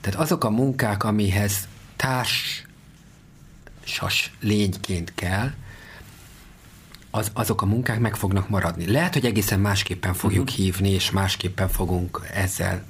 Tehát 0.00 0.20
azok 0.20 0.44
a 0.44 0.50
munkák, 0.50 1.04
amihez 1.04 1.68
társ 1.96 2.66
sas 3.84 4.32
lényként 4.40 5.14
kell, 5.14 5.52
az, 7.10 7.30
azok 7.32 7.62
a 7.62 7.66
munkák 7.66 7.98
meg 7.98 8.16
fognak 8.16 8.48
maradni. 8.48 8.90
Lehet, 8.90 9.12
hogy 9.12 9.26
egészen 9.26 9.60
másképpen 9.60 10.14
fogjuk 10.14 10.48
uh-huh. 10.48 10.58
hívni, 10.58 10.88
és 10.88 11.10
másképpen 11.10 11.68
fogunk 11.68 12.26
ezzel 12.32 12.84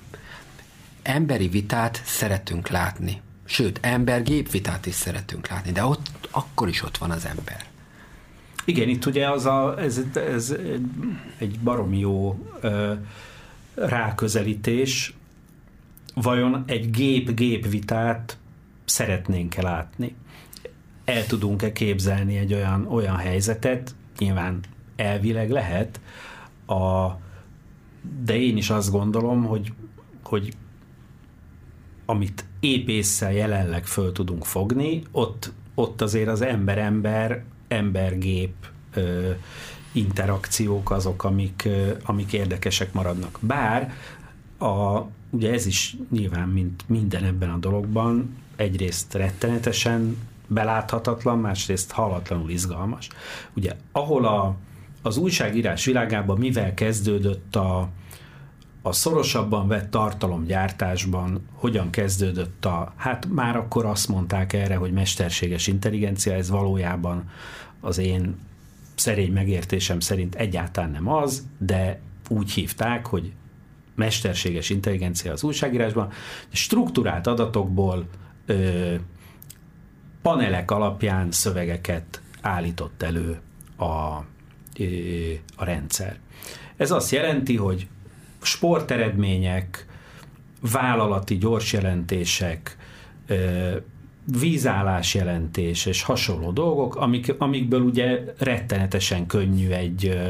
emberi 1.03 1.49
vitát 1.49 2.03
szeretünk 2.05 2.69
látni. 2.69 3.21
Sőt, 3.45 3.79
ember-gép 3.83 4.51
vitát 4.51 4.87
is 4.87 4.95
szeretünk 4.95 5.49
látni, 5.49 5.73
de 5.73 5.85
ott 5.85 6.11
akkor 6.31 6.69
is 6.69 6.83
ott 6.83 6.99
van 6.99 7.11
az 7.11 7.25
ember. 7.25 7.72
Igen, 8.65 8.89
itt 8.89 9.07
ugye 9.07 9.31
az 9.31 9.47
a, 9.47 9.75
ez, 9.79 10.01
ez 10.15 10.57
egy 11.39 11.59
baromi 11.59 11.99
jó 11.99 12.47
ö, 12.61 12.93
ráközelítés. 13.75 15.15
Vajon 16.15 16.65
egy 16.67 16.91
gép-gép 16.91 17.69
vitát 17.69 18.39
szeretnénk-e 18.85 19.63
látni? 19.63 20.15
El 21.05 21.27
tudunk-e 21.27 21.73
képzelni 21.73 22.37
egy 22.37 22.55
olyan, 22.55 22.87
olyan 22.87 23.17
helyzetet? 23.17 23.95
Nyilván 24.19 24.61
elvileg 24.97 25.51
lehet, 25.51 26.01
a, 26.67 27.09
de 28.25 28.37
én 28.37 28.57
is 28.57 28.71
azt 28.71 28.91
gondolom, 28.91 29.45
hogy, 29.45 29.73
hogy 30.23 30.53
amit 32.07 32.45
épésszel 32.61 33.33
jelenleg 33.33 33.87
föl 33.87 34.13
tudunk 34.13 34.45
fogni, 34.45 35.03
ott, 35.11 35.53
ott 35.75 36.01
azért 36.01 36.29
az 36.29 36.41
ember-ember, 36.41 37.45
ember-gép 37.73 38.55
ö, 38.95 39.31
interakciók 39.93 40.91
azok, 40.91 41.25
amik, 41.25 41.63
ö, 41.65 41.93
amik 42.03 42.33
érdekesek 42.33 42.93
maradnak. 42.93 43.39
Bár 43.41 43.93
a, 44.59 45.01
ugye 45.31 45.53
ez 45.53 45.67
is 45.67 45.97
nyilván, 46.11 46.49
mint 46.49 46.85
minden 46.87 47.25
ebben 47.25 47.51
a 47.51 47.57
dologban, 47.57 48.37
egyrészt 48.57 49.15
rettenetesen 49.15 50.17
beláthatatlan, 50.47 51.39
másrészt 51.39 51.91
hallatlanul 51.91 52.51
izgalmas. 52.51 53.09
Ugye, 53.55 53.73
ahol 53.93 54.25
a, 54.25 54.57
az 55.03 55.17
újságírás 55.17 55.85
világában 55.85 56.39
mivel 56.39 56.75
kezdődött 56.75 57.57
a, 57.57 57.89
a 58.83 58.93
szorosabban 58.93 59.69
vett 59.69 59.91
tartalomgyártásban 59.91 61.49
hogyan 61.53 61.91
kezdődött 61.91 62.65
a, 62.65 62.93
hát 62.97 63.27
már 63.31 63.57
akkor 63.57 63.85
azt 63.85 64.09
mondták 64.09 64.53
erre, 64.53 64.77
hogy 64.77 64.93
mesterséges 64.93 65.67
intelligencia, 65.67 66.33
ez 66.33 66.51
valójában 66.51 67.31
az 67.81 67.99
én 67.99 68.39
szerény 68.95 69.33
megértésem 69.33 70.01
szerint 70.01 70.35
egyáltalán 70.35 70.91
nem 70.91 71.09
az, 71.09 71.47
de 71.59 72.01
úgy 72.29 72.51
hívták, 72.51 73.07
hogy 73.07 73.33
mesterséges 73.95 74.71
intelligencia 74.71 75.33
az 75.33 75.43
újságírásban, 75.43 76.11
struktúrált 76.53 77.27
adatokból 77.27 78.09
ö, 78.47 78.95
panelek 80.23 80.71
alapján 80.71 81.31
szövegeket 81.31 82.23
állított 82.41 83.03
elő 83.03 83.41
a, 83.77 84.19
ö, 84.79 84.85
a 85.57 85.65
rendszer. 85.65 86.19
Ez 86.77 86.91
azt 86.91 87.11
jelenti, 87.11 87.57
hogy 87.57 87.89
sporteredmények, 88.47 89.87
vállalati 90.61 91.39
gyors 91.39 91.73
jelentések, 91.73 92.77
vízállás 94.25 95.15
jelentés 95.15 95.87
és 95.87 96.03
hasonló 96.03 96.51
dolgok, 96.51 96.97
amik, 96.97 97.35
amikből 97.39 97.81
ugye 97.81 98.25
rettenetesen 98.39 99.27
könnyű 99.27 99.71
egy, 99.71 100.21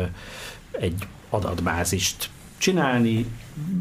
egy 0.71 1.07
adatbázist 1.29 2.31
csinálni, 2.59 3.27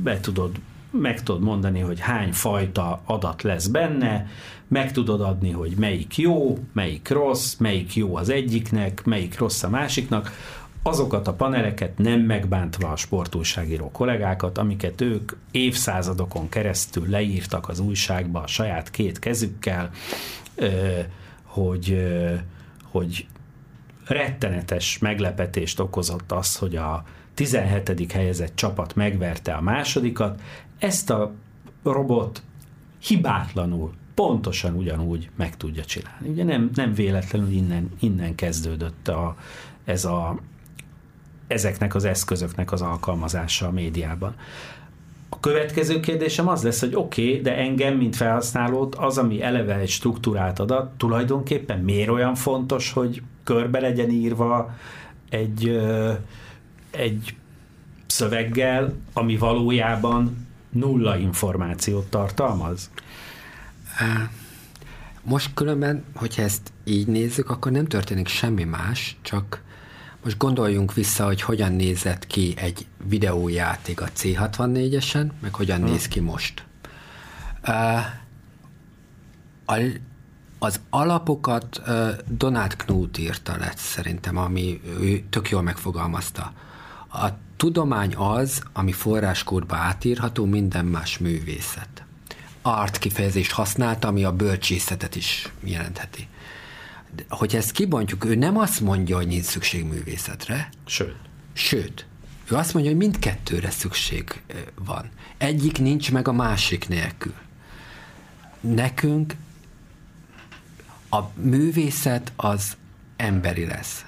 be 0.04 0.20
tudod, 0.20 0.52
meg 0.92 1.24
tudod 1.24 1.42
mondani, 1.42 1.80
hogy 1.80 2.00
hány 2.00 2.32
fajta 2.32 3.02
adat 3.06 3.42
lesz 3.42 3.68
benne, 3.68 4.28
meg 4.68 4.92
tudod 4.92 5.22
adni, 5.22 5.52
hogy 5.52 5.74
melyik 5.78 6.18
jó, 6.18 6.58
melyik 6.74 7.10
rossz, 7.10 7.56
melyik 7.56 7.96
jó 7.96 8.16
az 8.16 8.30
egyiknek, 8.30 9.04
melyik 9.04 9.38
rossz 9.38 9.64
a 9.64 9.70
másiknak, 9.70 10.32
azokat 10.84 11.28
a 11.28 11.34
paneleket 11.34 11.98
nem 11.98 12.20
megbántva 12.20 12.92
a 12.92 12.96
sportújságíró 12.96 13.92
kollégákat, 13.92 14.58
amiket 14.58 15.02
ők 15.02 15.32
évszázadokon 15.52 16.50
keresztül 16.50 17.10
leírtak 17.10 17.70
az 17.70 17.80
újságba 17.80 18.42
a 18.42 18.48
saját 18.48 18.90
két 18.90 19.20
kezükkel, 19.20 19.90
hogy, 21.44 22.08
hogy 22.84 23.28
rettenetes 24.06 24.98
meglepetést 24.98 25.80
okozott 25.80 26.32
az, 26.32 26.56
hogy 26.56 26.76
a 26.76 27.04
17. 27.34 28.12
helyezett 28.12 28.56
csapat 28.56 28.96
megverte 28.96 29.54
a 29.54 29.62
másodikat. 29.62 30.42
Ezt 30.80 31.10
a 31.10 31.32
robot 31.84 32.44
hibátlanul, 33.00 33.94
pontosan 34.14 34.74
ugyanúgy 34.76 35.30
meg 35.36 35.58
tudja 35.58 35.86
csinálni. 35.86 36.30
Ugye 36.30 36.44
nem, 36.44 36.70
nem 36.74 36.94
véletlenül 36.94 37.50
innen, 37.50 37.92
innen 38.00 38.36
kezdődött 38.36 39.08
a, 39.08 39.36
ez 39.86 40.06
a, 40.06 40.40
ezeknek 41.52 41.96
az 41.96 42.06
eszközöknek 42.06 42.72
az 42.72 42.82
alkalmazása 42.82 43.68
a 43.68 43.72
médiában. 43.72 44.36
A 45.30 45.40
következő 45.40 46.00
kérdésem 46.00 46.48
az 46.48 46.64
lesz, 46.64 46.80
hogy 46.80 46.96
oké, 46.96 47.30
okay, 47.30 47.42
de 47.42 47.58
engem, 47.58 47.98
mint 47.98 48.16
felhasználót, 48.16 48.96
az, 48.96 49.18
ami 49.18 49.42
eleve 49.42 49.76
egy 49.76 49.90
struktúrált 49.90 50.60
adat, 50.60 50.98
tulajdonképpen 50.98 51.80
miért 51.80 52.10
olyan 52.10 52.36
fontos, 52.36 52.92
hogy 52.92 53.22
körbe 53.44 53.80
legyen 53.80 54.10
írva 54.10 54.76
egy, 55.30 55.82
egy 56.92 57.36
szöveggel, 58.08 58.94
ami 59.14 59.38
valójában 59.38 60.48
nulla 60.70 61.18
információt 61.18 62.06
tartalmaz? 62.10 62.90
Most 65.24 65.54
különben, 65.54 66.04
hogyha 66.16 66.42
ezt 66.42 66.72
így 66.84 67.08
nézzük, 67.08 67.50
akkor 67.50 67.72
nem 67.72 67.86
történik 67.86 68.28
semmi 68.28 68.64
más, 68.64 69.18
csak 69.22 69.62
most 70.24 70.38
gondoljunk 70.38 70.94
vissza, 70.94 71.26
hogy 71.26 71.42
hogyan 71.42 71.72
nézett 71.72 72.28
ki 72.28 72.54
egy 72.58 72.86
videójáték 73.08 74.02
a 74.02 74.06
C64-esen, 74.18 75.28
meg 75.40 75.54
hogyan 75.54 75.82
hmm. 75.82 75.92
néz 75.92 76.08
ki 76.08 76.20
most. 76.20 76.66
Az 80.60 80.80
alapokat 80.90 81.82
Donát 82.28 82.76
Knut 82.76 83.18
írta 83.18 83.58
lett 83.58 83.78
szerintem, 83.78 84.38
ami 84.38 84.82
ő 85.00 85.24
tök 85.30 85.50
jól 85.50 85.62
megfogalmazta. 85.62 86.54
A 87.14 87.28
tudomány 87.58 88.16
az, 88.16 88.64
ami 88.74 88.92
forráskódba 88.92 89.76
átírható, 89.76 90.46
minden 90.46 90.86
más 90.86 91.18
művészet. 91.18 92.04
art 92.62 92.98
kifejezést 92.98 93.52
használta, 93.52 94.08
ami 94.08 94.24
a 94.24 94.32
bölcsészetet 94.32 95.16
is 95.16 95.52
jelentheti. 95.64 96.28
Hogy 97.30 97.56
ezt 97.56 97.72
kibontjuk, 97.72 98.26
ő 98.26 98.36
nem 98.36 98.58
azt 98.58 98.80
mondja, 98.80 99.16
hogy 99.16 99.28
nincs 99.28 99.46
szükség 99.46 99.86
művészetre. 99.86 100.70
Sőt. 100.86 101.16
Sőt, 101.54 102.06
ő 102.52 102.56
azt 102.56 102.74
mondja, 102.74 102.92
hogy 102.92 103.00
mindkettőre 103.00 103.70
szükség 103.70 104.42
van. 104.76 105.10
Egyik 105.38 105.80
nincs 105.80 106.12
meg 106.12 106.28
a 106.28 106.32
másik 106.32 106.88
nélkül. 106.88 107.34
Nekünk 108.62 109.36
a 111.10 111.20
művészet 111.36 112.32
az 112.36 112.78
emberi 113.16 113.66
lesz. 113.66 114.06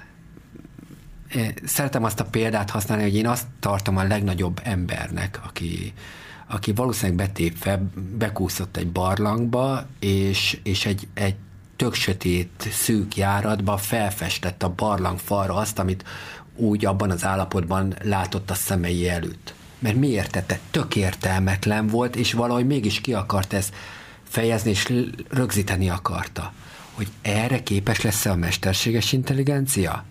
Szeretem 1.64 2.04
azt 2.04 2.20
a 2.20 2.24
példát 2.24 2.70
használni, 2.70 3.02
hogy 3.02 3.14
én 3.14 3.26
azt 3.26 3.46
tartom 3.60 3.96
a 3.96 4.02
legnagyobb 4.02 4.60
embernek, 4.64 5.40
aki, 5.44 5.92
aki 6.46 6.72
valószínűleg 6.72 7.26
betépve 7.26 7.82
bekúszott 8.18 8.76
egy 8.76 8.88
barlangba, 8.88 9.86
és, 9.98 10.58
és 10.62 10.86
egy, 10.86 11.08
egy 11.14 11.34
tök 11.84 11.94
sötét, 11.94 12.68
szűk 12.70 13.16
járatba 13.16 13.76
felfestett 13.76 14.62
a 14.62 14.68
barlang 14.68 15.18
falra 15.18 15.54
azt, 15.54 15.78
amit 15.78 16.04
úgy 16.56 16.84
abban 16.84 17.10
az 17.10 17.24
állapotban 17.24 17.94
látott 18.02 18.50
a 18.50 18.54
szemei 18.54 19.08
előtt. 19.08 19.54
Mert 19.78 19.96
miért 19.96 20.30
tette? 20.30 20.58
Tök 20.70 20.96
értelmetlen 20.96 21.86
volt, 21.86 22.16
és 22.16 22.32
valahogy 22.32 22.66
mégis 22.66 23.00
ki 23.00 23.14
akart 23.14 23.52
ezt 23.52 23.74
fejezni, 24.28 24.70
és 24.70 24.92
rögzíteni 25.28 25.90
akarta. 25.90 26.52
Hogy 26.92 27.08
erre 27.22 27.62
képes 27.62 28.00
lesz-e 28.00 28.30
a 28.30 28.36
mesterséges 28.36 29.12
intelligencia? 29.12 30.04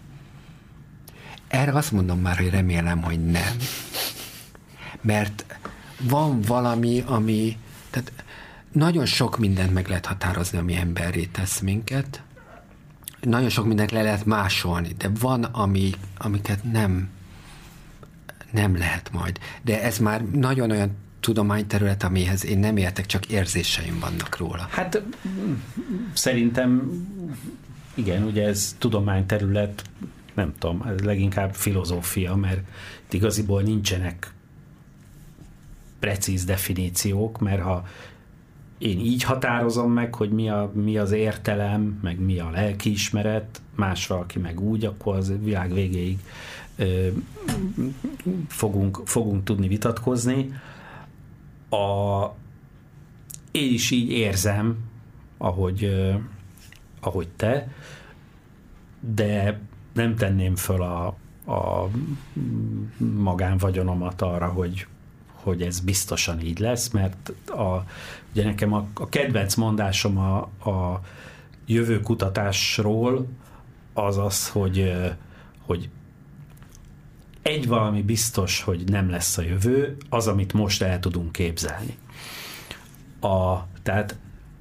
Erre 1.48 1.72
azt 1.72 1.92
mondom 1.92 2.20
már, 2.20 2.38
hogy 2.38 2.50
remélem, 2.50 3.02
hogy 3.02 3.26
nem. 3.26 3.58
Mert 5.02 5.46
van 6.02 6.42
valami, 6.42 7.04
ami, 7.06 7.58
tehát 7.90 8.12
nagyon 8.74 9.06
sok 9.06 9.38
mindent 9.38 9.74
meg 9.74 9.88
lehet 9.88 10.06
határozni, 10.06 10.58
ami 10.58 10.76
emberré 10.76 11.26
tesz 11.26 11.60
minket, 11.60 12.24
nagyon 13.22 13.50
sok 13.50 13.66
mindent 13.66 13.92
le 13.92 14.02
lehet 14.02 14.26
másolni, 14.26 14.94
de 14.98 15.10
van, 15.20 15.44
ami, 15.44 15.92
amiket 16.18 16.64
nem, 16.72 17.10
nem 18.52 18.78
lehet 18.78 19.12
majd. 19.12 19.40
De 19.62 19.84
ez 19.84 19.98
már 19.98 20.26
nagyon 20.26 20.72
olyan 20.72 20.98
tudományterület, 21.20 22.04
amihez 22.04 22.46
én 22.46 22.60
nem 22.60 22.78
értek, 22.78 23.06
csak 23.06 23.26
érzéseim 23.26 24.00
vannak 24.00 24.38
róla. 24.38 24.68
Hát 24.70 25.02
szerintem 26.14 26.92
igen, 27.94 28.24
ugye 28.24 28.48
ez 28.48 28.76
tudományterület, 28.78 29.84
nem 30.34 30.54
tudom, 30.60 30.82
ez 30.82 31.00
leginkább 31.00 31.54
filozófia, 31.54 32.36
mert 32.36 32.62
igaziból 33.12 33.62
nincsenek 33.62 34.34
precíz 36.00 36.44
definíciók, 36.44 37.40
mert 37.40 37.62
ha 37.62 37.88
én 38.84 39.00
így 39.00 39.24
határozom 39.24 39.92
meg, 39.92 40.16
hogy 40.16 40.30
mi, 40.30 40.50
a, 40.50 40.72
mi 40.74 40.98
az 40.98 41.12
értelem, 41.12 42.00
meg 42.02 42.20
mi 42.20 42.40
a 42.40 42.50
lelkiismeret, 42.50 43.62
más 43.76 44.08
valaki 44.08 44.40
meg 44.40 44.62
úgy, 44.62 44.86
akkor 44.86 45.16
az 45.16 45.34
világ 45.42 45.74
végéig 45.74 46.20
ö, 46.76 47.08
fogunk, 48.48 49.02
fogunk 49.06 49.44
tudni 49.44 49.68
vitatkozni. 49.68 50.54
A, 51.70 52.26
én 53.52 53.74
is 53.74 53.92
így 53.92 54.10
érzem, 54.10 54.78
ahogy, 55.38 55.84
ö, 55.84 56.14
ahogy 57.00 57.28
te, 57.36 57.72
de 59.00 59.60
nem 59.94 60.16
tenném 60.16 60.56
föl 60.56 60.82
a, 60.82 61.06
a 61.52 61.90
magánvagyonomat 62.98 64.22
arra, 64.22 64.48
hogy, 64.48 64.88
hogy 65.44 65.62
ez 65.62 65.80
biztosan 65.80 66.42
így 66.42 66.60
lesz, 66.60 66.90
mert 66.90 67.34
a, 67.48 67.86
ugye 68.32 68.44
nekem 68.44 68.74
a, 68.74 68.88
a 68.94 69.10
kedvenc 69.10 69.56
mondásom 69.56 70.18
a, 70.18 70.38
a 70.70 71.02
jövőkutatásról 71.66 73.28
az 73.94 74.18
az, 74.18 74.50
hogy, 74.50 74.94
hogy 75.66 75.90
egy 77.42 77.68
valami 77.68 78.02
biztos, 78.02 78.62
hogy 78.62 78.84
nem 78.90 79.10
lesz 79.10 79.38
a 79.38 79.42
jövő, 79.42 79.98
az, 80.10 80.28
amit 80.28 80.54
most 80.54 80.82
el 80.82 81.00
tudunk 81.00 81.32
képzelni. 81.32 81.98
A, 83.20 83.68
tehát 83.84 84.16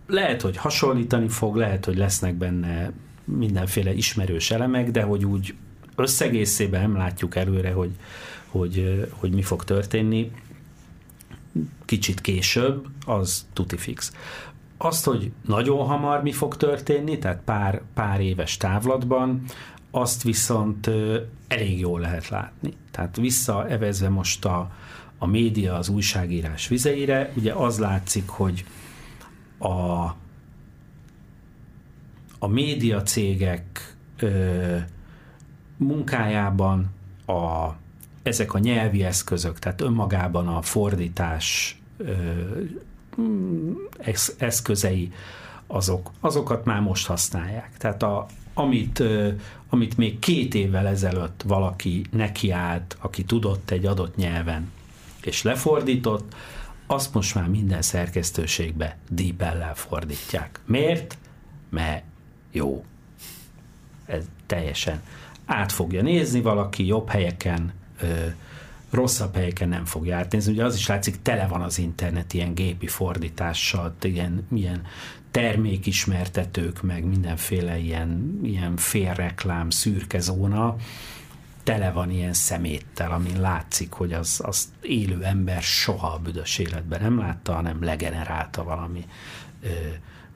lehet, 0.06 0.40
hogy 0.40 0.56
hasonlítani 0.56 1.28
fog, 1.28 1.56
lehet, 1.56 1.84
hogy 1.84 1.96
lesznek 1.96 2.34
benne 2.34 2.92
mindenféle 3.24 3.94
ismerős 3.94 4.50
elemek, 4.50 4.90
de 4.90 5.02
hogy 5.02 5.24
úgy 5.24 5.54
összegészében 5.96 6.80
nem 6.80 6.96
látjuk 6.96 7.36
előre, 7.36 7.72
hogy, 7.72 7.90
hogy, 8.46 9.06
hogy 9.10 9.32
mi 9.32 9.42
fog 9.42 9.64
történni 9.64 10.30
kicsit 11.84 12.20
később, 12.20 12.86
az 13.06 13.46
tuti 13.52 13.76
fix. 13.76 14.12
Azt, 14.76 15.04
hogy 15.04 15.32
nagyon 15.46 15.86
hamar 15.86 16.22
mi 16.22 16.32
fog 16.32 16.56
történni, 16.56 17.18
tehát 17.18 17.40
pár, 17.44 17.82
pár 17.94 18.20
éves 18.20 18.56
távlatban, 18.56 19.44
azt 19.90 20.22
viszont 20.22 20.90
elég 21.48 21.78
jól 21.78 22.00
lehet 22.00 22.28
látni. 22.28 22.72
Tehát 22.90 23.16
visszaevezve 23.16 24.08
most 24.08 24.44
a, 24.44 24.70
a 25.18 25.26
média, 25.26 25.74
az 25.74 25.88
újságírás 25.88 26.68
vizeire, 26.68 27.32
ugye 27.36 27.52
az 27.52 27.78
látszik, 27.78 28.28
hogy 28.28 28.64
a, 29.58 29.70
a 32.38 32.46
média 32.46 33.02
cégek 33.02 33.96
ö, 34.18 34.76
munkájában 35.76 36.90
a 37.26 37.68
ezek 38.22 38.54
a 38.54 38.58
nyelvi 38.58 39.04
eszközök, 39.04 39.58
tehát 39.58 39.80
önmagában 39.80 40.48
a 40.48 40.62
fordítás 40.62 41.76
eszközei, 44.38 45.12
azok, 45.66 46.10
azokat 46.20 46.64
már 46.64 46.80
most 46.80 47.06
használják. 47.06 47.76
Tehát 47.76 48.02
a, 48.02 48.26
amit, 48.54 49.02
amit 49.68 49.96
még 49.96 50.18
két 50.18 50.54
évvel 50.54 50.86
ezelőtt 50.86 51.42
valaki 51.46 52.04
nekiállt, 52.10 52.96
aki 53.00 53.24
tudott 53.24 53.70
egy 53.70 53.86
adott 53.86 54.16
nyelven, 54.16 54.70
és 55.22 55.42
lefordított, 55.42 56.34
azt 56.86 57.14
most 57.14 57.34
már 57.34 57.48
minden 57.48 57.82
szerkesztőségbe 57.82 58.96
deepel 59.10 59.74
fordítják. 59.74 60.60
Miért? 60.64 61.18
Mert 61.68 62.04
jó. 62.50 62.84
Ez 64.06 64.24
teljesen 64.46 65.02
át 65.44 65.72
fogja 65.72 66.02
nézni 66.02 66.40
valaki 66.40 66.86
jobb 66.86 67.08
helyeken, 67.08 67.72
rosszabb 68.90 69.34
helyeken 69.34 69.68
nem 69.68 69.84
fog 69.84 70.10
átnézni. 70.10 70.52
Ugye 70.52 70.64
az 70.64 70.74
is 70.74 70.86
látszik, 70.86 71.22
tele 71.22 71.46
van 71.46 71.60
az 71.60 71.78
internet 71.78 72.32
ilyen 72.32 72.54
gépi 72.54 72.86
fordítással, 72.86 73.94
ilyen, 74.02 74.46
ilyen 74.54 74.82
termékismertetők, 75.30 76.82
meg 76.82 77.04
mindenféle 77.04 77.78
ilyen, 77.78 78.40
ilyen 78.42 78.76
félreklám, 78.76 79.70
szürke 79.70 80.20
zóna, 80.20 80.76
tele 81.62 81.90
van 81.90 82.10
ilyen 82.10 82.32
szeméttel, 82.32 83.10
amin 83.10 83.40
látszik, 83.40 83.92
hogy 83.92 84.12
az, 84.12 84.40
az 84.44 84.72
élő 84.82 85.24
ember 85.24 85.62
soha 85.62 86.06
a 86.06 86.18
büdös 86.18 86.58
életben 86.58 87.00
nem 87.00 87.18
látta, 87.18 87.52
hanem 87.52 87.82
legenerálta 87.82 88.64
valami, 88.64 89.04
ö, 89.62 89.68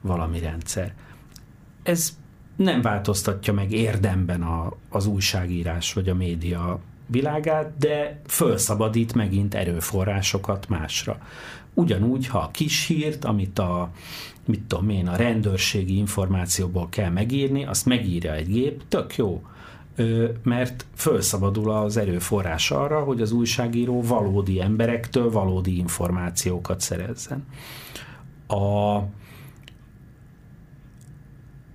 valami 0.01 0.39
rendszer. 0.39 0.93
Ez 1.83 2.17
nem 2.55 2.81
változtatja 2.81 3.53
meg 3.53 3.71
érdemben 3.71 4.41
a, 4.41 4.73
az 4.89 5.05
újságírás 5.05 5.93
vagy 5.93 6.09
a 6.09 6.15
média 6.15 6.79
világát, 7.07 7.77
de 7.77 8.21
felszabadít 8.25 9.13
megint 9.13 9.55
erőforrásokat 9.55 10.69
másra. 10.69 11.17
Ugyanúgy, 11.73 12.27
ha 12.27 12.39
a 12.39 12.51
kis 12.51 12.87
hírt, 12.87 13.25
amit 13.25 13.59
a, 13.59 13.91
mit 14.45 14.61
tudom 14.61 14.89
én, 14.89 15.07
a 15.07 15.15
rendőrségi 15.15 15.97
információból 15.97 16.89
kell 16.89 17.09
megírni, 17.09 17.65
azt 17.65 17.85
megírja 17.85 18.33
egy 18.33 18.47
gép, 18.47 18.81
tök 18.87 19.15
jó, 19.15 19.43
mert 20.43 20.85
felszabadul 20.93 21.71
az 21.71 21.97
erőforrás 21.97 22.71
arra, 22.71 23.03
hogy 23.03 23.21
az 23.21 23.31
újságíró 23.31 24.01
valódi 24.01 24.61
emberektől 24.61 25.31
valódi 25.31 25.77
információkat 25.77 26.79
szerezzen. 26.79 27.45
A, 28.47 28.97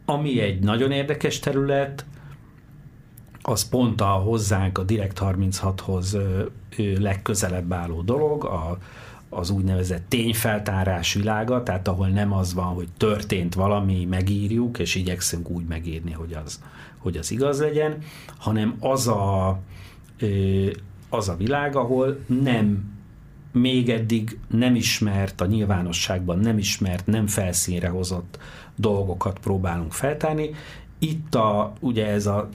ami 0.05 0.41
egy 0.41 0.61
nagyon 0.61 0.91
érdekes 0.91 1.39
terület, 1.39 2.05
az 3.43 3.68
pont 3.68 4.01
a 4.01 4.07
hozzánk 4.07 4.78
a 4.78 4.82
Direkt 4.82 5.18
36-hoz 5.20 6.16
legközelebb 6.99 7.72
álló 7.72 8.01
dolog, 8.01 8.45
a, 8.45 8.78
az 9.28 9.51
úgynevezett 9.51 10.05
tényfeltárás 10.09 11.14
világa, 11.14 11.62
tehát 11.62 11.88
ahol 11.88 12.09
nem 12.09 12.32
az 12.32 12.55
van, 12.55 12.74
hogy 12.74 12.88
történt 12.97 13.55
valami, 13.55 14.05
megírjuk, 14.05 14.78
és 14.78 14.95
igyekszünk 14.95 15.51
úgy 15.51 15.64
megírni, 15.64 16.12
hogy 16.12 16.36
az, 16.45 16.62
hogy 16.99 17.16
az 17.16 17.30
igaz 17.30 17.61
legyen, 17.61 17.99
hanem 18.38 18.76
az 18.80 19.09
a, 19.09 19.59
az 21.09 21.28
a 21.28 21.36
világ, 21.36 21.76
ahol 21.76 22.18
nem 22.26 22.90
még 23.53 23.90
eddig 23.90 24.38
nem 24.49 24.74
ismert, 24.74 25.40
a 25.40 25.47
nyilvánosságban 25.47 26.38
nem 26.38 26.59
ismert, 26.59 27.07
nem 27.07 27.26
felszínre 27.26 27.88
hozott 27.88 28.38
dolgokat 28.76 29.38
próbálunk 29.38 29.93
feltárni, 29.93 30.51
itt 30.99 31.34
a, 31.34 31.72
ugye 31.80 32.07
ez 32.07 32.26
a, 32.26 32.49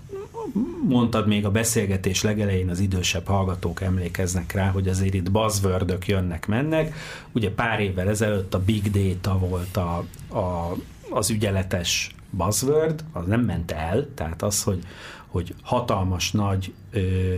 mondtad 0.88 1.28
még 1.28 1.46
a 1.46 1.52
beszélgetés 1.52 2.22
legelején 2.22 2.70
az 2.70 2.80
idősebb 2.80 3.28
hallgatók 3.28 3.82
emlékeznek 3.82 4.52
rá, 4.52 4.70
hogy 4.70 4.88
azért 4.88 5.14
itt 5.14 5.32
buzzword 5.32 5.98
jönnek, 6.06 6.48
mennek. 6.48 6.96
Ugye 7.32 7.52
pár 7.52 7.80
évvel 7.80 8.10
ezelőtt 8.10 8.54
a 8.54 8.64
big 8.64 8.92
data 8.92 9.38
volt 9.38 9.78
a, 9.78 9.98
a, 10.38 10.76
az 11.10 11.30
ügyeletes 11.30 12.16
buzzword, 12.30 13.04
az 13.12 13.26
nem 13.26 13.42
ment 13.42 13.72
el, 13.72 14.08
tehát 14.14 14.42
az, 14.42 14.64
hogy, 14.64 14.80
hogy 15.28 15.56
hatalmas 15.62 16.32
nagy 16.32 16.74
ö, 16.92 17.34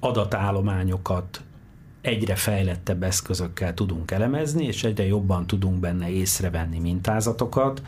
adatállományokat 0.00 1.42
egyre 2.00 2.34
fejlettebb 2.34 3.02
eszközökkel 3.02 3.74
tudunk 3.74 4.10
elemezni, 4.10 4.64
és 4.64 4.84
egyre 4.84 5.06
jobban 5.06 5.46
tudunk 5.46 5.80
benne 5.80 6.10
észrevenni 6.10 6.78
mintázatokat, 6.78 7.82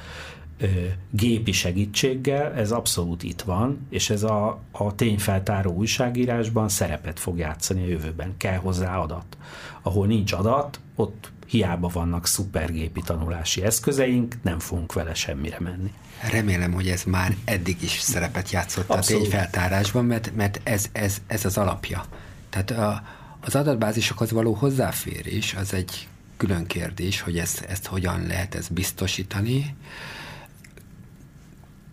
gépi 1.11 1.53
segítséggel, 1.53 2.53
ez 2.55 2.71
abszolút 2.71 3.23
itt 3.23 3.41
van, 3.41 3.87
és 3.91 4.11
ez 4.11 4.23
a, 4.23 4.61
a 4.71 4.95
tényfeltáró 4.95 5.73
újságírásban 5.73 6.69
szerepet 6.69 7.21
fog 7.21 7.39
játszani 7.39 7.83
a 7.83 7.89
jövőben. 7.89 8.35
Kell 8.37 8.57
hozzá 8.57 8.99
adat. 8.99 9.37
Ahol 9.83 10.07
nincs 10.07 10.33
adat, 10.33 10.81
ott 10.95 11.31
hiába 11.47 11.89
vannak 11.89 12.27
szupergépi 12.27 13.01
tanulási 13.05 13.63
eszközeink, 13.63 14.35
nem 14.43 14.59
fogunk 14.59 14.93
vele 14.93 15.15
semmire 15.15 15.57
menni. 15.61 15.93
Remélem, 16.31 16.73
hogy 16.73 16.89
ez 16.89 17.05
már 17.05 17.37
eddig 17.45 17.83
is 17.83 17.99
szerepet 18.01 18.51
játszott 18.51 18.89
Abszolút. 18.91 19.21
a 19.21 19.29
tényfeltárásban, 19.29 20.05
mert, 20.05 20.33
mert 20.37 20.61
ez, 20.63 20.87
ez, 20.93 21.23
ez 21.27 21.45
az 21.45 21.59
alapja. 21.59 22.05
Tehát 22.49 22.71
a, 22.71 23.03
az 23.41 23.55
adatbázisokhoz 23.55 24.31
való 24.31 24.53
hozzáférés 24.53 25.55
az 25.55 25.75
egy 25.75 26.09
külön 26.37 26.67
kérdés, 26.67 27.21
hogy 27.21 27.39
ezt, 27.39 27.61
ezt 27.61 27.87
hogyan 27.87 28.27
lehet 28.27 28.55
ezt 28.55 28.73
biztosítani, 28.73 29.75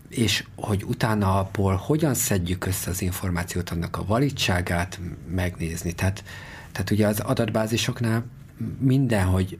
és 0.09 0.43
hogy 0.55 0.83
utána 0.83 1.39
abból 1.39 1.75
hogyan 1.75 2.13
szedjük 2.13 2.65
össze 2.65 2.89
az 2.89 3.01
információt, 3.01 3.69
annak 3.69 3.97
a 3.97 4.05
validságát 4.05 4.99
megnézni. 5.29 5.93
Tehát, 5.93 6.23
tehát 6.71 6.91
ugye 6.91 7.07
az 7.07 7.19
adatbázisoknál 7.19 8.25
mindenhogy, 8.79 9.57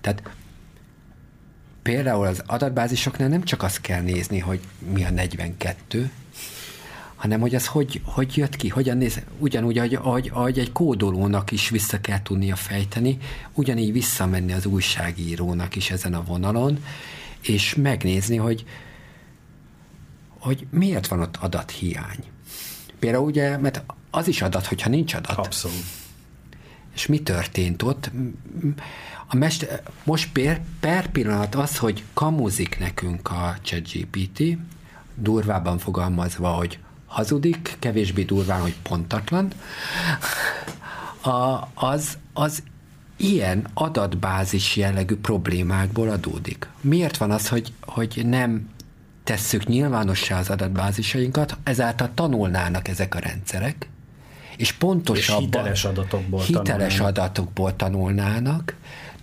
tehát 0.00 0.22
például 1.82 2.26
az 2.26 2.42
adatbázisoknál 2.46 3.28
nem 3.28 3.42
csak 3.42 3.62
azt 3.62 3.80
kell 3.80 4.00
nézni, 4.00 4.38
hogy 4.38 4.60
mi 4.92 5.04
a 5.04 5.10
42, 5.10 6.10
hanem 7.14 7.40
hogy 7.40 7.54
az 7.54 7.66
hogy, 7.66 8.00
hogy 8.04 8.36
jött 8.36 8.56
ki, 8.56 8.68
hogyan 8.68 8.96
néz, 8.96 9.20
ugyanúgy, 9.38 9.78
ahogy, 9.78 9.94
ahogy, 9.94 10.30
ahogy 10.32 10.58
egy 10.58 10.72
kódolónak 10.72 11.50
is 11.50 11.68
vissza 11.68 12.00
kell 12.00 12.22
tudnia 12.22 12.56
fejteni, 12.56 13.18
ugyanígy 13.52 13.92
visszamenni 13.92 14.52
az 14.52 14.66
újságírónak 14.66 15.76
is 15.76 15.90
ezen 15.90 16.14
a 16.14 16.24
vonalon, 16.24 16.84
és 17.40 17.74
megnézni, 17.74 18.36
hogy, 18.36 18.64
hogy 20.40 20.66
miért 20.70 21.06
van 21.06 21.20
ott 21.20 21.36
adathiány. 21.36 22.24
Például 22.98 23.24
ugye, 23.24 23.56
mert 23.56 23.82
az 24.10 24.28
is 24.28 24.42
adat, 24.42 24.66
hogyha 24.66 24.88
nincs 24.88 25.14
adat. 25.14 25.38
Abszolút. 25.38 25.84
És 26.94 27.06
mi 27.06 27.22
történt 27.22 27.82
ott? 27.82 28.10
A 29.26 29.36
mester, 29.36 29.82
most 30.04 30.32
per, 30.32 30.60
per 30.80 31.10
pillanat 31.10 31.54
az, 31.54 31.78
hogy 31.78 32.04
kamuzik 32.14 32.78
nekünk 32.78 33.30
a 33.30 33.56
ChatGPT, 33.62 34.42
durvában 35.14 35.78
fogalmazva, 35.78 36.48
hogy 36.48 36.78
hazudik, 37.06 37.76
kevésbé 37.78 38.22
durván, 38.22 38.60
hogy 38.60 38.76
pontatlan, 38.82 39.52
a, 41.20 41.68
az, 41.74 42.18
az 42.32 42.62
ilyen 43.16 43.66
adatbázis 43.74 44.76
jellegű 44.76 45.16
problémákból 45.16 46.08
adódik. 46.08 46.68
Miért 46.80 47.16
van 47.16 47.30
az, 47.30 47.48
hogy, 47.48 47.72
hogy 47.80 48.22
nem 48.24 48.68
tesszük 49.24 49.66
nyilvánossá 49.66 50.38
az 50.38 50.50
adatbázisainkat, 50.50 51.56
ezáltal 51.62 52.10
tanulnának 52.14 52.88
ezek 52.88 53.14
a 53.14 53.18
rendszerek, 53.18 53.88
és 54.56 54.72
pontosabban 54.72 55.42
és 55.42 55.46
hiteles 55.46 55.84
adatokból 55.84 56.40
hiteles 56.42 56.94
tanulnának. 56.94 57.06
adatokból 57.06 57.76
tanulnának. 57.76 58.74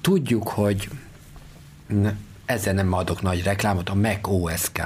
Tudjuk, 0.02 0.48
hogy 0.48 0.90
ezzel 2.46 2.74
nem 2.74 2.94
adok 2.94 3.22
nagy 3.22 3.44
reklámot, 3.44 3.90
a 3.90 3.96
Mac 3.96 4.28
OSK. 4.28 4.82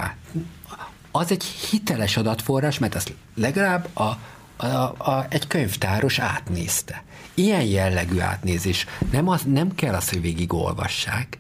Az 1.12 1.32
egy 1.32 1.43
hiteles 1.43 2.18
adatforrás, 2.18 2.80
mert 2.80 2.95
azt 2.95 3.14
legalább 3.36 3.88
a, 3.97 4.18
a, 4.55 4.66
a, 4.97 5.26
egy 5.30 5.47
könyvtáros 5.47 6.20
átnézte. 6.20 7.03
Ilyen 7.34 7.64
jellegű 7.64 8.20
átnézés. 8.20 8.86
Nem, 9.12 9.28
az, 9.28 9.41
nem 9.45 9.76
kell 9.76 9.93
az, 9.93 10.09
hogy 10.09 10.22
végigolvassák, 10.22 11.38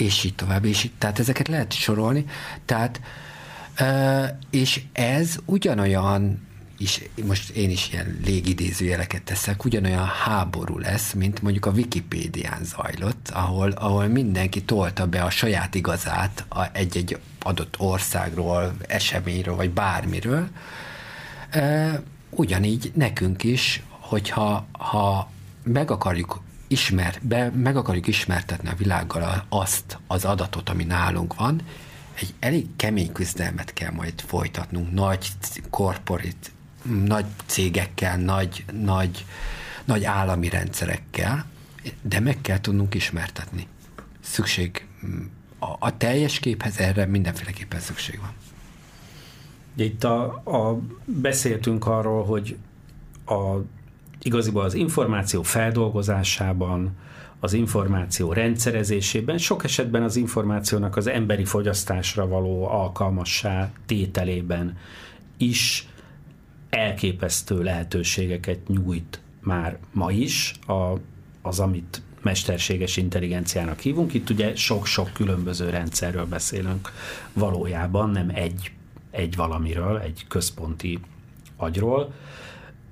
és 0.00 0.24
így 0.24 0.34
tovább, 0.34 0.64
és 0.64 0.84
így, 0.84 0.92
tehát 0.98 1.18
ezeket 1.18 1.48
lehet 1.48 1.72
sorolni, 1.72 2.24
tehát 2.64 3.00
és 4.50 4.82
ez 4.92 5.36
ugyanolyan 5.44 6.48
is, 6.78 7.00
most 7.24 7.50
én 7.50 7.70
is 7.70 7.92
ilyen 7.92 8.20
légidézőjeleket 8.24 9.22
teszek, 9.22 9.64
ugyanolyan 9.64 10.06
háború 10.06 10.78
lesz, 10.78 11.12
mint 11.12 11.42
mondjuk 11.42 11.66
a 11.66 11.70
Wikipédián 11.70 12.64
zajlott, 12.64 13.28
ahol, 13.32 13.70
ahol 13.70 14.06
mindenki 14.06 14.62
tolta 14.62 15.06
be 15.06 15.22
a 15.22 15.30
saját 15.30 15.74
igazát 15.74 16.44
a 16.48 16.66
egy-egy 16.72 17.18
adott 17.42 17.74
országról, 17.78 18.74
eseményről, 18.86 19.56
vagy 19.56 19.70
bármiről. 19.70 20.48
Ugyanígy 22.30 22.92
nekünk 22.94 23.42
is, 23.42 23.82
hogyha 23.88 24.66
ha 24.72 25.30
meg 25.62 25.90
akarjuk 25.90 26.42
ismer, 26.70 27.18
be, 27.22 27.50
meg 27.50 27.76
akarjuk 27.76 28.06
ismertetni 28.06 28.68
a 28.68 28.74
világgal 28.74 29.44
azt 29.48 29.98
az 30.06 30.24
adatot, 30.24 30.68
ami 30.68 30.84
nálunk 30.84 31.34
van, 31.34 31.62
egy 32.14 32.34
elég 32.38 32.66
kemény 32.76 33.12
küzdelmet 33.12 33.72
kell 33.72 33.90
majd 33.90 34.20
folytatnunk 34.20 34.92
nagy 34.92 35.28
korporit, 35.70 36.52
nagy 37.04 37.24
cégekkel, 37.46 38.16
nagy, 38.16 38.64
nagy, 38.72 39.24
nagy 39.84 40.04
állami 40.04 40.48
rendszerekkel, 40.48 41.44
de 42.02 42.20
meg 42.20 42.40
kell 42.40 42.60
tudnunk 42.60 42.94
ismertetni. 42.94 43.66
Szükség, 44.20 44.86
a, 45.58 45.76
a 45.78 45.96
teljes 45.96 46.38
képhez 46.38 46.78
erre 46.78 47.06
mindenféleképpen 47.06 47.80
szükség 47.80 48.18
van. 48.20 48.32
Itt 49.74 50.04
a, 50.04 50.22
a, 50.44 50.80
beszéltünk 51.04 51.86
arról, 51.86 52.24
hogy 52.24 52.56
a 53.26 53.56
igaziból 54.22 54.62
az 54.62 54.74
információ 54.74 55.42
feldolgozásában, 55.42 56.96
az 57.40 57.52
információ 57.52 58.32
rendszerezésében, 58.32 59.38
sok 59.38 59.64
esetben 59.64 60.02
az 60.02 60.16
információnak 60.16 60.96
az 60.96 61.06
emberi 61.06 61.44
fogyasztásra 61.44 62.28
való 62.28 62.68
alkalmassá 62.68 63.70
tételében 63.86 64.76
is 65.36 65.88
elképesztő 66.70 67.62
lehetőségeket 67.62 68.68
nyújt 68.68 69.20
már 69.40 69.78
ma 69.92 70.10
is 70.10 70.54
a, 70.66 70.92
az, 71.42 71.60
amit 71.60 72.02
mesterséges 72.22 72.96
intelligenciának 72.96 73.78
hívunk. 73.78 74.14
Itt 74.14 74.30
ugye 74.30 74.56
sok-sok 74.56 75.12
különböző 75.12 75.70
rendszerről 75.70 76.26
beszélünk 76.26 76.92
valójában, 77.32 78.10
nem 78.10 78.30
egy, 78.34 78.72
egy 79.10 79.36
valamiről, 79.36 79.98
egy 79.98 80.24
központi 80.28 80.98
agyról. 81.56 82.12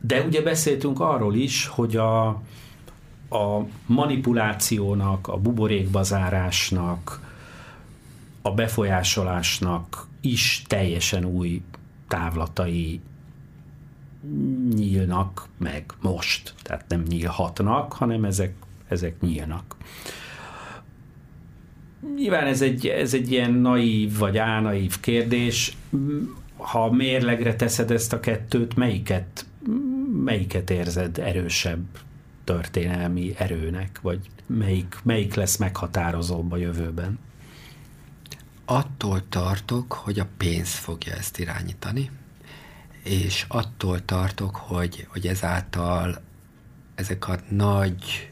De 0.01 0.23
ugye 0.23 0.43
beszéltünk 0.43 1.01
arról 1.01 1.35
is, 1.35 1.67
hogy 1.67 1.97
a, 1.97 2.27
a 3.29 3.67
manipulációnak, 3.87 5.29
a 5.29 5.37
buborékbazárásnak, 5.37 7.27
a 8.43 8.51
befolyásolásnak 8.51 10.07
is 10.21 10.63
teljesen 10.67 11.25
új 11.25 11.63
távlatai 12.09 13.01
nyílnak 14.75 15.49
meg 15.59 15.85
most. 16.01 16.55
Tehát 16.63 16.85
nem 16.89 17.03
nyílhatnak, 17.03 17.93
hanem 17.93 18.25
ezek, 18.25 18.55
ezek 18.89 19.21
nyílnak. 19.21 19.77
Nyilván 22.17 22.47
ez 22.47 22.63
egy, 22.63 22.87
ez 22.87 23.15
egy 23.15 23.31
ilyen 23.31 23.53
naív 23.53 24.19
vagy 24.19 24.39
ánaív 24.39 25.01
kérdés. 25.01 25.77
Ha 26.57 26.93
mérlegre 26.93 27.57
teszed 27.57 27.91
ezt 27.91 28.13
a 28.13 28.21
kettőt, 28.21 28.77
melyiket 28.77 29.47
melyiket 30.29 30.71
érzed 30.71 31.19
erősebb 31.19 31.85
történelmi 32.45 33.35
erőnek, 33.37 34.01
vagy 34.01 34.31
melyik, 34.47 34.97
melyik 35.03 35.35
lesz 35.35 35.57
meghatározóbb 35.57 36.53
a 36.53 36.57
jövőben? 36.57 37.19
Attól 38.65 39.29
tartok, 39.29 39.93
hogy 39.93 40.19
a 40.19 40.27
pénz 40.37 40.75
fogja 40.75 41.15
ezt 41.15 41.39
irányítani, 41.39 42.11
és 43.03 43.45
attól 43.49 44.05
tartok, 44.05 44.57
hogy, 44.57 45.07
hogy 45.09 45.27
ezáltal 45.27 46.21
ezek 46.95 47.29
a 47.29 47.39
nagy, 47.49 48.31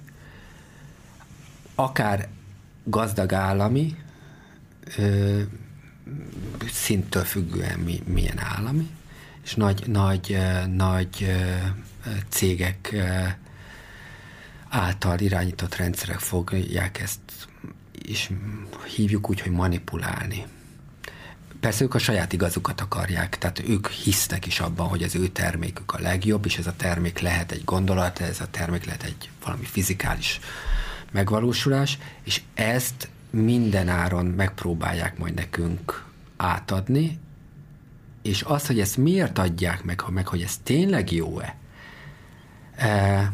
akár 1.75 2.29
gazdag 2.85 3.33
állami, 3.33 3.97
ö, 4.97 5.41
szinttől 6.73 7.25
függően 7.25 7.79
mi, 7.79 8.03
milyen 8.07 8.39
állami, 8.39 8.96
és 9.47 9.55
nagy, 9.55 9.87
nagy, 9.87 10.39
nagy 10.75 11.37
cégek 12.29 12.95
által 14.69 15.19
irányított 15.19 15.77
rendszerek 15.77 16.19
fogják 16.19 17.01
ezt, 17.01 17.21
és 17.93 18.31
hívjuk 18.95 19.31
úgy, 19.31 19.41
hogy 19.41 19.53
manipulálni. 19.53 20.47
persze 21.61 21.85
ők 21.85 21.95
a 21.95 21.99
saját 21.99 22.33
igazukat 22.33 22.81
akarják, 22.81 23.39
tehát 23.39 23.63
ők 23.69 23.89
hisznek 23.89 24.47
is 24.47 24.61
abban, 24.61 24.89
hogy 24.89 25.03
az 25.03 25.15
ő 25.15 25.29
termékük 25.29 25.93
a 25.93 26.01
legjobb, 26.01 26.45
és 26.45 26.59
ez 26.59 26.67
a 26.67 26.77
termék 26.77 27.19
lehet 27.19 27.53
egy 27.53 27.65
gondolat, 27.65 28.21
ez 28.21 28.41
a 28.41 28.51
termék 28.51 28.85
lehet 28.85 29.03
egy 29.03 29.31
valami 29.45 29.65
fizikális 29.65 30.41
megvalósulás, 31.13 31.99
és 32.23 32.43
ezt 32.55 33.09
minden 33.31 33.89
áron 33.89 34.27
megpróbálják 34.27 35.19
majd 35.19 35.35
nekünk 35.35 36.05
átadni, 36.37 37.19
és 38.27 38.43
az, 38.43 38.67
hogy 38.67 38.81
ezt 38.81 38.97
miért 38.97 39.39
adják 39.39 39.85
meg, 39.85 40.03
meg, 40.09 40.29
hogy 40.29 40.43
ez 40.43 40.57
tényleg 40.63 41.13
jó-e, 41.13 41.57
e, 42.77 43.33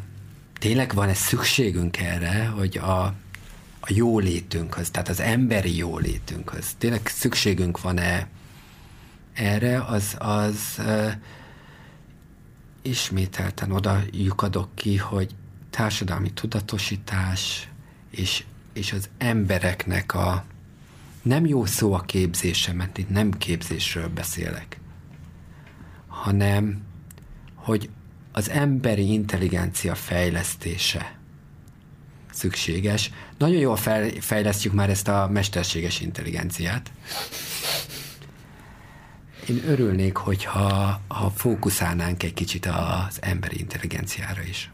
tényleg 0.59 0.95
van-e 0.95 1.15
szükségünk 1.15 1.99
erre, 1.99 2.47
hogy 2.47 2.79
a, 2.79 3.05
a 3.81 3.89
jólétünkhöz, 3.89 4.91
tehát 4.91 5.09
az 5.09 5.21
emberi 5.21 5.77
jólétünkhöz, 5.77 6.75
tényleg 6.79 7.07
szükségünk 7.07 7.81
van-e 7.81 8.29
erre, 9.33 9.85
az, 9.85 10.17
az 10.19 10.79
e, 10.79 11.21
ismételten 12.83 13.73
oda 13.73 14.03
lyukadok 14.11 14.75
ki, 14.75 14.97
hogy 14.97 15.35
társadalmi 15.71 16.31
tudatosítás 16.33 17.69
és, 18.11 18.45
és 18.73 18.93
az 18.93 19.09
embereknek 19.19 20.15
a 20.15 20.45
nem 21.23 21.47
jó 21.47 21.65
szó 21.65 21.93
a 21.93 22.01
képzése, 22.01 22.73
mert 22.73 22.99
itt 22.99 23.09
nem 23.09 23.31
képzésről 23.31 24.09
beszélek, 24.09 24.81
hanem 26.23 26.83
hogy 27.55 27.91
az 28.33 28.51
emberi 28.51 29.13
intelligencia 29.13 29.95
fejlesztése 29.95 31.19
szükséges. 32.33 33.11
Nagyon 33.39 33.59
jól 33.61 33.77
fejlesztjük 34.21 34.73
már 34.73 34.91
ezt 34.91 35.09
a 35.09 35.29
mesterséges 35.33 36.01
intelligenciát. 36.01 36.93
Én 39.49 39.63
örülnék, 39.67 40.17
hogyha 40.17 41.01
ha 41.09 41.31
fókuszálnánk 41.31 42.23
egy 42.23 42.35
kicsit 42.35 42.67
az 42.67 43.19
emberi 43.21 43.59
intelligenciára 43.59 44.43
is. 44.43 44.71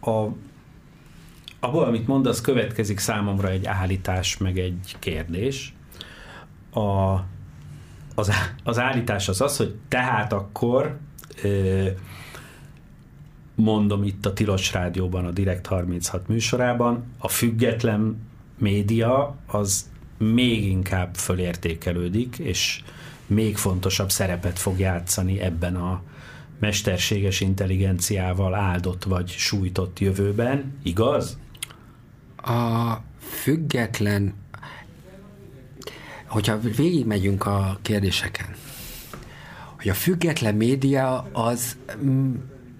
A, 0.00 0.10
abból, 1.60 1.84
amit 1.84 2.06
mondasz, 2.06 2.40
következik 2.40 2.98
számomra 2.98 3.48
egy 3.48 3.66
állítás, 3.66 4.36
meg 4.36 4.58
egy 4.58 4.96
kérdés. 4.98 5.74
A, 6.72 7.18
az, 8.20 8.30
az 8.64 8.78
állítás 8.78 9.28
az 9.28 9.40
az, 9.40 9.56
hogy 9.56 9.74
tehát 9.88 10.32
akkor 10.32 10.98
mondom 13.54 14.02
itt 14.02 14.26
a 14.26 14.32
Tilos 14.32 14.72
Rádióban, 14.72 15.24
a 15.26 15.30
Direkt 15.30 15.66
36 15.66 16.28
műsorában, 16.28 17.04
a 17.18 17.28
független 17.28 18.28
média 18.58 19.36
az 19.46 19.90
még 20.18 20.64
inkább 20.64 21.14
fölértékelődik, 21.14 22.38
és 22.38 22.82
még 23.26 23.56
fontosabb 23.56 24.10
szerepet 24.10 24.58
fog 24.58 24.78
játszani 24.78 25.40
ebben 25.40 25.76
a 25.76 26.02
mesterséges 26.58 27.40
intelligenciával 27.40 28.54
áldott 28.54 29.04
vagy 29.04 29.28
sújtott 29.28 29.98
jövőben, 29.98 30.78
igaz? 30.82 31.38
A 32.36 32.94
független, 33.18 34.34
hogyha 36.30 36.60
végigmegyünk 36.60 37.46
a 37.46 37.78
kérdéseken, 37.82 38.54
hogy 39.76 39.88
a 39.88 39.94
független 39.94 40.54
média 40.54 41.28
az 41.32 41.76
mm, 42.04 42.34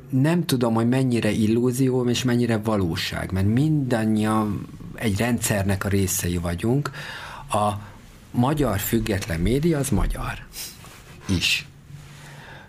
nem 0.09 0.44
tudom, 0.44 0.74
hogy 0.74 0.88
mennyire 0.88 1.30
illúzió 1.30 2.09
és 2.09 2.24
mennyire 2.24 2.59
valóság, 2.59 3.32
mert 3.32 3.46
mindannyian 3.46 4.66
egy 4.94 5.18
rendszernek 5.18 5.84
a 5.84 5.88
részei 5.88 6.36
vagyunk. 6.36 6.90
A 7.51 7.72
magyar 8.30 8.78
független 8.78 9.40
média 9.40 9.78
az 9.78 9.88
magyar 9.88 10.46
is. 11.28 11.66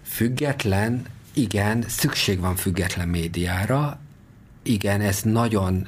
Független, 0.01 1.05
igen, 1.33 1.83
szükség 1.87 2.39
van 2.39 2.55
független 2.55 3.07
médiára, 3.07 3.99
igen, 4.63 5.01
ez 5.01 5.21
nagyon 5.21 5.87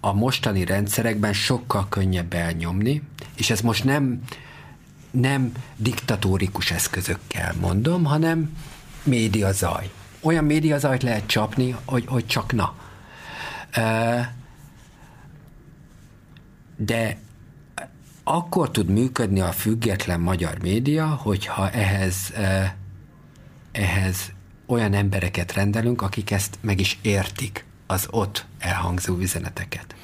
a 0.00 0.12
mostani 0.12 0.64
rendszerekben 0.64 1.32
sokkal 1.32 1.86
könnyebb 1.88 2.32
elnyomni, 2.32 3.02
és 3.36 3.50
ez 3.50 3.60
most 3.60 3.84
nem 3.84 4.22
nem 5.12 5.52
diktatórikus 5.76 6.70
eszközökkel 6.70 7.54
mondom, 7.60 8.04
hanem 8.04 8.56
média 9.02 9.52
zaj. 9.52 9.90
Olyan 10.20 10.44
média 10.44 10.78
zajt 10.78 11.02
lehet 11.02 11.26
csapni, 11.26 11.76
hogy, 11.84 12.04
hogy 12.06 12.26
csak 12.26 12.52
na. 12.52 12.74
De 16.76 17.18
akkor 18.24 18.70
tud 18.70 18.88
működni 18.88 19.40
a 19.40 19.52
független 19.52 20.20
magyar 20.20 20.58
média, 20.58 21.06
hogyha 21.06 21.70
ehhez, 21.70 22.32
ehhez 23.72 24.32
olyan 24.66 24.94
embereket 24.94 25.52
rendelünk, 25.52 26.02
akik 26.02 26.30
ezt 26.30 26.58
meg 26.60 26.80
is 26.80 26.98
értik, 27.02 27.64
az 27.86 28.06
ott 28.10 28.46
elhangzó 28.58 29.18
üzeneteket 29.18 29.94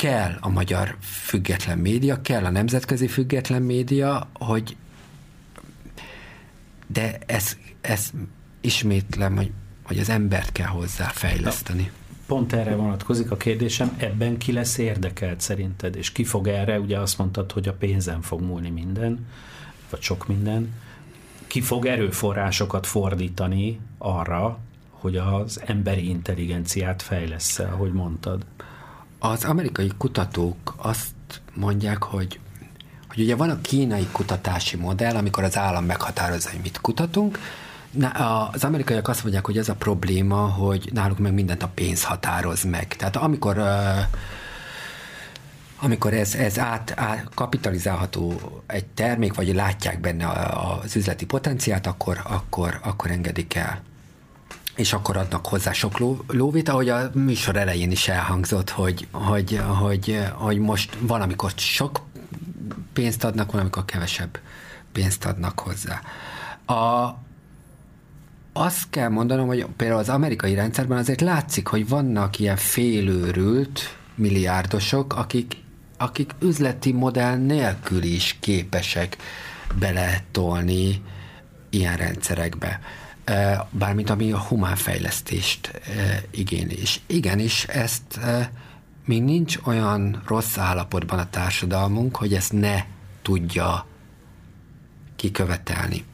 kell 0.00 0.36
a 0.40 0.48
magyar 0.48 0.96
független 1.00 1.78
média, 1.78 2.20
kell 2.22 2.44
a 2.44 2.50
nemzetközi 2.50 3.06
független 3.06 3.62
média, 3.62 4.28
hogy 4.32 4.76
de 6.86 7.18
ez, 7.26 7.56
ez 7.80 8.10
ismétlem, 8.60 9.36
hogy, 9.36 9.50
hogy 9.82 9.98
az 9.98 10.08
embert 10.08 10.52
kell 10.52 10.66
hozzá 10.66 11.08
fejleszteni. 11.08 11.90
Pont 12.26 12.52
erre 12.52 12.74
vonatkozik 12.74 13.30
a 13.30 13.36
kérdésem, 13.36 13.94
ebben 13.96 14.38
ki 14.38 14.52
lesz 14.52 14.78
érdekelt 14.78 15.40
szerinted, 15.40 15.96
és 15.96 16.12
ki 16.12 16.24
fog 16.24 16.48
erre, 16.48 16.78
ugye 16.78 16.98
azt 16.98 17.18
mondtad, 17.18 17.52
hogy 17.52 17.68
a 17.68 17.72
pénzen 17.72 18.22
fog 18.22 18.40
múlni 18.40 18.70
minden, 18.70 19.26
vagy 19.90 20.00
sok 20.00 20.28
minden, 20.28 20.74
ki 21.46 21.60
fog 21.60 21.86
erőforrásokat 21.86 22.86
fordítani 22.86 23.80
arra, 23.98 24.58
hogy 24.90 25.16
az 25.16 25.60
emberi 25.66 26.08
intelligenciát 26.08 27.02
fejlesz 27.02 27.58
ahogy 27.58 27.92
mondtad? 27.92 28.44
Az 29.22 29.44
amerikai 29.44 29.90
kutatók 29.98 30.74
azt 30.76 31.14
mondják, 31.54 32.02
hogy 32.02 32.40
hogy 33.08 33.20
ugye 33.20 33.36
van 33.36 33.50
a 33.50 33.60
kínai 33.60 34.06
kutatási 34.12 34.76
modell, 34.76 35.16
amikor 35.16 35.44
az 35.44 35.56
állam 35.56 35.84
meghatározza, 35.84 36.50
hogy 36.50 36.60
mit 36.62 36.80
kutatunk, 36.80 37.38
az 38.52 38.64
amerikaiak 38.64 39.08
azt 39.08 39.22
mondják, 39.22 39.46
hogy 39.46 39.58
ez 39.58 39.68
a 39.68 39.74
probléma, 39.74 40.36
hogy 40.36 40.90
náluk 40.92 41.18
meg 41.18 41.32
mindent 41.32 41.62
a 41.62 41.70
pénz 41.74 42.04
határoz 42.04 42.62
meg. 42.62 42.96
Tehát 42.96 43.16
amikor 43.16 43.62
amikor 45.82 46.14
ez, 46.14 46.34
ez 46.34 46.58
át, 46.58 46.92
át 46.96 47.28
kapitalizálható 47.34 48.34
egy 48.66 48.86
termék, 48.86 49.34
vagy 49.34 49.54
látják 49.54 50.00
benne 50.00 50.26
az 50.28 50.96
üzleti 50.96 51.24
potenciát, 51.24 51.86
akkor, 51.86 52.20
akkor, 52.24 52.80
akkor 52.82 53.10
engedik 53.10 53.54
el 53.54 53.82
és 54.80 54.92
akkor 54.92 55.16
adnak 55.16 55.46
hozzá 55.46 55.72
sok 55.72 55.98
ló, 55.98 56.24
lóvét, 56.26 56.68
ahogy 56.68 56.88
a 56.88 57.10
műsor 57.14 57.56
elején 57.56 57.90
is 57.90 58.08
elhangzott, 58.08 58.70
hogy, 58.70 59.06
hogy, 59.10 59.60
hogy, 59.78 60.20
hogy 60.32 60.58
most 60.58 60.96
van, 61.00 61.20
amikor 61.20 61.52
sok 61.56 62.00
pénzt 62.92 63.24
adnak, 63.24 63.52
van, 63.52 63.60
amikor 63.60 63.84
kevesebb 63.84 64.38
pénzt 64.92 65.24
adnak 65.24 65.60
hozzá. 65.60 66.00
A, 66.74 67.16
azt 68.52 68.90
kell 68.90 69.08
mondanom, 69.08 69.46
hogy 69.46 69.66
például 69.76 70.00
az 70.00 70.08
amerikai 70.08 70.54
rendszerben 70.54 70.98
azért 70.98 71.20
látszik, 71.20 71.66
hogy 71.66 71.88
vannak 71.88 72.38
ilyen 72.38 72.56
félőrült 72.56 73.96
milliárdosok, 74.14 75.14
akik, 75.16 75.56
akik 75.96 76.30
üzleti 76.40 76.92
modell 76.92 77.36
nélkül 77.36 78.02
is 78.02 78.36
képesek 78.40 79.16
beletolni 79.78 81.02
ilyen 81.70 81.96
rendszerekbe 81.96 82.80
bármint 83.70 84.10
ami 84.10 84.32
a 84.32 84.38
humán 84.38 84.76
fejlesztést 84.76 85.80
igényli. 86.30 86.80
És 86.80 87.00
igenis, 87.06 87.64
ezt 87.64 88.20
még 89.04 89.22
nincs 89.22 89.58
olyan 89.64 90.22
rossz 90.26 90.58
állapotban 90.58 91.18
a 91.18 91.30
társadalmunk, 91.30 92.16
hogy 92.16 92.34
ezt 92.34 92.52
ne 92.52 92.84
tudja 93.22 93.86
kikövetelni. 95.16 96.04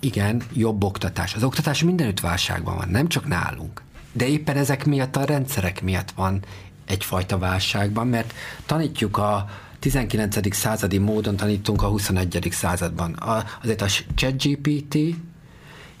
Igen, 0.00 0.42
jobb 0.52 0.84
oktatás. 0.84 1.34
Az 1.34 1.42
oktatás 1.42 1.82
mindenütt 1.82 2.20
válságban 2.20 2.76
van, 2.76 2.88
nem 2.88 3.08
csak 3.08 3.26
nálunk. 3.26 3.82
De 4.12 4.26
éppen 4.26 4.56
ezek 4.56 4.84
miatt 4.84 5.16
a 5.16 5.24
rendszerek 5.24 5.82
miatt 5.82 6.10
van 6.10 6.42
egyfajta 6.86 7.38
válságban, 7.38 8.06
mert 8.06 8.34
tanítjuk 8.66 9.16
a 9.16 9.48
19. 9.78 10.54
századi 10.54 10.98
módon 10.98 11.36
tanítunk 11.36 11.82
a 11.82 11.88
21. 11.88 12.48
században. 12.50 13.12
A, 13.12 13.44
azért 13.62 13.82
a 13.82 13.86
ChatGPT 14.14 14.96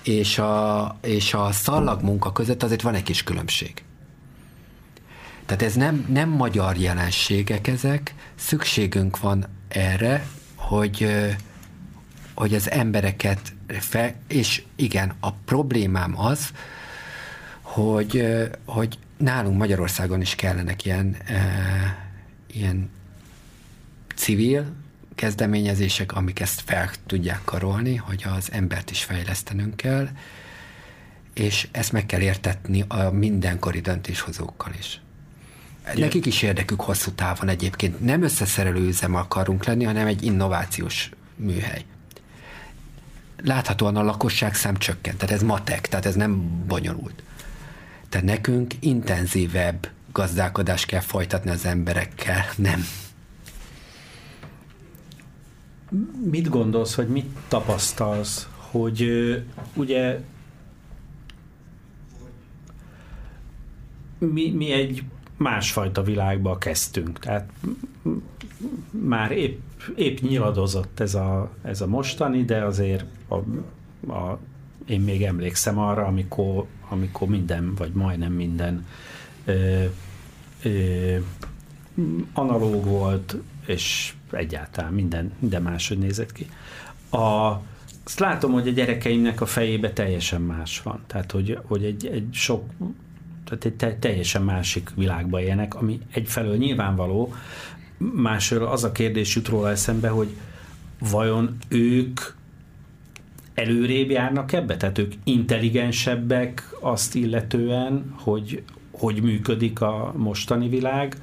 és 0.02 0.38
a, 0.38 0.98
és 1.02 1.34
a 1.34 1.52
szallag 1.52 2.02
munka 2.02 2.32
között 2.32 2.62
azért 2.62 2.82
van 2.82 2.94
egy 2.94 3.02
kis 3.02 3.22
különbség. 3.22 3.82
Tehát 5.46 5.62
ez 5.62 5.74
nem, 5.74 6.06
nem 6.08 6.28
magyar 6.28 6.76
jelenségek 6.76 7.66
ezek, 7.66 8.14
szükségünk 8.34 9.20
van 9.20 9.46
erre, 9.68 10.26
hogy, 10.54 11.06
hogy 12.34 12.54
az 12.54 12.70
embereket 12.70 13.52
fel, 13.66 14.14
és 14.28 14.62
igen, 14.76 15.12
a 15.20 15.32
problémám 15.32 16.18
az, 16.18 16.52
hogy, 17.60 18.26
hogy 18.64 18.98
nálunk 19.16 19.58
Magyarországon 19.58 20.20
is 20.20 20.34
kellenek 20.34 20.84
ilyen, 20.84 21.16
ilyen 22.52 22.90
civil 24.14 24.64
kezdeményezések, 25.20 26.12
amik 26.12 26.40
ezt 26.40 26.62
fel 26.66 26.90
tudják 27.06 27.40
karolni, 27.44 27.96
hogy 27.96 28.24
az 28.36 28.48
embert 28.52 28.90
is 28.90 29.04
fejlesztenünk 29.04 29.76
kell, 29.76 30.08
és 31.34 31.68
ezt 31.70 31.92
meg 31.92 32.06
kell 32.06 32.20
értetni 32.20 32.84
a 32.88 33.10
mindenkori 33.10 33.80
döntéshozókkal 33.80 34.72
is. 34.78 35.00
Igen. 35.82 36.00
Nekik 36.00 36.26
is 36.26 36.42
érdekük 36.42 36.80
hosszú 36.80 37.10
távon 37.10 37.48
egyébként. 37.48 38.00
Nem 38.00 38.22
összeszerelő 38.22 38.86
üzem 38.86 39.14
akarunk 39.14 39.64
lenni, 39.64 39.84
hanem 39.84 40.06
egy 40.06 40.24
innovációs 40.24 41.10
műhely. 41.36 41.84
Láthatóan 43.42 43.96
a 43.96 44.02
lakosság 44.02 44.54
szám 44.54 44.76
csökkent, 44.76 45.18
tehát 45.18 45.34
ez 45.34 45.42
matek, 45.42 45.88
tehát 45.88 46.06
ez 46.06 46.14
nem 46.14 46.64
bonyolult. 46.66 47.22
Tehát 48.08 48.26
nekünk 48.26 48.74
intenzívebb 48.78 49.88
gazdálkodást 50.12 50.86
kell 50.86 51.00
folytatni 51.00 51.50
az 51.50 51.64
emberekkel, 51.64 52.44
nem. 52.56 52.86
Mit 56.30 56.48
gondolsz, 56.48 56.94
vagy 56.94 57.08
mit 57.08 57.26
tapasztalsz, 57.48 58.48
hogy 58.70 59.10
ugye 59.74 60.20
mi, 64.18 64.50
mi 64.50 64.72
egy 64.72 65.04
másfajta 65.36 66.02
világba 66.02 66.58
kezdtünk. 66.58 67.18
Tehát 67.18 67.50
már 68.90 69.30
épp, 69.30 69.60
épp 69.96 70.18
nyiladozott 70.18 71.00
ez 71.00 71.14
a, 71.14 71.50
ez 71.62 71.80
a 71.80 71.86
mostani, 71.86 72.44
de 72.44 72.64
azért 72.64 73.04
a, 73.28 73.34
a, 74.12 74.38
én 74.86 75.00
még 75.00 75.22
emlékszem 75.22 75.78
arra, 75.78 76.06
amikor, 76.06 76.66
amikor 76.88 77.28
minden, 77.28 77.74
vagy 77.74 77.92
majdnem 77.92 78.32
minden 78.32 78.86
ö, 79.44 79.84
ö, 80.62 81.16
analóg 82.32 82.84
volt, 82.84 83.36
és 83.66 84.14
egyáltalán 84.30 84.92
minden, 84.92 85.32
minden 85.38 85.62
máshogy 85.62 85.98
nézett 85.98 86.32
ki. 86.32 86.50
A, 87.10 87.60
azt 88.04 88.18
látom, 88.18 88.52
hogy 88.52 88.68
a 88.68 88.72
gyerekeimnek 88.72 89.40
a 89.40 89.46
fejébe 89.46 89.92
teljesen 89.92 90.42
más 90.42 90.82
van. 90.82 91.00
Tehát, 91.06 91.32
hogy, 91.32 91.58
hogy 91.62 91.84
egy, 91.84 92.06
egy 92.06 92.28
sok 92.32 92.64
tehát 93.44 93.82
egy 93.82 93.98
teljesen 93.98 94.42
másik 94.42 94.90
világba 94.94 95.40
élnek, 95.40 95.74
ami 95.74 96.00
egyfelől 96.12 96.56
nyilvánvaló, 96.56 97.34
másról 97.98 98.66
az 98.66 98.84
a 98.84 98.92
kérdés 98.92 99.34
jut 99.34 99.48
róla 99.48 99.70
eszembe, 99.70 100.08
hogy 100.08 100.28
vajon 100.98 101.56
ők 101.68 102.20
előrébb 103.54 104.10
járnak 104.10 104.52
ebbe? 104.52 104.76
Tehát 104.76 104.98
ők 104.98 105.12
intelligensebbek 105.24 106.68
azt 106.80 107.14
illetően, 107.14 108.12
hogy 108.16 108.62
hogy 109.00 109.22
működik 109.22 109.80
a 109.80 110.12
mostani 110.16 110.68
világ, 110.68 111.16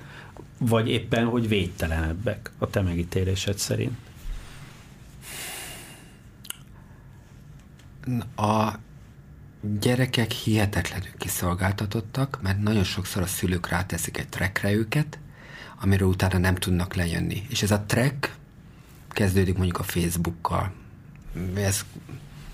vagy 0.57 0.89
éppen, 0.89 1.25
hogy 1.25 1.47
védtelenebbek 1.47 2.51
a 2.57 2.69
te 2.69 2.81
megítélésed 2.81 3.57
szerint? 3.57 3.97
A 8.35 8.73
gyerekek 9.79 10.31
hihetetlenül 10.31 11.11
kiszolgáltatottak, 11.17 12.39
mert 12.41 12.61
nagyon 12.61 12.83
sokszor 12.83 13.21
a 13.21 13.27
szülők 13.27 13.69
ráteszik 13.69 14.17
egy 14.17 14.29
trekre 14.29 14.71
őket, 14.71 15.19
amiről 15.81 16.07
utána 16.07 16.37
nem 16.37 16.55
tudnak 16.55 16.93
lejönni. 16.93 17.45
És 17.49 17.61
ez 17.61 17.71
a 17.71 17.83
trek 17.85 18.35
kezdődik 19.09 19.55
mondjuk 19.55 19.79
a 19.79 19.83
Facebookkal. 19.83 20.71
Ez, 21.55 21.85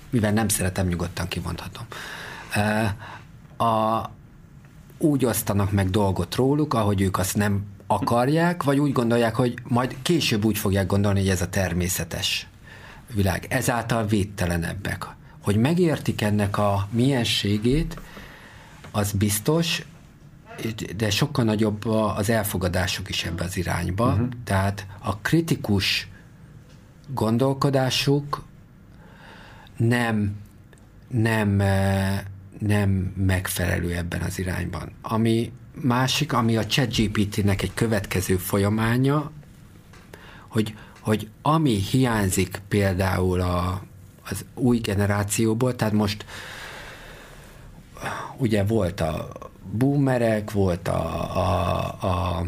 mivel 0.10 0.32
nem 0.32 0.48
szeretem, 0.48 0.88
nyugodtan 0.88 1.28
kimondhatom. 1.28 1.86
A, 3.58 4.10
úgy 4.98 5.26
osztanak 5.26 5.72
meg 5.72 5.90
dolgot 5.90 6.36
róluk, 6.36 6.74
ahogy 6.74 7.02
ők 7.02 7.18
azt 7.18 7.36
nem 7.36 7.73
akarják, 7.94 8.64
vagy 8.64 8.80
úgy 8.80 8.91
gondolják, 8.91 9.36
hogy 9.36 9.53
majd 9.64 9.95
később 10.02 10.45
úgy 10.45 10.57
fogják 10.57 10.88
gondolni, 10.88 11.20
hogy 11.20 11.30
ez 11.30 11.41
a 11.41 11.49
természetes 11.49 12.48
világ. 13.14 13.45
Ezáltal 13.49 14.06
védtelenebbek 14.06 15.07
hogy 15.44 15.56
megértik 15.57 16.22
ennek 16.22 16.57
a 16.57 16.88
mienségét, 16.91 17.99
az 18.91 19.11
biztos, 19.11 19.86
de 20.95 21.10
sokkal 21.10 21.45
nagyobb 21.45 21.86
az 21.88 22.30
elfogadásuk 22.30 23.10
is 23.10 23.24
ebbe 23.24 23.44
az 23.44 23.57
irányba. 23.57 24.11
Uh-huh. 24.11 24.28
Tehát 24.44 24.88
a 24.99 25.18
kritikus 25.18 26.07
gondolkodásuk 27.07 28.44
nem, 29.78 30.36
nem, 31.07 31.60
eh, 31.60 32.22
nem 32.60 32.90
megfelelő 33.18 33.95
ebben 33.95 34.22
az 34.22 34.40
irányban. 34.40 34.91
Ami 35.02 35.52
másik, 35.82 36.34
ami 36.34 36.58
a 36.58 36.66
ChatGPT-nek 36.66 37.62
egy 37.62 37.74
következő 37.74 38.38
folyamánya, 38.38 39.32
hogy, 40.48 40.76
hogy 41.00 41.30
ami 41.41 41.76
hiányzik 41.76 42.62
például 42.68 43.41
a, 43.41 43.82
az 44.30 44.45
új 44.54 44.78
generációból, 44.78 45.76
tehát 45.76 45.94
most 45.94 46.26
ugye 48.38 48.64
volt 48.64 49.02
a 49.02 49.30
boomerek, 49.72 50.52
volt 50.52 50.88
a, 50.88 51.38
a, 51.38 51.80
a 52.08 52.45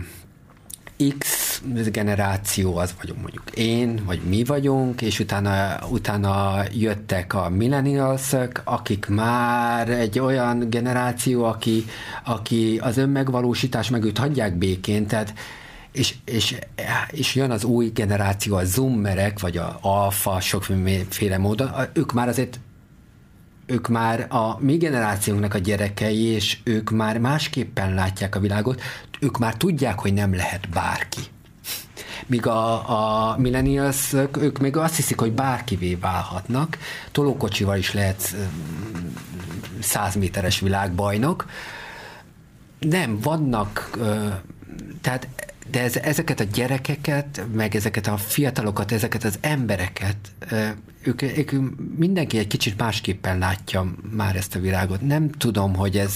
X 1.17 1.61
generáció, 1.91 2.77
az 2.77 2.95
vagyunk 3.01 3.22
mondjuk 3.22 3.51
én, 3.53 4.01
vagy 4.05 4.22
mi 4.22 4.43
vagyunk, 4.43 5.01
és 5.01 5.19
utána, 5.19 5.77
utána 5.89 6.63
jöttek 6.72 7.34
a 7.34 7.49
millennials 7.49 8.35
akik 8.63 9.07
már 9.07 9.89
egy 9.89 10.19
olyan 10.19 10.69
generáció, 10.69 11.43
aki, 11.43 11.85
aki 12.23 12.80
az 12.84 12.97
önmegvalósítás 12.97 13.89
meg 13.89 14.03
őt 14.03 14.17
hagyják 14.17 14.55
békén, 14.55 15.07
tehát 15.07 15.34
és, 15.91 16.15
és, 16.26 16.55
és 17.09 17.35
jön 17.35 17.51
az 17.51 17.63
új 17.63 17.89
generáció, 17.93 18.55
a 18.55 18.65
zoomerek, 18.65 19.39
vagy 19.39 19.57
a 19.57 19.77
alfa, 19.81 20.39
sokféle 20.39 21.38
módon, 21.38 21.72
ők 21.93 22.13
már 22.13 22.27
azért 22.27 22.59
ők 23.65 23.88
már 23.88 24.27
a 24.30 24.57
mi 24.59 24.77
generációnknak 24.77 25.53
a 25.53 25.57
gyerekei, 25.57 26.23
és 26.23 26.57
ők 26.63 26.89
már 26.89 27.17
másképpen 27.17 27.93
látják 27.93 28.35
a 28.35 28.39
világot, 28.39 28.81
ők 29.19 29.37
már 29.37 29.55
tudják, 29.55 29.99
hogy 29.99 30.13
nem 30.13 30.35
lehet 30.35 30.69
bárki. 30.69 31.21
Míg 32.27 32.45
a, 32.45 32.89
a 33.31 33.37
millennials, 33.37 34.13
ők 34.39 34.59
még 34.59 34.77
azt 34.77 34.95
hiszik, 34.95 35.19
hogy 35.19 35.31
bárkivé 35.31 35.95
válhatnak, 35.95 36.77
tolókocsival 37.11 37.77
is 37.77 37.93
lehet 37.93 38.35
száz 39.79 40.15
méteres 40.15 40.59
világbajnok. 40.59 41.45
Nem, 42.79 43.19
vannak, 43.19 43.89
tehát 45.01 45.27
de 45.71 45.81
ez, 45.81 45.95
ezeket 45.95 46.39
a 46.39 46.43
gyerekeket, 46.43 47.41
meg 47.53 47.75
ezeket 47.75 48.07
a 48.07 48.17
fiatalokat, 48.17 48.91
ezeket 48.91 49.23
az 49.23 49.37
embereket, 49.41 50.17
ők, 51.03 51.21
ők 51.21 51.51
mindenki 51.97 52.37
egy 52.37 52.47
kicsit 52.47 52.77
másképpen 52.77 53.37
látja 53.37 53.93
már 54.11 54.35
ezt 54.35 54.55
a 54.55 54.59
világot. 54.59 55.01
Nem 55.01 55.31
tudom, 55.31 55.75
hogy 55.75 55.97
ez 55.97 56.13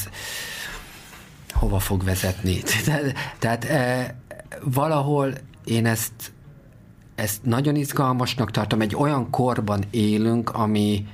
hova 1.60 1.80
fog 1.80 2.04
vezetni. 2.04 2.62
Tehát, 2.86 3.14
tehát 3.40 3.68
valahol 4.64 5.34
én 5.64 5.86
ezt, 5.86 6.32
ezt 7.16 7.44
nagyon 7.44 7.76
izgalmasnak 7.76 8.52
tartom. 8.52 8.82
Egy 8.82 8.96
olyan 8.96 9.30
korban 9.30 9.84
élünk, 9.92 10.50
ami 10.50 11.08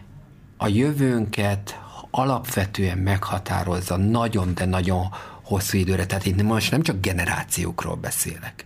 a 0.58 0.68
jövőnket 0.68 1.80
alapvetően 2.12 2.98
meghatározza 2.98 3.98
nagyon, 3.98 4.54
de 4.54 4.66
nagyon 4.66 5.08
hosszú 5.44 5.78
időre. 5.78 6.06
Tehát 6.06 6.26
itt 6.26 6.42
most 6.42 6.72
nem 6.72 6.82
csak 6.82 7.02
generációkról 7.02 7.96
beszélek. 7.96 8.66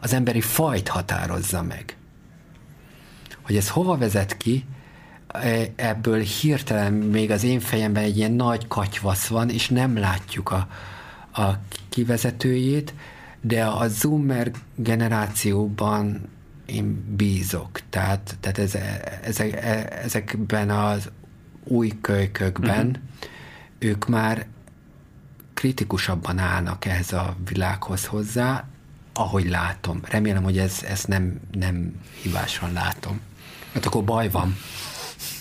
Az 0.00 0.12
emberi 0.12 0.40
fajt 0.40 0.88
határozza 0.88 1.62
meg. 1.62 1.96
Hogy 3.42 3.56
ez 3.56 3.68
hova 3.68 3.96
vezet 3.96 4.36
ki, 4.36 4.64
e, 5.28 5.72
ebből 5.76 6.20
hirtelen 6.20 6.92
még 6.92 7.30
az 7.30 7.44
én 7.44 7.60
fejemben 7.60 8.02
egy 8.02 8.16
ilyen 8.16 8.32
nagy 8.32 8.68
katyvasz 8.68 9.26
van, 9.26 9.50
és 9.50 9.68
nem 9.68 9.98
látjuk 9.98 10.50
a, 10.50 10.68
a 11.32 11.48
kivezetőjét, 11.88 12.94
de 13.40 13.64
a 13.64 13.88
zoomer 13.88 14.50
generációban 14.74 16.28
én 16.66 17.14
bízok. 17.16 17.80
Tehát, 17.90 18.36
tehát 18.40 18.58
ez, 18.58 18.74
ezek, 19.22 19.64
ezekben 20.04 20.70
az 20.70 21.10
új 21.64 21.92
kölykökben 22.00 22.86
uh-huh. 22.86 23.02
ők 23.78 24.08
már 24.08 24.46
kritikusabban 25.54 26.38
állnak 26.38 26.84
ehhez 26.84 27.12
a 27.12 27.36
világhoz 27.48 28.06
hozzá, 28.06 28.64
ahogy 29.12 29.48
látom. 29.48 30.00
Remélem, 30.08 30.42
hogy 30.42 30.58
ez, 30.58 30.82
ezt 30.88 31.08
nem, 31.08 31.40
nem 31.52 32.00
hibásan 32.22 32.72
látom. 32.72 33.20
Mert 33.72 33.86
akkor 33.86 34.04
baj 34.04 34.30
van. 34.30 34.56